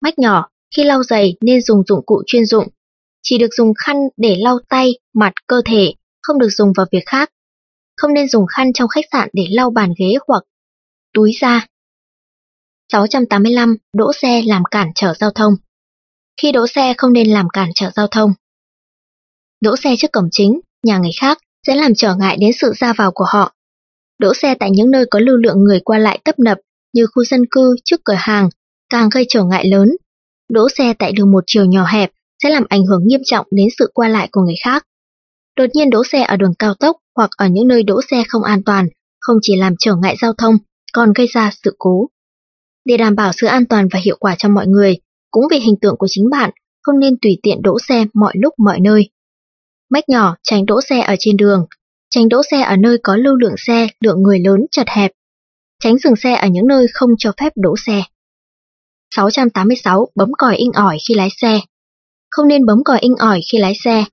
Mách 0.00 0.18
nhỏ, 0.18 0.48
khi 0.76 0.84
lau 0.84 1.02
giày 1.02 1.34
nên 1.40 1.62
dùng 1.62 1.82
dụng 1.86 2.06
cụ 2.06 2.22
chuyên 2.26 2.44
dụng. 2.46 2.68
Chỉ 3.22 3.38
được 3.38 3.54
dùng 3.56 3.72
khăn 3.74 3.96
để 4.16 4.36
lau 4.38 4.58
tay, 4.68 4.92
mặt, 5.14 5.32
cơ 5.46 5.62
thể, 5.64 5.94
không 6.22 6.38
được 6.38 6.48
dùng 6.50 6.72
vào 6.76 6.86
việc 6.92 7.02
khác. 7.06 7.30
Không 7.96 8.14
nên 8.14 8.28
dùng 8.28 8.46
khăn 8.46 8.72
trong 8.72 8.88
khách 8.88 9.04
sạn 9.12 9.28
để 9.32 9.46
lau 9.50 9.70
bàn 9.70 9.92
ghế 9.98 10.14
hoặc 10.28 10.42
túi 11.14 11.32
da. 11.40 11.66
685. 12.92 13.76
Đỗ 13.96 14.12
xe 14.12 14.42
làm 14.46 14.62
cản 14.64 14.90
trở 14.94 15.14
giao 15.14 15.30
thông 15.30 15.54
Khi 16.42 16.52
đỗ 16.52 16.66
xe 16.66 16.94
không 16.98 17.12
nên 17.12 17.30
làm 17.30 17.48
cản 17.48 17.70
trở 17.74 17.90
giao 17.96 18.06
thông. 18.06 18.32
Đỗ 19.60 19.76
xe 19.76 19.94
trước 19.98 20.12
cổng 20.12 20.28
chính, 20.32 20.60
nhà 20.82 20.98
người 20.98 21.10
khác 21.20 21.38
sẽ 21.66 21.74
làm 21.74 21.94
trở 21.94 22.14
ngại 22.14 22.36
đến 22.40 22.50
sự 22.60 22.72
ra 22.76 22.92
vào 22.92 23.10
của 23.14 23.24
họ. 23.28 23.54
Đỗ 24.18 24.34
xe 24.34 24.54
tại 24.54 24.70
những 24.70 24.90
nơi 24.90 25.04
có 25.10 25.18
lưu 25.18 25.36
lượng 25.36 25.64
người 25.64 25.80
qua 25.84 25.98
lại 25.98 26.18
tấp 26.24 26.38
nập 26.38 26.58
như 26.92 27.06
khu 27.14 27.24
dân 27.24 27.46
cư 27.50 27.74
trước 27.84 28.00
cửa 28.04 28.16
hàng 28.18 28.48
càng 28.90 29.08
gây 29.12 29.26
trở 29.28 29.44
ngại 29.44 29.68
lớn. 29.68 29.96
Đỗ 30.48 30.68
xe 30.78 30.94
tại 30.98 31.12
đường 31.12 31.32
một 31.32 31.44
chiều 31.46 31.64
nhỏ 31.64 31.86
hẹp 31.86 32.10
sẽ 32.42 32.50
làm 32.50 32.64
ảnh 32.68 32.86
hưởng 32.86 33.06
nghiêm 33.06 33.20
trọng 33.24 33.46
đến 33.50 33.68
sự 33.78 33.90
qua 33.94 34.08
lại 34.08 34.28
của 34.32 34.40
người 34.40 34.56
khác. 34.64 34.86
Đột 35.56 35.66
nhiên 35.74 35.90
đỗ 35.90 36.02
xe 36.04 36.22
ở 36.22 36.36
đường 36.36 36.54
cao 36.58 36.74
tốc 36.74 36.96
hoặc 37.16 37.30
ở 37.36 37.46
những 37.46 37.68
nơi 37.68 37.82
đỗ 37.82 38.00
xe 38.10 38.22
không 38.28 38.42
an 38.42 38.62
toàn, 38.64 38.88
không 39.20 39.38
chỉ 39.42 39.56
làm 39.56 39.74
trở 39.78 39.94
ngại 39.94 40.16
giao 40.20 40.32
thông, 40.32 40.54
còn 40.92 41.12
gây 41.12 41.26
ra 41.26 41.50
sự 41.64 41.74
cố. 41.78 42.08
Để 42.88 42.96
đảm 42.96 43.14
bảo 43.14 43.32
sự 43.32 43.46
an 43.46 43.64
toàn 43.66 43.88
và 43.92 44.00
hiệu 44.04 44.16
quả 44.20 44.34
cho 44.38 44.48
mọi 44.48 44.66
người, 44.66 44.96
cũng 45.30 45.44
vì 45.50 45.58
hình 45.58 45.76
tượng 45.80 45.96
của 45.98 46.06
chính 46.10 46.30
bạn, 46.30 46.50
không 46.82 46.98
nên 46.98 47.14
tùy 47.22 47.38
tiện 47.42 47.62
đỗ 47.62 47.78
xe 47.88 48.04
mọi 48.14 48.32
lúc 48.36 48.54
mọi 48.58 48.80
nơi. 48.80 49.10
Mách 49.90 50.08
nhỏ 50.08 50.36
tránh 50.42 50.66
đỗ 50.66 50.80
xe 50.88 51.00
ở 51.00 51.14
trên 51.18 51.36
đường, 51.36 51.66
tránh 52.10 52.28
đỗ 52.28 52.42
xe 52.50 52.62
ở 52.62 52.76
nơi 52.76 52.98
có 53.02 53.16
lưu 53.16 53.36
lượng 53.36 53.54
xe, 53.56 53.86
lượng 54.00 54.22
người 54.22 54.38
lớn 54.38 54.60
chật 54.70 54.86
hẹp, 54.88 55.10
tránh 55.82 55.98
dừng 55.98 56.16
xe 56.16 56.34
ở 56.34 56.48
những 56.48 56.66
nơi 56.66 56.86
không 56.94 57.10
cho 57.18 57.32
phép 57.40 57.52
đỗ 57.56 57.74
xe. 57.86 58.02
686. 59.16 60.08
Bấm 60.14 60.30
còi 60.38 60.56
inh 60.56 60.72
ỏi 60.72 60.98
khi 61.08 61.14
lái 61.14 61.28
xe 61.40 61.60
Không 62.30 62.48
nên 62.48 62.66
bấm 62.66 62.84
còi 62.84 62.98
inh 63.00 63.14
ỏi 63.14 63.40
khi 63.52 63.58
lái 63.58 63.72
xe. 63.84 64.04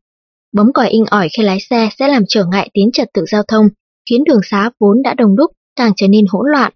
Bấm 0.54 0.74
còi 0.74 0.90
inh 0.90 1.06
ỏi 1.06 1.30
khi 1.38 1.44
lái 1.44 1.60
xe 1.70 1.90
sẽ 2.00 2.08
làm 2.08 2.24
trở 2.28 2.46
ngại 2.46 2.70
tiến 2.74 2.90
trật 2.94 3.08
tự 3.14 3.26
giao 3.32 3.44
thông, 3.44 3.70
khiến 4.10 4.24
đường 4.24 4.42
xá 4.44 4.70
vốn 4.80 5.02
đã 5.04 5.14
đông 5.14 5.36
đúc 5.36 5.52
càng 5.76 5.92
trở 5.96 6.08
nên 6.08 6.26
hỗn 6.30 6.46
loạn. 6.52 6.74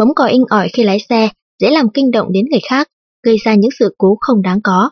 Bấm 0.00 0.08
còi 0.14 0.32
inh 0.32 0.44
ỏi 0.50 0.68
khi 0.72 0.84
lái 0.84 0.98
xe 1.08 1.28
dễ 1.58 1.70
làm 1.70 1.86
kinh 1.94 2.10
động 2.10 2.32
đến 2.32 2.44
người 2.50 2.60
khác, 2.68 2.88
gây 3.22 3.36
ra 3.44 3.54
những 3.54 3.70
sự 3.78 3.94
cố 3.98 4.16
không 4.20 4.42
đáng 4.42 4.60
có. 4.64 4.90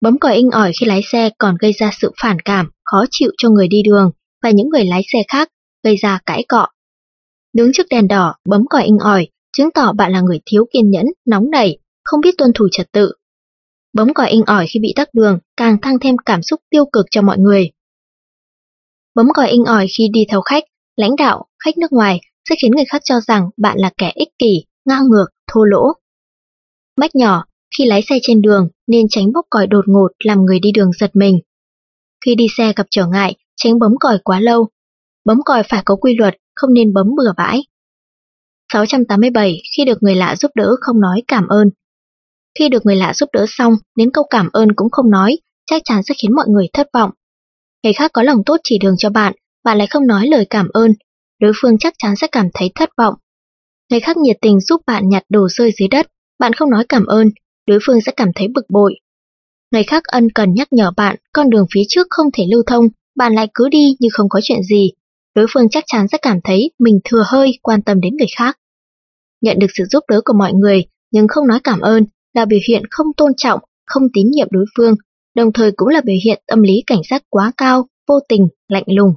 Bấm 0.00 0.18
còi 0.18 0.36
inh 0.36 0.50
ỏi 0.50 0.72
khi 0.80 0.86
lái 0.86 1.00
xe 1.12 1.30
còn 1.38 1.56
gây 1.60 1.72
ra 1.72 1.90
sự 2.00 2.12
phản 2.22 2.40
cảm, 2.40 2.70
khó 2.84 3.04
chịu 3.10 3.30
cho 3.38 3.50
người 3.50 3.68
đi 3.68 3.82
đường 3.82 4.10
và 4.42 4.50
những 4.50 4.68
người 4.68 4.84
lái 4.84 5.02
xe 5.12 5.18
khác, 5.28 5.48
gây 5.84 5.96
ra 5.96 6.20
cãi 6.26 6.44
cọ. 6.48 6.66
Đứng 7.52 7.70
trước 7.72 7.86
đèn 7.90 8.08
đỏ, 8.08 8.34
bấm 8.48 8.66
còi 8.70 8.84
inh 8.84 8.98
ỏi, 8.98 9.28
chứng 9.56 9.70
tỏ 9.74 9.92
bạn 9.92 10.12
là 10.12 10.20
người 10.20 10.40
thiếu 10.46 10.64
kiên 10.72 10.90
nhẫn, 10.90 11.06
nóng 11.26 11.50
nảy, 11.50 11.78
không 12.04 12.20
biết 12.20 12.34
tuân 12.38 12.50
thủ 12.54 12.68
trật 12.72 12.92
tự. 12.92 13.12
Bấm 13.92 14.14
còi 14.14 14.30
inh 14.30 14.42
ỏi 14.46 14.66
khi 14.68 14.80
bị 14.80 14.92
tắc 14.96 15.14
đường 15.14 15.38
càng 15.56 15.80
tăng 15.80 15.98
thêm 15.98 16.16
cảm 16.26 16.42
xúc 16.42 16.60
tiêu 16.70 16.84
cực 16.92 17.06
cho 17.10 17.22
mọi 17.22 17.38
người. 17.38 17.70
Bấm 19.14 19.26
còi 19.34 19.50
inh 19.50 19.64
ỏi 19.64 19.86
khi 19.98 20.08
đi 20.12 20.24
theo 20.30 20.40
khách, 20.40 20.64
lãnh 20.96 21.16
đạo, 21.16 21.46
khách 21.64 21.78
nước 21.78 21.92
ngoài 21.92 22.20
sẽ 22.48 22.56
khiến 22.62 22.70
người 22.76 22.84
khác 22.88 23.02
cho 23.04 23.20
rằng 23.20 23.50
bạn 23.56 23.78
là 23.78 23.90
kẻ 23.98 24.12
ích 24.14 24.28
kỷ, 24.38 24.64
ngang 24.84 25.08
ngược, 25.08 25.26
thô 25.52 25.64
lỗ. 25.64 25.92
Mách 26.96 27.14
nhỏ, 27.14 27.44
khi 27.78 27.86
lái 27.86 28.02
xe 28.02 28.18
trên 28.22 28.42
đường 28.42 28.68
nên 28.86 29.06
tránh 29.10 29.32
bốc 29.32 29.46
còi 29.50 29.66
đột 29.66 29.84
ngột 29.88 30.08
làm 30.24 30.44
người 30.44 30.58
đi 30.60 30.72
đường 30.72 30.90
giật 30.92 31.10
mình. 31.14 31.40
Khi 32.24 32.34
đi 32.34 32.46
xe 32.56 32.72
gặp 32.76 32.86
trở 32.90 33.06
ngại, 33.06 33.34
tránh 33.56 33.78
bấm 33.78 33.92
còi 34.00 34.18
quá 34.24 34.40
lâu. 34.40 34.68
Bấm 35.24 35.40
còi 35.44 35.62
phải 35.62 35.82
có 35.84 35.96
quy 35.96 36.16
luật, 36.18 36.34
không 36.54 36.74
nên 36.74 36.92
bấm 36.92 37.06
bừa 37.16 37.32
bãi. 37.36 37.62
687. 38.72 39.62
Khi 39.76 39.84
được 39.84 40.02
người 40.02 40.14
lạ 40.14 40.36
giúp 40.36 40.50
đỡ 40.54 40.76
không 40.80 41.00
nói 41.00 41.22
cảm 41.28 41.46
ơn. 41.46 41.70
Khi 42.58 42.68
được 42.68 42.86
người 42.86 42.96
lạ 42.96 43.14
giúp 43.14 43.28
đỡ 43.32 43.44
xong, 43.48 43.74
đến 43.96 44.10
câu 44.12 44.24
cảm 44.30 44.48
ơn 44.52 44.68
cũng 44.76 44.90
không 44.90 45.10
nói, 45.10 45.38
chắc 45.66 45.82
chắn 45.84 46.02
sẽ 46.02 46.14
khiến 46.22 46.34
mọi 46.34 46.46
người 46.48 46.66
thất 46.72 46.88
vọng. 46.92 47.10
Người 47.82 47.92
khác 47.92 48.10
có 48.14 48.22
lòng 48.22 48.44
tốt 48.46 48.56
chỉ 48.64 48.78
đường 48.78 48.94
cho 48.98 49.10
bạn, 49.10 49.34
bạn 49.64 49.78
lại 49.78 49.86
không 49.86 50.06
nói 50.06 50.26
lời 50.26 50.46
cảm 50.50 50.68
ơn, 50.68 50.92
đối 51.40 51.52
phương 51.56 51.78
chắc 51.78 51.94
chắn 51.98 52.16
sẽ 52.16 52.26
cảm 52.32 52.46
thấy 52.54 52.70
thất 52.74 52.90
vọng. 52.98 53.14
Người 53.90 54.00
khác 54.00 54.16
nhiệt 54.16 54.36
tình 54.40 54.60
giúp 54.60 54.80
bạn 54.86 55.08
nhặt 55.08 55.22
đồ 55.28 55.48
rơi 55.48 55.70
dưới 55.78 55.88
đất, 55.88 56.06
bạn 56.38 56.52
không 56.52 56.70
nói 56.70 56.84
cảm 56.88 57.06
ơn, 57.06 57.30
đối 57.66 57.78
phương 57.86 58.00
sẽ 58.00 58.12
cảm 58.16 58.28
thấy 58.34 58.48
bực 58.54 58.64
bội. 58.68 58.94
Người 59.72 59.82
khác 59.82 60.04
ân 60.04 60.28
cần 60.34 60.54
nhắc 60.54 60.68
nhở 60.70 60.90
bạn 60.96 61.16
con 61.32 61.50
đường 61.50 61.66
phía 61.74 61.82
trước 61.88 62.06
không 62.10 62.26
thể 62.32 62.44
lưu 62.50 62.62
thông, 62.66 62.88
bạn 63.16 63.34
lại 63.34 63.48
cứ 63.54 63.68
đi 63.68 63.96
như 64.00 64.08
không 64.12 64.28
có 64.28 64.40
chuyện 64.42 64.62
gì, 64.62 64.90
đối 65.34 65.46
phương 65.54 65.68
chắc 65.68 65.84
chắn 65.86 66.08
sẽ 66.08 66.18
cảm 66.22 66.38
thấy 66.44 66.70
mình 66.78 67.00
thừa 67.04 67.24
hơi 67.26 67.58
quan 67.62 67.82
tâm 67.82 68.00
đến 68.00 68.16
người 68.16 68.28
khác. 68.38 68.58
Nhận 69.40 69.58
được 69.58 69.66
sự 69.74 69.84
giúp 69.90 70.04
đỡ 70.08 70.20
của 70.24 70.34
mọi 70.38 70.52
người 70.52 70.84
nhưng 71.10 71.28
không 71.28 71.46
nói 71.46 71.60
cảm 71.64 71.80
ơn 71.80 72.04
là 72.34 72.44
biểu 72.44 72.58
hiện 72.68 72.82
không 72.90 73.06
tôn 73.16 73.32
trọng, 73.36 73.60
không 73.86 74.02
tín 74.12 74.30
nhiệm 74.30 74.48
đối 74.50 74.64
phương, 74.76 74.94
đồng 75.34 75.52
thời 75.52 75.72
cũng 75.76 75.88
là 75.88 76.00
biểu 76.04 76.16
hiện 76.24 76.42
tâm 76.46 76.62
lý 76.62 76.82
cảnh 76.86 77.00
giác 77.10 77.22
quá 77.28 77.52
cao, 77.56 77.86
vô 78.08 78.20
tình, 78.28 78.48
lạnh 78.68 78.84
lùng. 78.86 79.14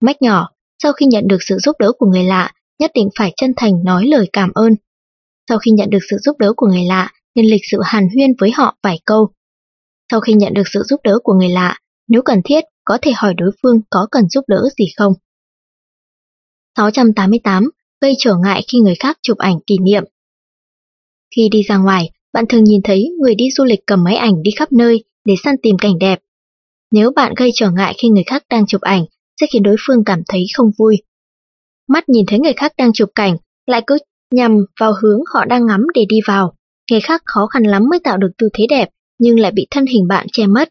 Mách 0.00 0.22
nhỏ, 0.22 0.48
sau 0.82 0.92
khi 0.92 1.06
nhận 1.06 1.28
được 1.28 1.38
sự 1.40 1.58
giúp 1.58 1.76
đỡ 1.78 1.92
của 1.98 2.06
người 2.06 2.24
lạ, 2.24 2.52
nhất 2.78 2.90
định 2.94 3.08
phải 3.18 3.32
chân 3.36 3.52
thành 3.56 3.84
nói 3.84 4.06
lời 4.06 4.28
cảm 4.32 4.50
ơn. 4.54 4.74
Sau 5.48 5.58
khi 5.58 5.70
nhận 5.70 5.90
được 5.90 5.98
sự 6.10 6.16
giúp 6.18 6.36
đỡ 6.38 6.52
của 6.56 6.66
người 6.66 6.84
lạ, 6.84 7.12
nên 7.34 7.46
lịch 7.46 7.62
sự 7.70 7.78
hàn 7.84 8.08
huyên 8.14 8.30
với 8.38 8.50
họ 8.50 8.76
vài 8.82 9.00
câu. 9.04 9.28
Sau 10.10 10.20
khi 10.20 10.32
nhận 10.32 10.54
được 10.54 10.62
sự 10.72 10.82
giúp 10.82 11.00
đỡ 11.04 11.18
của 11.22 11.32
người 11.32 11.48
lạ, 11.48 11.78
nếu 12.08 12.22
cần 12.22 12.40
thiết, 12.44 12.64
có 12.84 12.98
thể 13.02 13.12
hỏi 13.16 13.34
đối 13.34 13.50
phương 13.62 13.80
có 13.90 14.06
cần 14.10 14.28
giúp 14.28 14.44
đỡ 14.48 14.62
gì 14.78 14.84
không. 14.96 15.12
688. 16.76 17.70
Gây 18.00 18.14
trở 18.18 18.34
ngại 18.44 18.62
khi 18.72 18.78
người 18.78 18.94
khác 18.94 19.18
chụp 19.22 19.38
ảnh 19.38 19.58
kỷ 19.66 19.78
niệm. 19.78 20.04
Khi 21.36 21.48
đi 21.48 21.62
ra 21.62 21.76
ngoài, 21.76 22.10
bạn 22.32 22.44
thường 22.48 22.64
nhìn 22.64 22.80
thấy 22.84 23.10
người 23.20 23.34
đi 23.34 23.50
du 23.50 23.64
lịch 23.64 23.80
cầm 23.86 24.04
máy 24.04 24.16
ảnh 24.16 24.42
đi 24.42 24.50
khắp 24.56 24.72
nơi 24.72 25.04
để 25.24 25.34
săn 25.44 25.54
tìm 25.62 25.76
cảnh 25.78 25.98
đẹp. 25.98 26.20
Nếu 26.90 27.10
bạn 27.16 27.32
gây 27.36 27.50
trở 27.54 27.70
ngại 27.70 27.94
khi 27.98 28.08
người 28.08 28.24
khác 28.26 28.44
đang 28.50 28.66
chụp 28.66 28.80
ảnh, 28.80 29.04
sẽ 29.40 29.46
khiến 29.52 29.62
đối 29.62 29.76
phương 29.86 30.04
cảm 30.04 30.22
thấy 30.28 30.44
không 30.56 30.70
vui. 30.78 30.96
Mắt 31.88 32.08
nhìn 32.08 32.26
thấy 32.26 32.38
người 32.38 32.52
khác 32.52 32.72
đang 32.78 32.92
chụp 32.92 33.10
cảnh, 33.14 33.36
lại 33.66 33.82
cứ 33.86 33.98
nhằm 34.34 34.52
vào 34.80 34.92
hướng 35.02 35.20
họ 35.34 35.44
đang 35.44 35.66
ngắm 35.66 35.80
để 35.94 36.04
đi 36.08 36.16
vào. 36.26 36.54
Người 36.90 37.00
khác 37.00 37.22
khó 37.24 37.46
khăn 37.46 37.62
lắm 37.62 37.82
mới 37.90 38.00
tạo 38.04 38.16
được 38.16 38.30
tư 38.38 38.48
thế 38.52 38.66
đẹp, 38.70 38.88
nhưng 39.18 39.40
lại 39.40 39.52
bị 39.52 39.66
thân 39.70 39.86
hình 39.86 40.08
bạn 40.08 40.26
che 40.32 40.46
mất. 40.46 40.68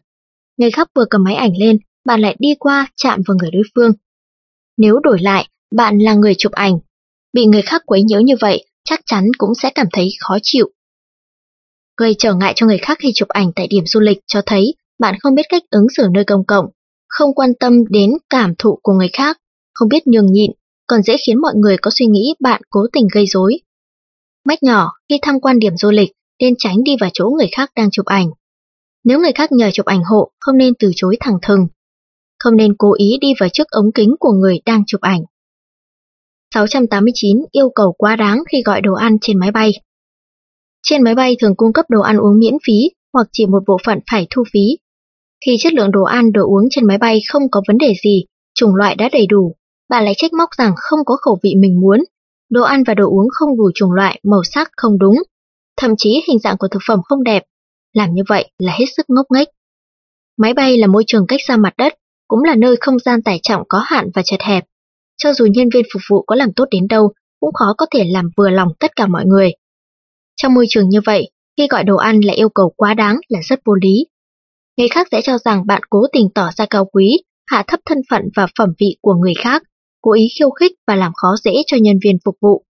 Người 0.56 0.70
khác 0.70 0.90
vừa 0.94 1.04
cầm 1.10 1.24
máy 1.24 1.34
ảnh 1.34 1.52
lên, 1.58 1.78
bạn 2.04 2.20
lại 2.20 2.36
đi 2.38 2.48
qua 2.58 2.88
chạm 2.96 3.22
vào 3.26 3.36
người 3.40 3.50
đối 3.50 3.62
phương. 3.74 3.92
Nếu 4.76 4.98
đổi 5.02 5.18
lại, 5.20 5.48
bạn 5.74 5.98
là 5.98 6.14
người 6.14 6.34
chụp 6.38 6.52
ảnh, 6.52 6.78
bị 7.32 7.46
người 7.46 7.62
khác 7.62 7.82
quấy 7.86 8.02
nhiễu 8.02 8.20
như 8.20 8.34
vậy 8.40 8.64
chắc 8.84 9.00
chắn 9.06 9.24
cũng 9.38 9.54
sẽ 9.54 9.70
cảm 9.74 9.86
thấy 9.92 10.08
khó 10.20 10.38
chịu. 10.42 10.70
Gây 11.96 12.14
trở 12.18 12.34
ngại 12.34 12.52
cho 12.56 12.66
người 12.66 12.78
khác 12.78 12.98
khi 13.00 13.12
chụp 13.14 13.28
ảnh 13.28 13.52
tại 13.56 13.66
điểm 13.66 13.86
du 13.86 14.00
lịch 14.00 14.18
cho 14.26 14.42
thấy 14.46 14.74
bạn 14.98 15.14
không 15.20 15.34
biết 15.34 15.42
cách 15.48 15.62
ứng 15.70 15.86
xử 15.96 16.08
nơi 16.14 16.24
công 16.24 16.46
cộng, 16.46 16.66
không 17.18 17.34
quan 17.34 17.50
tâm 17.60 17.72
đến 17.90 18.10
cảm 18.30 18.54
thụ 18.58 18.78
của 18.82 18.92
người 18.92 19.10
khác, 19.12 19.38
không 19.74 19.88
biết 19.88 20.06
nhường 20.06 20.32
nhịn, 20.32 20.50
còn 20.86 21.02
dễ 21.02 21.16
khiến 21.26 21.40
mọi 21.40 21.54
người 21.56 21.76
có 21.82 21.90
suy 21.94 22.06
nghĩ 22.06 22.34
bạn 22.40 22.62
cố 22.70 22.86
tình 22.92 23.06
gây 23.12 23.26
rối. 23.26 23.58
Mách 24.44 24.62
nhỏ, 24.62 24.92
khi 25.08 25.18
tham 25.22 25.40
quan 25.40 25.58
điểm 25.58 25.76
du 25.76 25.90
lịch, 25.90 26.12
nên 26.40 26.54
tránh 26.58 26.76
đi 26.84 26.96
vào 27.00 27.10
chỗ 27.12 27.30
người 27.38 27.48
khác 27.56 27.70
đang 27.76 27.90
chụp 27.90 28.06
ảnh. 28.06 28.30
Nếu 29.04 29.20
người 29.20 29.32
khác 29.34 29.52
nhờ 29.52 29.70
chụp 29.72 29.86
ảnh 29.86 30.02
hộ, 30.04 30.30
không 30.40 30.56
nên 30.56 30.74
từ 30.78 30.90
chối 30.96 31.16
thẳng 31.20 31.38
thừng. 31.42 31.66
Không 32.38 32.56
nên 32.56 32.74
cố 32.78 32.94
ý 32.94 33.18
đi 33.20 33.28
vào 33.40 33.48
trước 33.52 33.68
ống 33.70 33.92
kính 33.92 34.14
của 34.20 34.32
người 34.32 34.60
đang 34.66 34.82
chụp 34.86 35.00
ảnh. 35.00 35.20
689 36.54 37.44
yêu 37.52 37.70
cầu 37.74 37.92
quá 37.98 38.16
đáng 38.16 38.42
khi 38.52 38.62
gọi 38.62 38.80
đồ 38.80 38.94
ăn 38.94 39.16
trên 39.20 39.38
máy 39.38 39.52
bay. 39.52 39.72
Trên 40.82 41.02
máy 41.02 41.14
bay 41.14 41.36
thường 41.40 41.56
cung 41.56 41.72
cấp 41.72 41.86
đồ 41.88 42.00
ăn 42.00 42.16
uống 42.16 42.38
miễn 42.38 42.54
phí 42.66 42.90
hoặc 43.12 43.28
chỉ 43.32 43.46
một 43.46 43.62
bộ 43.66 43.76
phận 43.84 43.98
phải 44.10 44.26
thu 44.30 44.44
phí. 44.52 44.78
Khi 45.46 45.56
chất 45.58 45.74
lượng 45.74 45.90
đồ 45.90 46.02
ăn, 46.02 46.32
đồ 46.32 46.42
uống 46.46 46.64
trên 46.70 46.86
máy 46.86 46.98
bay 46.98 47.20
không 47.32 47.42
có 47.50 47.62
vấn 47.68 47.78
đề 47.78 47.92
gì, 48.04 48.24
chủng 48.54 48.74
loại 48.74 48.94
đã 48.94 49.08
đầy 49.12 49.26
đủ, 49.26 49.54
bà 49.88 50.00
lại 50.00 50.14
trách 50.16 50.32
móc 50.32 50.48
rằng 50.58 50.72
không 50.76 51.00
có 51.06 51.16
khẩu 51.16 51.38
vị 51.42 51.54
mình 51.58 51.80
muốn, 51.80 52.00
đồ 52.50 52.62
ăn 52.62 52.82
và 52.86 52.94
đồ 52.94 53.04
uống 53.10 53.28
không 53.32 53.58
đủ 53.58 53.70
chủng 53.74 53.92
loại, 53.92 54.20
màu 54.22 54.42
sắc 54.44 54.70
không 54.76 54.98
đúng, 54.98 55.16
thậm 55.76 55.94
chí 55.98 56.22
hình 56.28 56.38
dạng 56.38 56.56
của 56.58 56.68
thực 56.68 56.82
phẩm 56.88 57.00
không 57.04 57.22
đẹp. 57.22 57.42
Làm 57.92 58.14
như 58.14 58.22
vậy 58.28 58.50
là 58.58 58.72
hết 58.78 58.84
sức 58.96 59.06
ngốc 59.08 59.26
nghếch. 59.30 59.48
Máy 60.38 60.54
bay 60.54 60.76
là 60.76 60.86
môi 60.86 61.04
trường 61.06 61.26
cách 61.26 61.40
xa 61.46 61.56
mặt 61.56 61.74
đất, 61.78 61.94
cũng 62.28 62.42
là 62.44 62.54
nơi 62.54 62.76
không 62.80 62.98
gian 62.98 63.22
tải 63.22 63.40
trọng 63.42 63.62
có 63.68 63.78
hạn 63.84 64.10
và 64.14 64.22
chật 64.22 64.40
hẹp. 64.40 64.64
Cho 65.16 65.32
dù 65.32 65.46
nhân 65.46 65.68
viên 65.74 65.82
phục 65.92 66.02
vụ 66.10 66.22
có 66.26 66.36
làm 66.36 66.52
tốt 66.52 66.64
đến 66.70 66.88
đâu, 66.88 67.12
cũng 67.40 67.54
khó 67.54 67.74
có 67.78 67.86
thể 67.90 68.04
làm 68.04 68.28
vừa 68.36 68.50
lòng 68.50 68.68
tất 68.80 68.96
cả 68.96 69.06
mọi 69.06 69.24
người. 69.26 69.52
Trong 70.36 70.54
môi 70.54 70.66
trường 70.68 70.88
như 70.88 71.00
vậy, 71.06 71.30
khi 71.56 71.66
gọi 71.70 71.84
đồ 71.84 71.96
ăn 71.96 72.20
là 72.20 72.32
yêu 72.32 72.48
cầu 72.48 72.72
quá 72.76 72.94
đáng 72.94 73.16
là 73.28 73.40
rất 73.42 73.60
vô 73.64 73.74
lý. 73.74 74.06
Người 74.76 74.88
khác 74.88 75.08
sẽ 75.10 75.20
cho 75.24 75.38
rằng 75.38 75.66
bạn 75.66 75.82
cố 75.90 76.06
tình 76.12 76.28
tỏ 76.34 76.50
ra 76.56 76.66
cao 76.70 76.84
quý, 76.84 77.22
hạ 77.46 77.64
thấp 77.66 77.80
thân 77.84 77.98
phận 78.10 78.22
và 78.36 78.46
phẩm 78.58 78.68
vị 78.80 78.96
của 79.00 79.14
người 79.14 79.34
khác, 79.38 79.62
cố 80.00 80.12
ý 80.12 80.28
khiêu 80.38 80.50
khích 80.50 80.72
và 80.86 80.96
làm 80.96 81.12
khó 81.14 81.36
dễ 81.44 81.52
cho 81.66 81.76
nhân 81.76 81.96
viên 82.04 82.16
phục 82.24 82.36
vụ. 82.40 82.64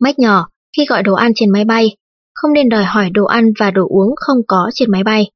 Mách 0.00 0.18
nhỏ, 0.18 0.48
khi 0.76 0.84
gọi 0.88 1.02
đồ 1.02 1.14
ăn 1.14 1.32
trên 1.34 1.50
máy 1.50 1.64
bay, 1.64 1.96
không 2.34 2.52
nên 2.52 2.68
đòi 2.68 2.84
hỏi 2.84 3.10
đồ 3.10 3.24
ăn 3.24 3.52
và 3.58 3.70
đồ 3.70 3.86
uống 3.88 4.14
không 4.16 4.38
có 4.48 4.70
trên 4.74 4.90
máy 4.90 5.04
bay. 5.04 5.30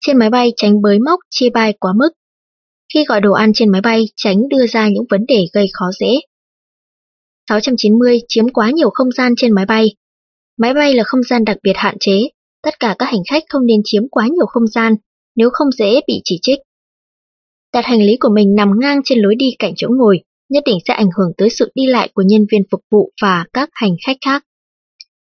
Trên 0.00 0.18
máy 0.18 0.30
bay 0.30 0.52
tránh 0.56 0.82
bới 0.82 0.98
móc, 0.98 1.20
chia 1.30 1.50
bai 1.50 1.72
quá 1.80 1.92
mức. 1.96 2.10
Khi 2.94 3.04
gọi 3.04 3.20
đồ 3.20 3.32
ăn 3.32 3.52
trên 3.54 3.68
máy 3.68 3.80
bay, 3.80 4.04
tránh 4.16 4.48
đưa 4.48 4.66
ra 4.66 4.88
những 4.88 5.04
vấn 5.10 5.26
đề 5.28 5.46
gây 5.52 5.66
khó 5.72 5.90
dễ. 6.00 6.20
690 7.48 8.20
chiếm 8.28 8.48
quá 8.48 8.70
nhiều 8.70 8.90
không 8.90 9.12
gian 9.12 9.34
trên 9.36 9.52
máy 9.52 9.66
bay. 9.66 9.94
Máy 10.58 10.74
bay 10.74 10.94
là 10.94 11.04
không 11.04 11.22
gian 11.22 11.44
đặc 11.44 11.56
biệt 11.62 11.72
hạn 11.76 11.96
chế, 12.00 12.28
tất 12.62 12.80
cả 12.80 12.96
các 12.98 13.06
hành 13.06 13.22
khách 13.30 13.42
không 13.48 13.66
nên 13.66 13.80
chiếm 13.84 14.08
quá 14.08 14.26
nhiều 14.26 14.46
không 14.46 14.66
gian, 14.66 14.94
nếu 15.36 15.50
không 15.52 15.72
dễ 15.72 16.00
bị 16.06 16.20
chỉ 16.24 16.38
trích. 16.42 16.58
Đặt 17.72 17.84
hành 17.84 18.02
lý 18.02 18.16
của 18.20 18.28
mình 18.28 18.54
nằm 18.54 18.68
ngang 18.80 19.00
trên 19.04 19.18
lối 19.18 19.34
đi 19.34 19.50
cạnh 19.58 19.72
chỗ 19.76 19.88
ngồi, 19.90 20.20
nhất 20.48 20.62
định 20.66 20.78
sẽ 20.88 20.94
ảnh 20.94 21.08
hưởng 21.18 21.32
tới 21.36 21.50
sự 21.50 21.70
đi 21.74 21.86
lại 21.86 22.08
của 22.14 22.22
nhân 22.22 22.46
viên 22.52 22.62
phục 22.70 22.80
vụ 22.90 23.10
và 23.22 23.44
các 23.52 23.68
hành 23.72 23.96
khách 24.06 24.16
khác. 24.24 24.44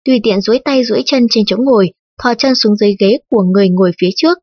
Tùy 0.05 0.21
tiện 0.23 0.41
duỗi 0.41 0.59
tay 0.65 0.85
duỗi 0.85 1.03
chân 1.07 1.27
trên 1.31 1.45
chỗ 1.47 1.57
ngồi, 1.61 1.93
thò 2.23 2.35
chân 2.35 2.55
xuống 2.55 2.77
dưới 2.77 2.97
ghế 2.99 3.19
của 3.31 3.43
người 3.43 3.69
ngồi 3.69 3.93
phía 4.01 4.11
trước. 4.17 4.39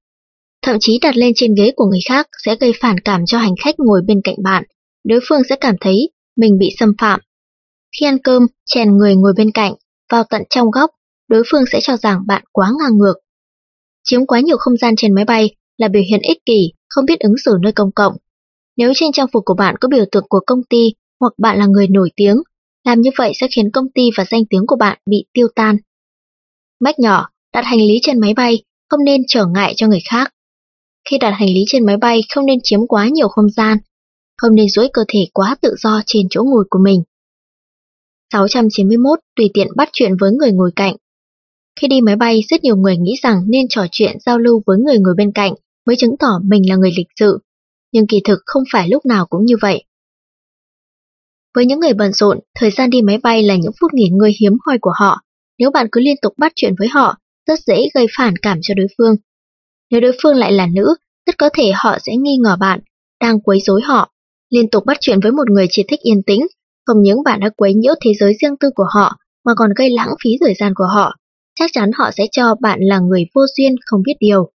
Thậm 0.62 0.78
chí 0.80 1.00
đặt 1.02 1.18
lên 1.18 1.32
trên 1.36 1.56
ghế 1.56 1.72
của 1.76 1.86
người 1.86 2.00
khác 2.10 2.28
sẽ 2.46 2.56
gây 2.60 2.74
phản 2.82 3.00
cảm 3.00 3.26
cho 3.26 3.38
hành 3.38 3.56
khách 3.64 3.76
ngồi 3.78 4.02
bên 4.08 4.22
cạnh 4.24 4.36
bạn, 4.44 4.64
đối 5.04 5.20
phương 5.30 5.42
sẽ 5.50 5.56
cảm 5.56 5.76
thấy 5.82 6.10
mình 6.38 6.58
bị 6.60 6.70
xâm 6.80 6.94
phạm. 6.98 7.20
Khi 8.00 8.06
ăn 8.06 8.18
cơm, 8.24 8.48
chèn 8.66 8.98
người 8.98 9.16
ngồi 9.16 9.34
bên 9.38 9.52
cạnh, 9.52 9.74
vào 10.12 10.24
tận 10.30 10.42
trong 10.50 10.72
góc, 10.72 10.90
đối 11.30 11.43
phương 11.51 11.63
sẽ 11.71 11.80
cho 11.82 11.97
rằng 11.97 12.19
bạn 12.27 12.43
quá 12.51 12.71
ngang 12.80 12.97
ngược. 12.97 13.13
Chiếm 14.03 14.25
quá 14.25 14.39
nhiều 14.39 14.57
không 14.57 14.77
gian 14.77 14.93
trên 14.97 15.15
máy 15.15 15.25
bay 15.25 15.55
là 15.77 15.88
biểu 15.88 16.01
hiện 16.09 16.19
ích 16.21 16.45
kỷ, 16.45 16.73
không 16.89 17.05
biết 17.05 17.19
ứng 17.19 17.38
xử 17.45 17.57
nơi 17.61 17.71
công 17.71 17.91
cộng. 17.91 18.17
Nếu 18.77 18.91
trên 18.95 19.11
trang 19.11 19.27
phục 19.34 19.45
của 19.45 19.53
bạn 19.53 19.75
có 19.82 19.88
biểu 19.88 20.05
tượng 20.11 20.25
của 20.30 20.39
công 20.47 20.63
ty 20.69 20.93
hoặc 21.19 21.34
bạn 21.38 21.57
là 21.57 21.65
người 21.65 21.88
nổi 21.88 22.11
tiếng, 22.15 22.38
làm 22.84 23.01
như 23.01 23.09
vậy 23.17 23.32
sẽ 23.36 23.47
khiến 23.55 23.71
công 23.71 23.91
ty 23.95 24.09
và 24.17 24.25
danh 24.32 24.45
tiếng 24.49 24.67
của 24.67 24.75
bạn 24.75 24.97
bị 25.05 25.25
tiêu 25.34 25.47
tan. 25.55 25.77
Mách 26.80 26.99
nhỏ, 26.99 27.30
đặt 27.53 27.61
hành 27.61 27.80
lý 27.80 27.99
trên 28.01 28.19
máy 28.19 28.34
bay 28.34 28.63
không 28.89 29.03
nên 29.03 29.21
trở 29.27 29.45
ngại 29.45 29.73
cho 29.75 29.88
người 29.88 30.01
khác. 30.09 30.34
Khi 31.09 31.17
đặt 31.17 31.32
hành 31.32 31.49
lý 31.49 31.63
trên 31.67 31.86
máy 31.86 31.97
bay 31.97 32.21
không 32.36 32.45
nên 32.45 32.59
chiếm 32.63 32.88
quá 32.88 33.09
nhiều 33.11 33.27
không 33.27 33.49
gian, 33.49 33.77
không 34.38 34.55
nên 34.55 34.69
duỗi 34.69 34.89
cơ 34.93 35.03
thể 35.07 35.19
quá 35.34 35.55
tự 35.61 35.75
do 35.77 36.01
trên 36.05 36.27
chỗ 36.30 36.43
ngồi 36.43 36.65
của 36.69 36.80
mình. 36.80 37.03
691 38.34 39.19
tùy 39.36 39.49
tiện 39.53 39.67
bắt 39.75 39.89
chuyện 39.93 40.11
với 40.19 40.32
người 40.32 40.51
ngồi 40.51 40.71
cạnh. 40.75 40.95
Khi 41.82 41.88
đi 41.88 42.01
máy 42.01 42.15
bay, 42.15 42.41
rất 42.49 42.63
nhiều 42.63 42.75
người 42.75 42.97
nghĩ 42.97 43.15
rằng 43.23 43.43
nên 43.47 43.67
trò 43.69 43.86
chuyện 43.91 44.17
giao 44.25 44.39
lưu 44.39 44.63
với 44.65 44.77
người 44.77 44.97
ngồi 44.99 45.13
bên 45.17 45.32
cạnh 45.32 45.53
mới 45.86 45.95
chứng 45.95 46.17
tỏ 46.19 46.39
mình 46.43 46.69
là 46.69 46.75
người 46.75 46.91
lịch 46.97 47.07
sự, 47.19 47.39
nhưng 47.91 48.07
kỳ 48.07 48.21
thực 48.23 48.39
không 48.45 48.63
phải 48.71 48.89
lúc 48.89 49.05
nào 49.05 49.25
cũng 49.25 49.45
như 49.45 49.55
vậy. 49.61 49.84
Với 51.55 51.65
những 51.65 51.80
người 51.80 51.93
bận 51.93 52.13
rộn, 52.13 52.39
thời 52.55 52.71
gian 52.71 52.89
đi 52.89 53.01
máy 53.01 53.17
bay 53.23 53.43
là 53.43 53.55
những 53.55 53.71
phút 53.82 53.93
nghỉ 53.93 54.09
ngơi 54.11 54.32
hiếm 54.39 54.57
hoi 54.65 54.77
của 54.82 54.93
họ. 54.95 55.21
Nếu 55.57 55.71
bạn 55.71 55.88
cứ 55.91 56.01
liên 56.01 56.15
tục 56.21 56.34
bắt 56.38 56.51
chuyện 56.55 56.73
với 56.80 56.88
họ, 56.88 57.17
rất 57.47 57.59
dễ 57.59 57.89
gây 57.93 58.07
phản 58.17 58.34
cảm 58.38 58.59
cho 58.61 58.73
đối 58.73 58.88
phương. 58.97 59.15
Nếu 59.91 60.01
đối 60.01 60.11
phương 60.23 60.36
lại 60.36 60.51
là 60.51 60.67
nữ, 60.73 60.95
rất 61.25 61.38
có 61.38 61.49
thể 61.53 61.71
họ 61.75 61.97
sẽ 62.05 62.15
nghi 62.15 62.38
ngờ 62.38 62.55
bạn, 62.59 62.80
đang 63.21 63.39
quấy 63.39 63.59
rối 63.59 63.82
họ. 63.82 64.11
Liên 64.49 64.69
tục 64.69 64.86
bắt 64.86 64.97
chuyện 65.01 65.19
với 65.19 65.32
một 65.32 65.49
người 65.49 65.67
chỉ 65.71 65.84
thích 65.88 65.99
yên 66.03 66.23
tĩnh, 66.23 66.47
không 66.86 67.01
những 67.01 67.23
bạn 67.23 67.39
đã 67.39 67.49
quấy 67.57 67.73
nhiễu 67.73 67.93
thế 68.01 68.11
giới 68.19 68.34
riêng 68.41 68.57
tư 68.59 68.69
của 68.75 68.88
họ, 68.93 69.17
mà 69.45 69.53
còn 69.57 69.73
gây 69.75 69.89
lãng 69.89 70.15
phí 70.23 70.30
thời 70.41 70.53
gian 70.53 70.73
của 70.75 70.88
họ. 70.93 71.15
Chắc 71.60 71.70
chắn 71.74 71.91
họ 71.97 72.12
sẽ 72.18 72.24
cho 72.32 72.55
bạn 72.62 72.80
là 72.82 72.99
người 72.99 73.26
vô 73.36 73.41
duyên 73.57 73.76
không 73.86 74.01
biết 74.05 74.14
điều. 74.20 74.51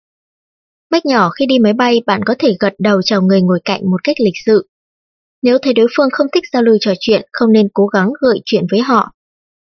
Mách 0.92 1.06
nhỏ 1.06 1.30
khi 1.30 1.46
đi 1.46 1.60
máy 1.60 1.74
bay 1.74 2.02
bạn 2.06 2.22
có 2.26 2.36
thể 2.40 2.56
gật 2.60 2.74
đầu 2.80 3.02
chào 3.02 3.22
người 3.22 3.42
ngồi 3.42 3.60
cạnh 3.66 3.90
một 3.92 4.04
cách 4.04 4.16
lịch 4.20 4.34
sự. 4.46 4.68
Nếu 5.42 5.58
thấy 5.62 5.74
đối 5.74 5.88
phương 5.98 6.10
không 6.12 6.28
thích 6.34 6.44
giao 6.54 6.64
lưu 6.64 6.78
trò 6.82 6.94
chuyện, 7.00 7.28
không 7.32 7.52
nên 7.52 7.68
cố 7.74 7.86
gắng 7.88 8.10
gợi 8.22 8.42
chuyện 8.46 8.64
với 8.72 8.80
họ. 8.80 9.12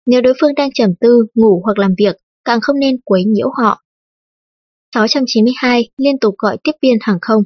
Nếu 0.05 0.21
đối 0.21 0.33
phương 0.41 0.55
đang 0.55 0.69
trầm 0.73 0.89
tư, 0.99 1.25
ngủ 1.35 1.61
hoặc 1.63 1.77
làm 1.77 1.93
việc, 1.97 2.15
càng 2.45 2.61
không 2.61 2.79
nên 2.79 3.01
quấy 3.05 3.23
nhiễu 3.23 3.49
họ. 3.61 3.83
692. 4.95 5.89
Liên 5.97 6.19
tục 6.19 6.35
gọi 6.37 6.57
tiếp 6.63 6.71
viên 6.81 6.97
hàng 7.01 7.17
không 7.21 7.43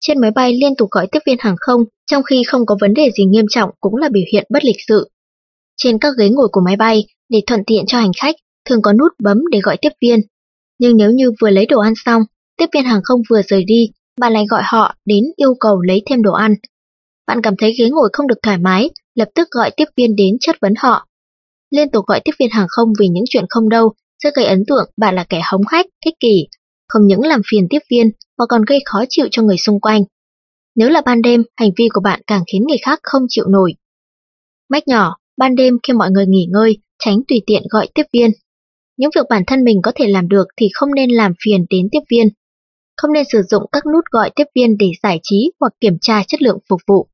Trên 0.00 0.20
máy 0.20 0.30
bay 0.30 0.52
liên 0.54 0.76
tục 0.76 0.90
gọi 0.90 1.06
tiếp 1.12 1.20
viên 1.26 1.36
hàng 1.40 1.56
không 1.60 1.84
trong 2.06 2.22
khi 2.22 2.42
không 2.46 2.66
có 2.66 2.76
vấn 2.80 2.94
đề 2.94 3.10
gì 3.18 3.24
nghiêm 3.24 3.46
trọng 3.50 3.70
cũng 3.80 3.96
là 3.96 4.08
biểu 4.12 4.24
hiện 4.32 4.46
bất 4.50 4.64
lịch 4.64 4.80
sự. 4.88 5.10
Trên 5.76 5.98
các 5.98 6.14
ghế 6.18 6.28
ngồi 6.28 6.48
của 6.52 6.60
máy 6.64 6.76
bay, 6.76 7.06
để 7.28 7.40
thuận 7.46 7.60
tiện 7.66 7.86
cho 7.86 7.98
hành 7.98 8.12
khách, 8.20 8.34
thường 8.64 8.82
có 8.82 8.92
nút 8.92 9.12
bấm 9.22 9.38
để 9.50 9.60
gọi 9.60 9.76
tiếp 9.80 9.92
viên. 10.02 10.20
Nhưng 10.78 10.96
nếu 10.96 11.10
như 11.10 11.30
vừa 11.40 11.50
lấy 11.50 11.66
đồ 11.66 11.80
ăn 11.80 11.92
xong, 11.96 12.22
tiếp 12.56 12.66
viên 12.74 12.84
hàng 12.84 13.00
không 13.04 13.20
vừa 13.30 13.42
rời 13.42 13.64
đi, 13.64 13.90
bạn 14.20 14.32
lại 14.32 14.44
gọi 14.48 14.62
họ 14.64 14.94
đến 15.04 15.24
yêu 15.36 15.54
cầu 15.60 15.80
lấy 15.80 16.02
thêm 16.06 16.22
đồ 16.22 16.32
ăn. 16.32 16.54
Bạn 17.26 17.42
cảm 17.42 17.54
thấy 17.58 17.74
ghế 17.78 17.90
ngồi 17.90 18.08
không 18.12 18.26
được 18.26 18.38
thoải 18.42 18.58
mái, 18.58 18.90
lập 19.14 19.28
tức 19.34 19.48
gọi 19.50 19.70
tiếp 19.76 19.84
viên 19.96 20.16
đến 20.16 20.36
chất 20.40 20.56
vấn 20.60 20.74
họ. 20.78 21.06
Liên 21.70 21.90
tục 21.90 22.06
gọi 22.06 22.20
tiếp 22.24 22.32
viên 22.38 22.50
hàng 22.50 22.66
không 22.68 22.88
vì 23.00 23.08
những 23.08 23.24
chuyện 23.30 23.44
không 23.48 23.68
đâu 23.68 23.92
sẽ 24.22 24.30
gây 24.34 24.44
ấn 24.44 24.64
tượng 24.66 24.90
bạn 24.96 25.14
là 25.14 25.24
kẻ 25.28 25.40
hống 25.44 25.62
hách, 25.68 25.86
ích 26.04 26.14
kỷ, 26.20 26.46
không 26.88 27.06
những 27.06 27.20
làm 27.20 27.40
phiền 27.50 27.66
tiếp 27.70 27.78
viên 27.90 28.10
mà 28.38 28.46
còn 28.48 28.62
gây 28.64 28.80
khó 28.84 29.04
chịu 29.08 29.28
cho 29.30 29.42
người 29.42 29.56
xung 29.56 29.80
quanh. 29.80 30.02
Nếu 30.76 30.88
là 30.88 31.02
ban 31.04 31.22
đêm, 31.22 31.42
hành 31.56 31.70
vi 31.76 31.88
của 31.92 32.00
bạn 32.00 32.20
càng 32.26 32.42
khiến 32.52 32.64
người 32.68 32.78
khác 32.82 33.00
không 33.02 33.22
chịu 33.28 33.44
nổi. 33.48 33.74
Mách 34.68 34.88
nhỏ, 34.88 35.16
ban 35.36 35.54
đêm 35.54 35.78
khi 35.82 35.92
mọi 35.92 36.10
người 36.10 36.26
nghỉ 36.26 36.46
ngơi, 36.50 36.78
tránh 37.04 37.20
tùy 37.28 37.42
tiện 37.46 37.62
gọi 37.70 37.88
tiếp 37.94 38.02
viên. 38.12 38.30
Những 39.00 39.10
việc 39.14 39.26
bản 39.30 39.42
thân 39.46 39.64
mình 39.64 39.80
có 39.82 39.92
thể 39.94 40.06
làm 40.08 40.28
được 40.28 40.44
thì 40.56 40.68
không 40.74 40.94
nên 40.94 41.10
làm 41.10 41.32
phiền 41.44 41.66
đến 41.70 41.88
tiếp 41.92 42.00
viên. 42.10 42.28
Không 42.96 43.12
nên 43.12 43.24
sử 43.32 43.42
dụng 43.42 43.62
các 43.72 43.86
nút 43.86 44.04
gọi 44.10 44.30
tiếp 44.36 44.44
viên 44.54 44.78
để 44.78 44.90
giải 45.02 45.20
trí 45.22 45.52
hoặc 45.60 45.72
kiểm 45.80 45.96
tra 46.00 46.22
chất 46.28 46.42
lượng 46.42 46.58
phục 46.68 46.80
vụ. 46.86 47.08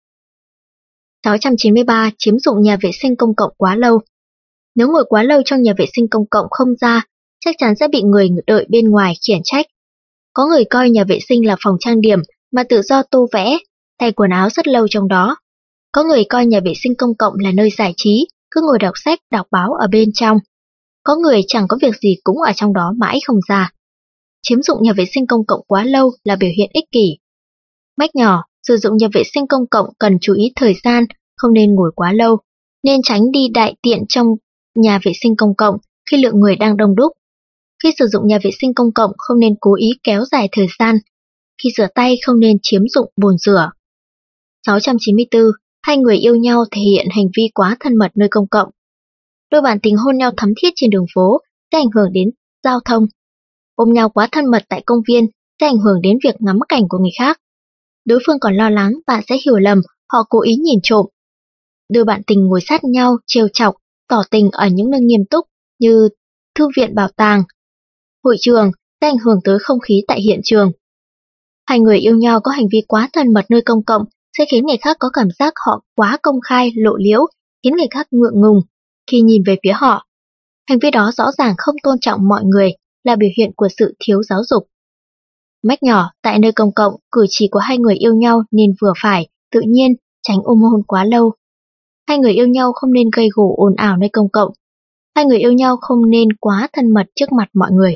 693. 1.25 2.11
Chiếm 2.19 2.39
dụng 2.39 2.63
nhà 2.63 2.77
vệ 2.83 2.91
sinh 2.93 3.17
công 3.17 3.35
cộng 3.37 3.53
quá 3.57 3.77
lâu 3.77 4.01
Nếu 4.75 4.89
ngồi 4.89 5.05
quá 5.09 5.23
lâu 5.23 5.43
trong 5.45 5.63
nhà 5.63 5.73
vệ 5.79 5.85
sinh 5.97 6.09
công 6.09 6.27
cộng 6.31 6.47
không 6.51 6.69
ra, 6.81 7.07
chắc 7.45 7.55
chắn 7.59 7.75
sẽ 7.81 7.89
bị 7.89 8.03
người 8.03 8.29
đợi 8.47 8.67
bên 8.69 8.91
ngoài 8.91 9.15
khiển 9.27 9.41
trách. 9.45 9.67
Có 10.33 10.47
người 10.47 10.65
coi 10.65 10.91
nhà 10.91 11.05
vệ 11.05 11.19
sinh 11.29 11.47
là 11.47 11.57
phòng 11.65 11.77
trang 11.81 12.01
điểm 12.01 12.19
mà 12.53 12.63
tự 12.69 12.83
do 12.83 13.03
tô 13.11 13.29
vẽ, 13.33 13.59
thay 14.01 14.13
quần 14.13 14.31
áo 14.31 14.51
rất 14.51 14.69
lâu 14.69 14.89
trong 14.91 15.09
đó. 15.09 15.37
Có 15.93 16.05
người 16.05 16.25
coi 16.29 16.47
nhà 16.47 16.61
vệ 16.65 16.73
sinh 16.83 16.95
công 16.99 17.15
cộng 17.19 17.35
là 17.37 17.53
nơi 17.53 17.71
giải 17.71 17.93
trí, 17.97 18.29
cứ 18.51 18.61
ngồi 18.67 18.79
đọc 18.79 18.95
sách, 19.05 19.19
đọc 19.31 19.47
báo 19.51 19.73
ở 19.73 19.87
bên 19.87 20.09
trong. 20.15 20.39
Có 21.07 21.17
người 21.17 21.41
chẳng 21.49 21.69
có 21.69 21.79
việc 21.83 21.95
gì 22.01 22.17
cũng 22.25 22.41
ở 22.41 22.53
trong 22.57 22.73
đó 22.73 22.93
mãi 22.97 23.19
không 23.27 23.41
ra. 23.49 23.73
Chiếm 24.43 24.63
dụng 24.63 24.79
nhà 24.83 24.93
vệ 24.97 25.05
sinh 25.15 25.27
công 25.27 25.47
cộng 25.47 25.61
quá 25.67 25.85
lâu 25.85 26.11
là 26.25 26.37
biểu 26.37 26.51
hiện 26.57 26.71
ích 26.73 26.85
kỷ. 26.93 27.19
Mách 27.97 28.17
nhỏ, 28.17 28.45
sử 28.69 28.77
dụng 28.77 28.97
nhà 28.97 29.09
vệ 29.15 29.23
sinh 29.35 29.47
công 29.47 29.67
cộng 29.71 29.87
cần 29.99 30.19
chú 30.21 30.35
ý 30.35 30.53
thời 30.57 30.75
gian, 30.85 31.05
không 31.37 31.53
nên 31.53 31.75
ngồi 31.75 31.91
quá 31.95 32.13
lâu, 32.13 32.37
nên 32.83 33.01
tránh 33.03 33.31
đi 33.33 33.49
đại 33.55 33.77
tiện 33.83 33.99
trong 34.09 34.27
nhà 34.75 35.01
vệ 35.05 35.13
sinh 35.23 35.37
công 35.37 35.55
cộng 35.57 35.77
khi 36.11 36.17
lượng 36.17 36.41
người 36.41 36.57
đang 36.57 36.77
đông 36.77 36.97
đúc. 36.97 37.13
Khi 37.83 37.91
sử 37.99 38.07
dụng 38.07 38.27
nhà 38.27 38.39
vệ 38.43 38.51
sinh 38.61 38.75
công 38.75 38.93
cộng 38.93 39.13
không 39.19 39.39
nên 39.41 39.55
cố 39.61 39.75
ý 39.77 39.91
kéo 40.03 40.25
dài 40.33 40.49
thời 40.53 40.67
gian. 40.79 40.97
Khi 41.63 41.69
rửa 41.77 41.87
tay 41.95 42.17
không 42.27 42.41
nên 42.41 42.57
chiếm 42.63 42.83
dụng 42.89 43.13
bồn 43.17 43.39
rửa. 43.39 43.71
694. 44.67 45.43
Hai 45.83 45.97
người 45.97 46.17
yêu 46.17 46.37
nhau 46.37 46.65
thể 46.71 46.81
hiện 46.81 47.07
hành 47.11 47.27
vi 47.37 47.49
quá 47.55 47.77
thân 47.81 47.97
mật 47.97 48.11
nơi 48.15 48.29
công 48.31 48.49
cộng. 48.49 48.69
Đôi 49.51 49.63
bạn 49.63 49.79
tình 49.83 49.97
hôn 49.97 50.17
nhau 50.17 50.31
thắm 50.37 50.53
thiết 50.63 50.69
trên 50.77 50.91
đường 50.91 51.07
phố 51.15 51.41
sẽ 51.73 51.79
ảnh 51.79 51.91
hưởng 51.95 52.13
đến 52.13 52.31
giao 52.65 52.81
thông. 52.85 53.07
Ôm 53.75 53.93
nhau 53.93 54.09
quá 54.09 54.29
thân 54.33 54.51
mật 54.51 54.63
tại 54.69 54.83
công 54.87 54.99
viên 55.09 55.27
sẽ 55.61 55.67
ảnh 55.67 55.79
hưởng 55.79 56.01
đến 56.03 56.19
việc 56.25 56.35
ngắm 56.39 56.59
cảnh 56.69 56.83
của 56.89 56.99
người 56.99 57.11
khác. 57.19 57.41
Đối 58.05 58.19
phương 58.27 58.39
còn 58.41 58.55
lo 58.55 58.71
lắng 58.71 58.93
bạn 59.07 59.23
sẽ 59.29 59.37
hiểu 59.45 59.57
lầm 59.57 59.81
họ 60.13 60.19
cố 60.29 60.43
ý 60.43 60.57
nhìn 60.57 60.79
trộm. 60.83 61.07
đôi 61.89 62.05
bạn 62.05 62.23
tình 62.27 62.47
ngồi 62.47 62.61
sát 62.61 62.85
nhau, 62.85 63.17
trêu 63.27 63.49
chọc, 63.53 63.75
tỏ 64.09 64.23
tình 64.31 64.51
ở 64.51 64.69
những 64.69 64.91
nơi 64.91 65.01
nghiêm 65.01 65.25
túc 65.31 65.47
như 65.79 66.09
thư 66.55 66.69
viện 66.77 66.95
bảo 66.95 67.09
tàng, 67.17 67.43
hội 68.25 68.37
trường 68.41 68.71
sẽ 69.01 69.09
ảnh 69.09 69.19
hưởng 69.19 69.39
tới 69.45 69.59
không 69.61 69.81
khí 69.81 70.03
tại 70.09 70.21
hiện 70.21 70.41
trường. 70.45 70.73
Hai 71.67 71.81
người 71.81 71.99
yêu 71.99 72.17
nhau 72.17 72.41
có 72.41 72.51
hành 72.51 72.67
vi 72.73 72.83
quá 72.89 73.09
thân 73.13 73.33
mật 73.33 73.45
nơi 73.49 73.63
công 73.63 73.85
cộng 73.85 74.05
sẽ 74.39 74.45
khiến 74.51 74.67
người 74.67 74.77
khác 74.77 74.97
có 75.01 75.09
cảm 75.13 75.29
giác 75.39 75.55
họ 75.67 75.85
quá 75.95 76.19
công 76.23 76.41
khai, 76.41 76.73
lộ 76.77 76.97
liễu, 76.97 77.27
khiến 77.63 77.77
người 77.77 77.89
khác 77.91 78.07
ngượng 78.11 78.41
ngùng 78.41 78.61
khi 79.11 79.21
nhìn 79.21 79.43
về 79.47 79.57
phía 79.63 79.73
họ. 79.73 80.07
Hành 80.69 80.79
vi 80.79 80.91
đó 80.91 81.11
rõ 81.17 81.25
ràng 81.39 81.55
không 81.59 81.75
tôn 81.83 81.97
trọng 82.01 82.29
mọi 82.29 82.45
người, 82.45 82.71
là 83.05 83.17
biểu 83.17 83.31
hiện 83.39 83.51
của 83.57 83.69
sự 83.79 83.95
thiếu 83.99 84.23
giáo 84.23 84.41
dục. 84.51 84.67
Mách 85.63 85.83
nhỏ, 85.83 86.11
tại 86.23 86.39
nơi 86.39 86.53
công 86.53 86.75
cộng, 86.75 86.95
cử 87.13 87.27
chỉ 87.29 87.49
của 87.51 87.59
hai 87.59 87.79
người 87.79 87.95
yêu 87.95 88.15
nhau 88.15 88.43
nên 88.51 88.71
vừa 88.83 88.93
phải, 89.03 89.29
tự 89.53 89.61
nhiên, 89.67 89.93
tránh 90.23 90.39
ôm 90.45 90.63
hôn 90.63 90.83
quá 90.87 91.05
lâu. 91.05 91.33
Hai 92.09 92.19
người 92.19 92.33
yêu 92.33 92.47
nhau 92.47 92.73
không 92.73 92.93
nên 92.93 93.11
gây 93.17 93.29
gổ 93.35 93.55
ồn 93.59 93.75
ào 93.77 93.97
nơi 93.97 94.09
công 94.13 94.29
cộng. 94.29 94.53
Hai 95.17 95.25
người 95.25 95.39
yêu 95.39 95.53
nhau 95.53 95.77
không 95.81 96.11
nên 96.11 96.29
quá 96.41 96.69
thân 96.73 96.95
mật 96.95 97.07
trước 97.15 97.33
mặt 97.33 97.49
mọi 97.55 97.71
người. 97.73 97.95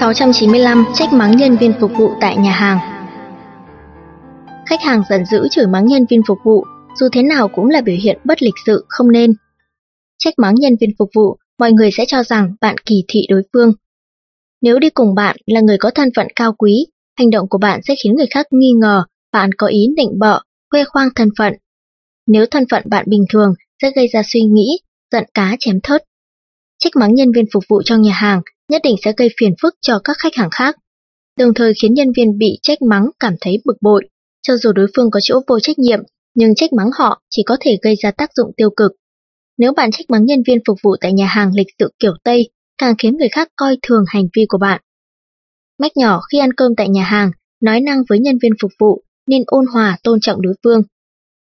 Sáu 0.00 0.14
trăm 0.14 0.32
chín 0.32 0.50
mươi 0.50 0.60
lăm 0.60 0.84
trách 0.94 1.12
mắng 1.12 1.36
nhân 1.36 1.56
viên 1.56 1.72
phục 1.80 1.90
vụ 1.98 2.10
tại 2.20 2.36
nhà 2.36 2.52
hàng. 2.52 2.91
Khách 4.72 4.82
hàng 4.82 5.02
giận 5.08 5.24
dữ 5.24 5.48
chửi 5.50 5.66
mắng 5.66 5.86
nhân 5.86 6.06
viên 6.10 6.20
phục 6.28 6.38
vụ 6.44 6.64
dù 7.00 7.08
thế 7.12 7.22
nào 7.22 7.48
cũng 7.48 7.66
là 7.68 7.80
biểu 7.80 7.96
hiện 8.02 8.18
bất 8.24 8.42
lịch 8.42 8.54
sự 8.66 8.84
không 8.88 9.12
nên. 9.12 9.34
Trách 10.18 10.34
mắng 10.38 10.54
nhân 10.54 10.72
viên 10.80 10.90
phục 10.98 11.08
vụ, 11.14 11.36
mọi 11.58 11.72
người 11.72 11.90
sẽ 11.90 12.04
cho 12.08 12.22
rằng 12.22 12.54
bạn 12.60 12.76
kỳ 12.86 13.04
thị 13.08 13.20
đối 13.28 13.42
phương. 13.52 13.72
Nếu 14.62 14.78
đi 14.78 14.90
cùng 14.90 15.14
bạn 15.14 15.36
là 15.46 15.60
người 15.60 15.76
có 15.78 15.90
thân 15.90 16.08
phận 16.16 16.26
cao 16.36 16.52
quý, 16.52 16.86
hành 17.18 17.30
động 17.30 17.48
của 17.48 17.58
bạn 17.58 17.80
sẽ 17.82 17.94
khiến 18.04 18.14
người 18.16 18.26
khác 18.30 18.46
nghi 18.50 18.70
ngờ 18.80 19.04
bạn 19.32 19.50
có 19.58 19.66
ý 19.66 19.86
định 19.96 20.18
bợ, 20.18 20.40
khoe 20.70 20.84
khoang 20.84 21.08
thân 21.14 21.28
phận. 21.38 21.52
Nếu 22.26 22.46
thân 22.46 22.64
phận 22.70 22.82
bạn 22.86 23.04
bình 23.08 23.24
thường 23.32 23.54
sẽ 23.82 23.90
gây 23.96 24.08
ra 24.12 24.22
suy 24.32 24.42
nghĩ, 24.42 24.78
giận 25.10 25.24
cá 25.34 25.56
chém 25.60 25.80
thớt. 25.82 26.02
Trách 26.78 26.92
mắng 26.96 27.14
nhân 27.14 27.32
viên 27.32 27.44
phục 27.52 27.64
vụ 27.68 27.82
trong 27.82 28.02
nhà 28.02 28.12
hàng 28.12 28.40
nhất 28.68 28.82
định 28.84 28.96
sẽ 29.04 29.12
gây 29.16 29.28
phiền 29.40 29.54
phức 29.62 29.74
cho 29.80 29.98
các 30.04 30.16
khách 30.18 30.34
hàng 30.34 30.50
khác, 30.50 30.76
đồng 31.38 31.54
thời 31.54 31.72
khiến 31.82 31.94
nhân 31.94 32.12
viên 32.16 32.38
bị 32.38 32.58
trách 32.62 32.82
mắng 32.82 33.10
cảm 33.20 33.34
thấy 33.40 33.62
bực 33.64 33.76
bội, 33.80 34.08
cho 34.42 34.56
dù 34.56 34.72
đối 34.72 34.86
phương 34.96 35.10
có 35.10 35.20
chỗ 35.22 35.40
vô 35.48 35.60
trách 35.60 35.78
nhiệm 35.78 36.00
nhưng 36.34 36.54
trách 36.54 36.72
mắng 36.72 36.90
họ 36.98 37.22
chỉ 37.30 37.42
có 37.46 37.56
thể 37.60 37.78
gây 37.82 37.94
ra 38.02 38.10
tác 38.10 38.30
dụng 38.36 38.52
tiêu 38.56 38.70
cực. 38.76 38.92
Nếu 39.58 39.72
bạn 39.72 39.90
trách 39.90 40.10
mắng 40.10 40.24
nhân 40.24 40.42
viên 40.46 40.58
phục 40.66 40.78
vụ 40.82 40.96
tại 41.00 41.12
nhà 41.12 41.26
hàng 41.26 41.50
lịch 41.54 41.66
sự 41.78 41.92
kiểu 41.98 42.12
Tây, 42.24 42.50
càng 42.78 42.94
khiến 42.98 43.16
người 43.16 43.28
khác 43.28 43.48
coi 43.56 43.76
thường 43.82 44.04
hành 44.08 44.24
vi 44.36 44.46
của 44.48 44.58
bạn. 44.58 44.80
Mách 45.78 45.96
nhỏ 45.96 46.20
khi 46.32 46.38
ăn 46.38 46.52
cơm 46.52 46.74
tại 46.76 46.88
nhà 46.88 47.04
hàng, 47.04 47.30
nói 47.60 47.80
năng 47.80 48.02
với 48.08 48.18
nhân 48.18 48.38
viên 48.42 48.52
phục 48.62 48.70
vụ 48.78 49.02
nên 49.26 49.42
ôn 49.46 49.66
hòa 49.66 49.98
tôn 50.02 50.20
trọng 50.20 50.42
đối 50.42 50.54
phương. 50.64 50.82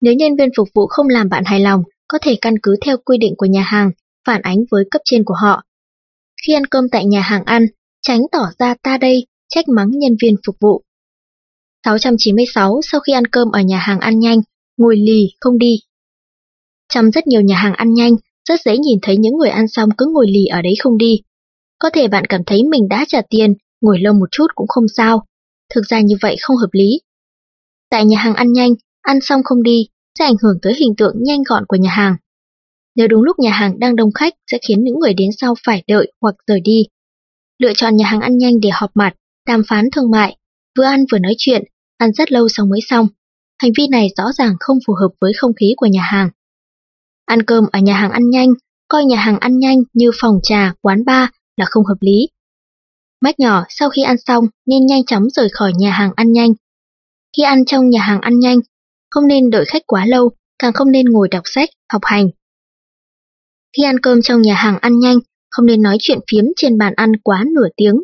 Nếu 0.00 0.14
nhân 0.14 0.36
viên 0.36 0.48
phục 0.56 0.68
vụ 0.74 0.86
không 0.86 1.08
làm 1.08 1.28
bạn 1.28 1.44
hài 1.44 1.60
lòng, 1.60 1.82
có 2.08 2.18
thể 2.22 2.36
căn 2.40 2.54
cứ 2.62 2.76
theo 2.84 2.96
quy 3.04 3.18
định 3.18 3.34
của 3.36 3.46
nhà 3.46 3.62
hàng, 3.62 3.90
phản 4.26 4.42
ánh 4.42 4.58
với 4.70 4.84
cấp 4.90 5.02
trên 5.04 5.24
của 5.24 5.34
họ. 5.34 5.62
Khi 6.46 6.54
ăn 6.54 6.66
cơm 6.66 6.88
tại 6.88 7.06
nhà 7.06 7.20
hàng 7.20 7.44
ăn, 7.44 7.66
tránh 8.02 8.20
tỏ 8.32 8.46
ra 8.58 8.74
ta 8.82 8.98
đây, 8.98 9.26
trách 9.48 9.68
mắng 9.68 9.90
nhân 9.90 10.16
viên 10.22 10.34
phục 10.46 10.56
vụ. 10.60 10.82
696 11.84 12.80
sau 12.82 13.00
khi 13.00 13.12
ăn 13.12 13.26
cơm 13.26 13.50
ở 13.50 13.60
nhà 13.60 13.78
hàng 13.78 14.00
ăn 14.00 14.18
nhanh, 14.18 14.40
ngồi 14.76 14.96
lì, 14.96 15.28
không 15.40 15.58
đi. 15.58 15.80
Trong 16.94 17.10
rất 17.10 17.26
nhiều 17.26 17.40
nhà 17.40 17.56
hàng 17.56 17.74
ăn 17.74 17.94
nhanh, 17.94 18.12
rất 18.48 18.60
dễ 18.64 18.78
nhìn 18.78 18.98
thấy 19.02 19.16
những 19.16 19.36
người 19.36 19.50
ăn 19.50 19.68
xong 19.68 19.88
cứ 19.98 20.06
ngồi 20.12 20.26
lì 20.30 20.46
ở 20.46 20.62
đấy 20.62 20.74
không 20.82 20.98
đi. 20.98 21.20
Có 21.78 21.90
thể 21.90 22.08
bạn 22.08 22.24
cảm 22.24 22.40
thấy 22.46 22.64
mình 22.64 22.88
đã 22.88 23.04
trả 23.08 23.22
tiền, 23.30 23.54
ngồi 23.80 23.98
lâu 24.00 24.14
một 24.14 24.28
chút 24.30 24.46
cũng 24.54 24.68
không 24.68 24.88
sao. 24.96 25.26
Thực 25.74 25.82
ra 25.88 26.00
như 26.00 26.14
vậy 26.20 26.36
không 26.40 26.56
hợp 26.56 26.70
lý. 26.72 27.00
Tại 27.90 28.04
nhà 28.04 28.18
hàng 28.18 28.34
ăn 28.34 28.52
nhanh, 28.52 28.72
ăn 29.02 29.20
xong 29.20 29.42
không 29.44 29.62
đi, 29.62 29.86
sẽ 30.18 30.24
ảnh 30.24 30.36
hưởng 30.42 30.58
tới 30.62 30.74
hình 30.74 30.94
tượng 30.96 31.14
nhanh 31.22 31.42
gọn 31.48 31.64
của 31.68 31.76
nhà 31.76 31.90
hàng. 31.90 32.16
Nếu 32.96 33.08
đúng 33.08 33.22
lúc 33.22 33.38
nhà 33.38 33.50
hàng 33.50 33.78
đang 33.78 33.96
đông 33.96 34.12
khách 34.12 34.34
sẽ 34.50 34.58
khiến 34.68 34.84
những 34.84 34.98
người 34.98 35.14
đến 35.14 35.30
sau 35.40 35.54
phải 35.66 35.84
đợi 35.86 36.12
hoặc 36.20 36.34
rời 36.46 36.60
đi. 36.60 36.86
Lựa 37.58 37.72
chọn 37.74 37.96
nhà 37.96 38.06
hàng 38.06 38.20
ăn 38.20 38.38
nhanh 38.38 38.60
để 38.60 38.70
họp 38.72 38.90
mặt, 38.94 39.14
đàm 39.46 39.62
phán 39.68 39.84
thương 39.92 40.10
mại, 40.10 40.36
vừa 40.78 40.84
ăn 40.84 41.04
vừa 41.12 41.18
nói 41.18 41.34
chuyện, 41.38 41.62
ăn 42.02 42.12
rất 42.12 42.32
lâu 42.32 42.48
xong 42.48 42.68
mới 42.68 42.80
xong. 42.88 43.08
Hành 43.58 43.72
vi 43.78 43.88
này 43.88 44.08
rõ 44.16 44.32
ràng 44.32 44.54
không 44.60 44.78
phù 44.86 44.94
hợp 44.94 45.08
với 45.20 45.32
không 45.36 45.52
khí 45.54 45.74
của 45.76 45.86
nhà 45.86 46.02
hàng. 46.02 46.30
Ăn 47.26 47.42
cơm 47.42 47.64
ở 47.72 47.78
nhà 47.78 47.94
hàng 47.94 48.10
ăn 48.10 48.30
nhanh, 48.30 48.48
coi 48.88 49.04
nhà 49.04 49.16
hàng 49.16 49.38
ăn 49.38 49.58
nhanh 49.58 49.78
như 49.92 50.10
phòng 50.20 50.40
trà, 50.42 50.74
quán 50.80 51.04
bar 51.04 51.28
là 51.56 51.64
không 51.68 51.84
hợp 51.84 51.96
lý. 52.00 52.28
Mách 53.20 53.40
nhỏ 53.40 53.64
sau 53.68 53.90
khi 53.90 54.02
ăn 54.02 54.16
xong 54.18 54.44
nên 54.66 54.86
nhanh 54.86 55.04
chóng 55.04 55.30
rời 55.30 55.48
khỏi 55.52 55.72
nhà 55.76 55.90
hàng 55.92 56.12
ăn 56.16 56.32
nhanh. 56.32 56.52
Khi 57.36 57.42
ăn 57.42 57.64
trong 57.64 57.90
nhà 57.90 58.02
hàng 58.02 58.20
ăn 58.20 58.38
nhanh, 58.38 58.58
không 59.10 59.26
nên 59.26 59.50
đợi 59.50 59.64
khách 59.64 59.82
quá 59.86 60.06
lâu, 60.06 60.30
càng 60.58 60.72
không 60.72 60.90
nên 60.90 61.06
ngồi 61.06 61.28
đọc 61.28 61.42
sách, 61.44 61.68
học 61.92 62.02
hành. 62.04 62.30
Khi 63.76 63.82
ăn 63.84 64.00
cơm 64.00 64.22
trong 64.22 64.42
nhà 64.42 64.54
hàng 64.54 64.78
ăn 64.78 64.98
nhanh, 64.98 65.18
không 65.50 65.66
nên 65.66 65.82
nói 65.82 65.96
chuyện 66.00 66.18
phiếm 66.30 66.44
trên 66.56 66.78
bàn 66.78 66.92
ăn 66.96 67.12
quá 67.22 67.44
nửa 67.54 67.68
tiếng. 67.76 67.94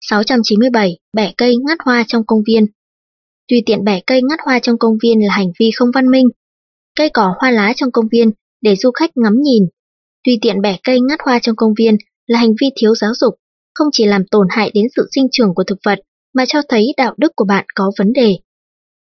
697. 0.00 0.98
Bẻ 1.12 1.32
cây 1.36 1.56
ngắt 1.56 1.78
hoa 1.84 2.04
trong 2.08 2.26
công 2.26 2.42
viên 2.46 2.66
Tùy 3.48 3.62
tiện 3.66 3.84
bẻ 3.84 4.00
cây 4.06 4.20
ngắt 4.22 4.38
hoa 4.44 4.58
trong 4.58 4.78
công 4.78 4.98
viên 5.02 5.26
là 5.26 5.34
hành 5.34 5.52
vi 5.58 5.70
không 5.76 5.90
văn 5.94 6.10
minh. 6.10 6.28
Cây 6.96 7.10
cỏ 7.14 7.34
hoa 7.38 7.50
lá 7.50 7.72
trong 7.76 7.92
công 7.92 8.08
viên 8.12 8.30
để 8.60 8.76
du 8.76 8.90
khách 8.90 9.16
ngắm 9.16 9.34
nhìn. 9.42 9.62
Tùy 10.24 10.38
tiện 10.42 10.60
bẻ 10.60 10.76
cây 10.84 11.00
ngắt 11.00 11.18
hoa 11.24 11.38
trong 11.38 11.56
công 11.56 11.74
viên 11.78 11.96
là 12.26 12.38
hành 12.38 12.52
vi 12.60 12.66
thiếu 12.76 12.94
giáo 12.94 13.10
dục, 13.14 13.34
không 13.74 13.88
chỉ 13.92 14.06
làm 14.06 14.22
tổn 14.30 14.46
hại 14.50 14.70
đến 14.74 14.84
sự 14.96 15.08
sinh 15.14 15.28
trưởng 15.32 15.54
của 15.54 15.64
thực 15.64 15.78
vật 15.84 15.98
mà 16.34 16.44
cho 16.46 16.62
thấy 16.68 16.94
đạo 16.96 17.14
đức 17.16 17.32
của 17.36 17.44
bạn 17.44 17.64
có 17.74 17.92
vấn 17.98 18.12
đề. 18.12 18.36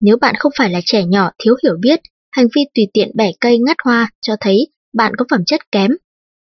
Nếu 0.01 0.17
bạn 0.17 0.35
không 0.39 0.51
phải 0.57 0.69
là 0.69 0.81
trẻ 0.85 1.03
nhỏ 1.05 1.31
thiếu 1.43 1.55
hiểu 1.63 1.73
biết, 1.79 1.99
hành 2.31 2.47
vi 2.55 2.61
tùy 2.75 2.87
tiện 2.93 3.11
bẻ 3.15 3.31
cây 3.41 3.57
ngắt 3.59 3.77
hoa 3.83 4.09
cho 4.21 4.35
thấy 4.39 4.67
bạn 4.93 5.13
có 5.17 5.25
phẩm 5.31 5.45
chất 5.45 5.71
kém, 5.71 5.91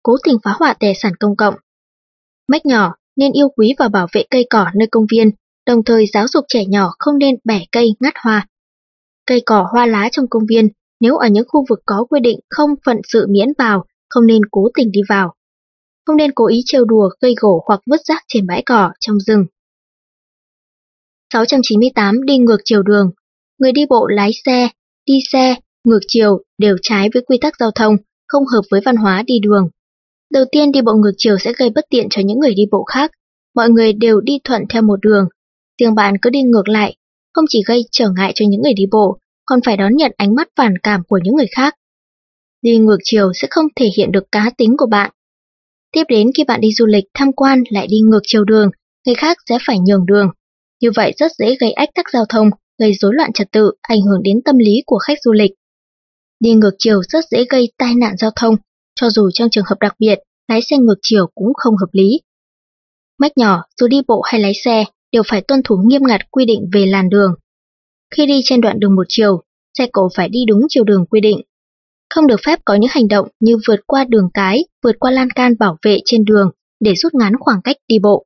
cố 0.04 0.18
tình 0.24 0.38
phá 0.44 0.52
hoại 0.60 0.76
tài 0.80 0.96
sản 0.96 1.14
công 1.20 1.36
cộng. 1.36 1.56
Mách 2.48 2.66
nhỏ 2.66 2.96
nên 3.16 3.32
yêu 3.32 3.50
quý 3.50 3.74
và 3.80 3.88
bảo 3.88 4.08
vệ 4.14 4.24
cây 4.30 4.46
cỏ 4.50 4.66
nơi 4.76 4.88
công 4.92 5.06
viên 5.12 5.32
đồng 5.66 5.84
thời 5.84 6.06
giáo 6.14 6.28
dục 6.28 6.46
trẻ 6.48 6.66
nhỏ 6.66 6.92
không 7.00 7.18
nên 7.18 7.36
bẻ 7.44 7.66
cây 7.72 7.96
ngắt 8.00 8.14
hoa. 8.24 8.48
Cây 9.26 9.42
cỏ 9.46 9.68
hoa 9.72 9.86
lá 9.86 10.10
trong 10.12 10.26
công 10.30 10.46
viên, 10.50 10.70
nếu 11.00 11.16
ở 11.16 11.28
những 11.28 11.46
khu 11.48 11.66
vực 11.70 11.80
có 11.86 12.06
quy 12.10 12.20
định 12.20 12.40
không 12.50 12.70
phận 12.86 12.98
sự 13.08 13.26
miễn 13.30 13.48
vào, 13.58 13.86
không 14.10 14.28
nên 14.28 14.42
cố 14.52 14.70
tình 14.74 14.92
đi 14.92 15.02
vào. 15.10 15.34
Không 16.06 16.18
nên 16.18 16.32
cố 16.32 16.48
ý 16.48 16.62
trêu 16.66 16.86
đùa, 16.86 17.10
gây 17.22 17.36
gổ 17.38 17.64
hoặc 17.68 17.80
vứt 17.86 18.02
rác 18.06 18.24
trên 18.28 18.48
bãi 18.48 18.64
cỏ, 18.66 18.92
trong 19.00 19.20
rừng. 19.20 19.46
698 21.34 22.26
đi 22.26 22.38
ngược 22.38 22.58
chiều 22.64 22.84
đường. 22.84 23.12
Người 23.60 23.72
đi 23.72 23.86
bộ 23.90 24.08
lái 24.08 24.32
xe, 24.46 24.70
đi 25.06 25.20
xe, 25.32 25.56
ngược 25.84 26.00
chiều 26.08 26.44
đều 26.58 26.78
trái 26.82 27.10
với 27.14 27.24
quy 27.28 27.38
tắc 27.42 27.54
giao 27.60 27.72
thông, 27.72 27.96
không 28.28 28.44
hợp 28.46 28.62
với 28.72 28.82
văn 28.86 28.96
hóa 28.96 29.24
đi 29.28 29.40
đường. 29.40 29.70
Đầu 30.32 30.46
tiên 30.52 30.72
đi 30.72 30.82
bộ 30.82 30.94
ngược 30.94 31.14
chiều 31.18 31.38
sẽ 31.38 31.54
gây 31.58 31.70
bất 31.70 31.86
tiện 31.90 32.08
cho 32.10 32.22
những 32.26 32.40
người 32.40 32.54
đi 32.54 32.64
bộ 32.72 32.84
khác. 32.84 33.12
Mọi 33.56 33.70
người 33.70 33.94
đều 33.94 34.22
đi 34.22 34.40
thuận 34.44 34.64
theo 34.70 34.82
một 34.82 35.00
đường, 35.02 35.28
riêng 35.82 35.96
bạn 35.96 36.14
cứ 36.22 36.30
đi 36.30 36.42
ngược 36.42 36.68
lại, 36.70 36.96
không 37.34 37.46
chỉ 37.50 37.64
gây 37.66 37.82
trở 37.92 38.10
ngại 38.18 38.32
cho 38.36 38.46
những 38.50 38.62
người 38.62 38.74
đi 38.74 38.84
bộ, 38.92 39.18
còn 39.46 39.60
phải 39.66 39.78
đón 39.78 39.96
nhận 39.96 40.12
ánh 40.18 40.36
mắt 40.36 40.48
phản 40.56 40.78
cảm 40.84 41.02
của 41.08 41.20
những 41.24 41.36
người 41.36 41.48
khác. 41.56 41.76
Đi 42.62 42.78
ngược 42.78 42.98
chiều 43.04 43.32
sẽ 43.34 43.48
không 43.52 43.66
thể 43.76 43.90
hiện 43.98 44.12
được 44.12 44.32
cá 44.32 44.52
tính 44.58 44.78
của 44.78 44.88
bạn. 44.92 45.12
Tiếp 45.92 46.04
đến 46.10 46.32
khi 46.38 46.44
bạn 46.44 46.62
đi 46.62 46.72
du 46.72 46.86
lịch 46.86 47.04
tham 47.14 47.32
quan 47.34 47.64
lại 47.70 47.88
đi 47.88 48.00
ngược 48.00 48.22
chiều 48.24 48.44
đường, 48.44 48.70
người 49.06 49.16
khác 49.16 49.38
sẽ 49.50 49.58
phải 49.68 49.80
nhường 49.80 50.06
đường. 50.06 50.30
Như 50.82 50.92
vậy 50.96 51.14
rất 51.18 51.32
dễ 51.38 51.56
gây 51.60 51.72
ách 51.72 51.90
tắc 51.96 52.06
giao 52.14 52.26
thông, 52.30 52.50
gây 52.80 52.94
rối 52.94 53.14
loạn 53.14 53.34
trật 53.34 53.52
tự, 53.52 53.72
ảnh 53.82 54.02
hưởng 54.02 54.24
đến 54.24 54.42
tâm 54.46 54.58
lý 54.58 54.84
của 54.86 54.98
khách 54.98 55.18
du 55.24 55.32
lịch. 55.32 55.52
Đi 56.40 56.54
ngược 56.54 56.76
chiều 56.78 57.02
rất 57.04 57.26
dễ 57.32 57.46
gây 57.50 57.72
tai 57.78 57.96
nạn 57.96 58.16
giao 58.18 58.32
thông, 58.36 58.56
cho 58.96 59.10
dù 59.10 59.30
trong 59.34 59.50
trường 59.50 59.66
hợp 59.68 59.76
đặc 59.80 59.96
biệt, 60.00 60.20
lái 60.48 60.62
xe 60.62 60.78
ngược 60.78 60.98
chiều 61.02 61.28
cũng 61.36 61.54
không 61.54 61.76
hợp 61.78 61.90
lý. 61.92 62.20
Mách 63.20 63.38
nhỏ, 63.38 63.64
dù 63.80 63.88
đi 63.88 64.02
bộ 64.08 64.22
hay 64.22 64.42
lái 64.42 64.54
xe, 64.54 64.86
đều 65.16 65.24
phải 65.28 65.42
tuân 65.42 65.62
thủ 65.64 65.76
nghiêm 65.86 66.02
ngặt 66.08 66.22
quy 66.32 66.46
định 66.46 66.70
về 66.74 66.86
làn 66.86 67.10
đường. 67.10 67.32
Khi 68.16 68.26
đi 68.26 68.42
trên 68.44 68.62
đoạn 68.62 68.80
đường 68.80 68.96
một 68.96 69.06
chiều, 69.08 69.42
xe 69.78 69.88
cộ 69.94 70.10
phải 70.16 70.30
đi 70.30 70.40
đúng 70.48 70.62
chiều 70.70 70.84
đường 70.84 71.06
quy 71.06 71.22
định. 71.22 71.42
Không 72.10 72.28
được 72.28 72.40
phép 72.46 72.60
có 72.66 72.76
những 72.76 72.90
hành 72.94 73.08
động 73.08 73.28
như 73.40 73.58
vượt 73.68 73.80
qua 73.88 74.06
đường 74.10 74.30
cái, 74.34 74.66
vượt 74.84 74.96
qua 75.00 75.12
lan 75.12 75.30
can 75.30 75.54
bảo 75.60 75.78
vệ 75.86 75.98
trên 76.06 76.26
đường 76.26 76.52
để 76.80 76.94
rút 76.96 77.14
ngắn 77.14 77.34
khoảng 77.40 77.62
cách 77.64 77.76
đi 77.88 78.00
bộ. 78.00 78.26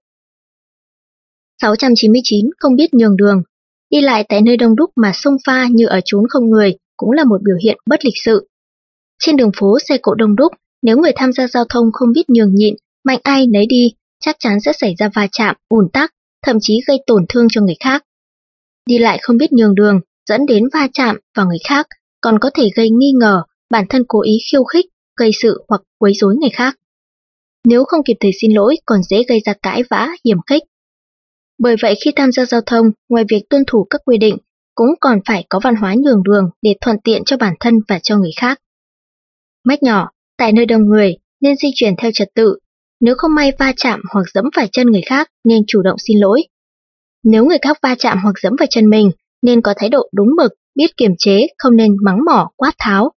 699 1.61 2.45
không 2.59 2.75
biết 2.75 2.93
nhường 2.93 3.17
đường. 3.17 3.43
Đi 3.89 4.01
lại 4.01 4.25
tại 4.29 4.41
nơi 4.41 4.57
đông 4.57 4.75
đúc 4.75 4.89
mà 4.95 5.11
xông 5.13 5.35
pha 5.45 5.67
như 5.71 5.85
ở 5.87 5.99
chốn 6.05 6.23
không 6.29 6.49
người 6.49 6.77
cũng 6.97 7.11
là 7.11 7.23
một 7.23 7.41
biểu 7.43 7.55
hiện 7.63 7.77
bất 7.85 8.05
lịch 8.05 8.17
sự. 8.25 8.47
Trên 9.19 9.37
đường 9.37 9.51
phố 9.59 9.77
xe 9.89 9.97
cộ 10.01 10.15
đông 10.15 10.35
đúc, 10.35 10.51
nếu 10.81 10.97
người 10.97 11.11
tham 11.15 11.33
gia 11.33 11.47
giao 11.47 11.65
thông 11.69 11.85
không 11.93 12.11
biết 12.13 12.29
nhường 12.29 12.55
nhịn, 12.55 12.75
mạnh 13.03 13.19
ai 13.23 13.47
nấy 13.47 13.65
đi, 13.65 13.93
chắc 14.19 14.35
chắn 14.39 14.59
sẽ 14.59 14.73
xảy 14.73 14.95
ra 14.97 15.09
va 15.15 15.27
chạm, 15.31 15.55
ùn 15.69 15.89
tắc, 15.93 16.11
thậm 16.45 16.57
chí 16.61 16.81
gây 16.87 16.97
tổn 17.07 17.25
thương 17.29 17.47
cho 17.51 17.61
người 17.61 17.75
khác. 17.79 18.03
Đi 18.85 18.97
lại 18.97 19.19
không 19.21 19.37
biết 19.37 19.51
nhường 19.51 19.75
đường, 19.75 19.99
dẫn 20.29 20.45
đến 20.45 20.63
va 20.73 20.87
chạm 20.93 21.17
vào 21.35 21.45
người 21.45 21.59
khác, 21.67 21.87
còn 22.21 22.39
có 22.39 22.49
thể 22.53 22.69
gây 22.75 22.89
nghi 22.89 23.11
ngờ 23.19 23.43
bản 23.69 23.85
thân 23.89 24.03
cố 24.07 24.21
ý 24.21 24.37
khiêu 24.51 24.63
khích, 24.63 24.85
gây 25.19 25.31
sự 25.41 25.65
hoặc 25.67 25.81
quấy 25.97 26.13
rối 26.13 26.35
người 26.35 26.49
khác. 26.49 26.75
Nếu 27.65 27.83
không 27.83 28.03
kịp 28.03 28.17
thời 28.19 28.31
xin 28.41 28.51
lỗi 28.51 28.75
còn 28.85 29.03
dễ 29.03 29.23
gây 29.23 29.39
ra 29.45 29.53
cãi 29.61 29.83
vã, 29.89 30.09
hiểm 30.25 30.37
khích. 30.49 30.63
Bởi 31.57 31.75
vậy 31.81 31.95
khi 32.05 32.11
tham 32.15 32.31
gia 32.31 32.45
giao 32.45 32.61
thông, 32.65 32.91
ngoài 33.09 33.23
việc 33.29 33.41
tuân 33.49 33.63
thủ 33.67 33.87
các 33.89 34.01
quy 34.05 34.17
định, 34.17 34.37
cũng 34.75 34.89
còn 34.99 35.19
phải 35.25 35.45
có 35.49 35.59
văn 35.63 35.75
hóa 35.75 35.95
nhường 35.97 36.23
đường 36.23 36.49
để 36.61 36.75
thuận 36.81 36.97
tiện 37.03 37.21
cho 37.25 37.37
bản 37.37 37.53
thân 37.59 37.73
và 37.87 37.99
cho 38.03 38.17
người 38.17 38.31
khác. 38.37 38.59
Mách 39.63 39.83
nhỏ, 39.83 40.09
tại 40.37 40.51
nơi 40.51 40.65
đông 40.65 40.85
người, 40.89 41.17
nên 41.41 41.55
di 41.55 41.69
chuyển 41.75 41.93
theo 41.97 42.11
trật 42.13 42.27
tự. 42.35 42.59
Nếu 43.01 43.15
không 43.17 43.35
may 43.35 43.51
va 43.59 43.73
chạm 43.77 44.01
hoặc 44.13 44.23
dẫm 44.33 44.45
phải 44.55 44.67
chân 44.71 44.87
người 44.87 45.01
khác, 45.05 45.27
nên 45.43 45.61
chủ 45.67 45.81
động 45.81 45.97
xin 46.07 46.17
lỗi. 46.19 46.43
Nếu 47.23 47.45
người 47.45 47.57
khác 47.61 47.77
va 47.81 47.95
chạm 47.99 48.19
hoặc 48.23 48.35
dẫm 48.41 48.53
vào 48.59 48.67
chân 48.69 48.89
mình, 48.89 49.11
nên 49.41 49.61
có 49.61 49.73
thái 49.77 49.89
độ 49.89 50.09
đúng 50.13 50.29
mực, 50.37 50.51
biết 50.75 50.97
kiềm 50.97 51.11
chế, 51.17 51.47
không 51.57 51.75
nên 51.75 51.95
mắng 52.03 52.19
mỏ, 52.25 52.49
quát 52.55 52.71
tháo. 52.79 53.11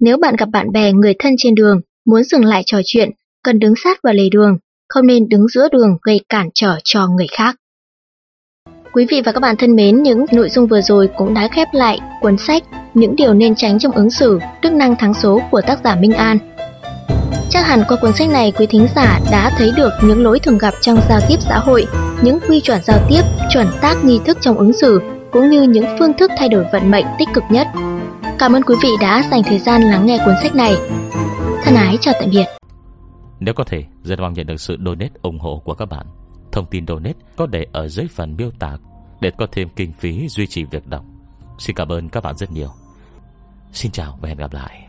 Nếu 0.00 0.16
bạn 0.16 0.36
gặp 0.36 0.48
bạn 0.52 0.72
bè, 0.72 0.92
người 0.92 1.14
thân 1.18 1.34
trên 1.38 1.54
đường, 1.54 1.80
muốn 2.06 2.24
dừng 2.24 2.44
lại 2.44 2.62
trò 2.66 2.80
chuyện, 2.84 3.10
cần 3.44 3.58
đứng 3.58 3.74
sát 3.84 3.98
vào 4.02 4.14
lề 4.14 4.28
đường, 4.32 4.58
không 4.88 5.06
nên 5.06 5.28
đứng 5.28 5.48
giữa 5.48 5.68
đường 5.72 5.98
gây 6.02 6.20
cản 6.28 6.48
trở 6.54 6.78
cho 6.84 7.08
người 7.08 7.26
khác. 7.30 7.56
Quý 8.92 9.06
vị 9.10 9.22
và 9.24 9.32
các 9.32 9.40
bạn 9.40 9.56
thân 9.56 9.76
mến, 9.76 10.02
những 10.02 10.26
nội 10.32 10.48
dung 10.48 10.66
vừa 10.66 10.80
rồi 10.80 11.08
cũng 11.16 11.34
đã 11.34 11.48
khép 11.48 11.68
lại 11.72 11.98
cuốn 12.20 12.36
sách 12.38 12.62
Những 12.94 13.16
điều 13.16 13.34
nên 13.34 13.54
tránh 13.54 13.78
trong 13.78 13.92
ứng 13.92 14.10
xử, 14.10 14.38
đức 14.62 14.72
năng 14.72 14.96
thắng 14.96 15.14
số 15.14 15.40
của 15.50 15.60
tác 15.66 15.78
giả 15.84 15.96
Minh 16.00 16.12
An. 16.12 16.57
Chắc 17.58 17.66
hẳn 17.66 17.82
qua 17.88 17.96
cuốn 18.00 18.12
sách 18.12 18.28
này 18.30 18.52
quý 18.52 18.66
thính 18.66 18.86
giả 18.96 19.20
đã 19.30 19.50
thấy 19.58 19.70
được 19.76 19.90
những 20.02 20.22
lỗi 20.22 20.40
thường 20.40 20.58
gặp 20.58 20.74
trong 20.80 21.00
giao 21.08 21.20
tiếp 21.28 21.36
xã 21.40 21.58
hội, 21.58 21.86
những 22.22 22.38
quy 22.48 22.60
chuẩn 22.60 22.82
giao 22.82 22.98
tiếp, 23.08 23.22
chuẩn 23.50 23.66
tác 23.80 24.04
nghi 24.04 24.20
thức 24.26 24.38
trong 24.40 24.58
ứng 24.58 24.72
xử, 24.72 25.00
cũng 25.32 25.50
như 25.50 25.62
những 25.62 25.84
phương 25.98 26.12
thức 26.18 26.30
thay 26.38 26.48
đổi 26.48 26.64
vận 26.72 26.90
mệnh 26.90 27.04
tích 27.18 27.28
cực 27.34 27.44
nhất. 27.50 27.66
Cảm 28.38 28.52
ơn 28.52 28.62
quý 28.62 28.74
vị 28.82 28.88
đã 29.00 29.22
dành 29.30 29.42
thời 29.42 29.58
gian 29.58 29.82
lắng 29.82 30.06
nghe 30.06 30.18
cuốn 30.24 30.34
sách 30.42 30.54
này. 30.54 30.74
Thân 31.64 31.74
ái 31.74 31.96
chào 32.00 32.14
tạm 32.20 32.30
biệt. 32.30 32.44
Nếu 33.40 33.54
có 33.54 33.64
thể, 33.64 33.84
rất 34.02 34.20
mong 34.20 34.32
nhận 34.32 34.46
được 34.46 34.60
sự 34.60 34.76
donate 34.84 35.12
ủng 35.22 35.38
hộ 35.38 35.62
của 35.64 35.74
các 35.74 35.86
bạn. 35.86 36.06
Thông 36.52 36.66
tin 36.66 36.86
donate 36.86 37.18
có 37.36 37.46
để 37.46 37.66
ở 37.72 37.88
dưới 37.88 38.06
phần 38.14 38.36
miêu 38.36 38.50
tả 38.58 38.76
để 39.20 39.30
có 39.38 39.46
thêm 39.52 39.68
kinh 39.76 39.92
phí 39.92 40.28
duy 40.28 40.46
trì 40.46 40.64
việc 40.64 40.86
đọc. 40.86 41.04
Xin 41.58 41.76
cảm 41.76 41.92
ơn 41.92 42.08
các 42.08 42.22
bạn 42.22 42.36
rất 42.36 42.52
nhiều. 42.52 42.70
Xin 43.72 43.92
chào 43.92 44.18
và 44.20 44.28
hẹn 44.28 44.38
gặp 44.38 44.52
lại. 44.52 44.88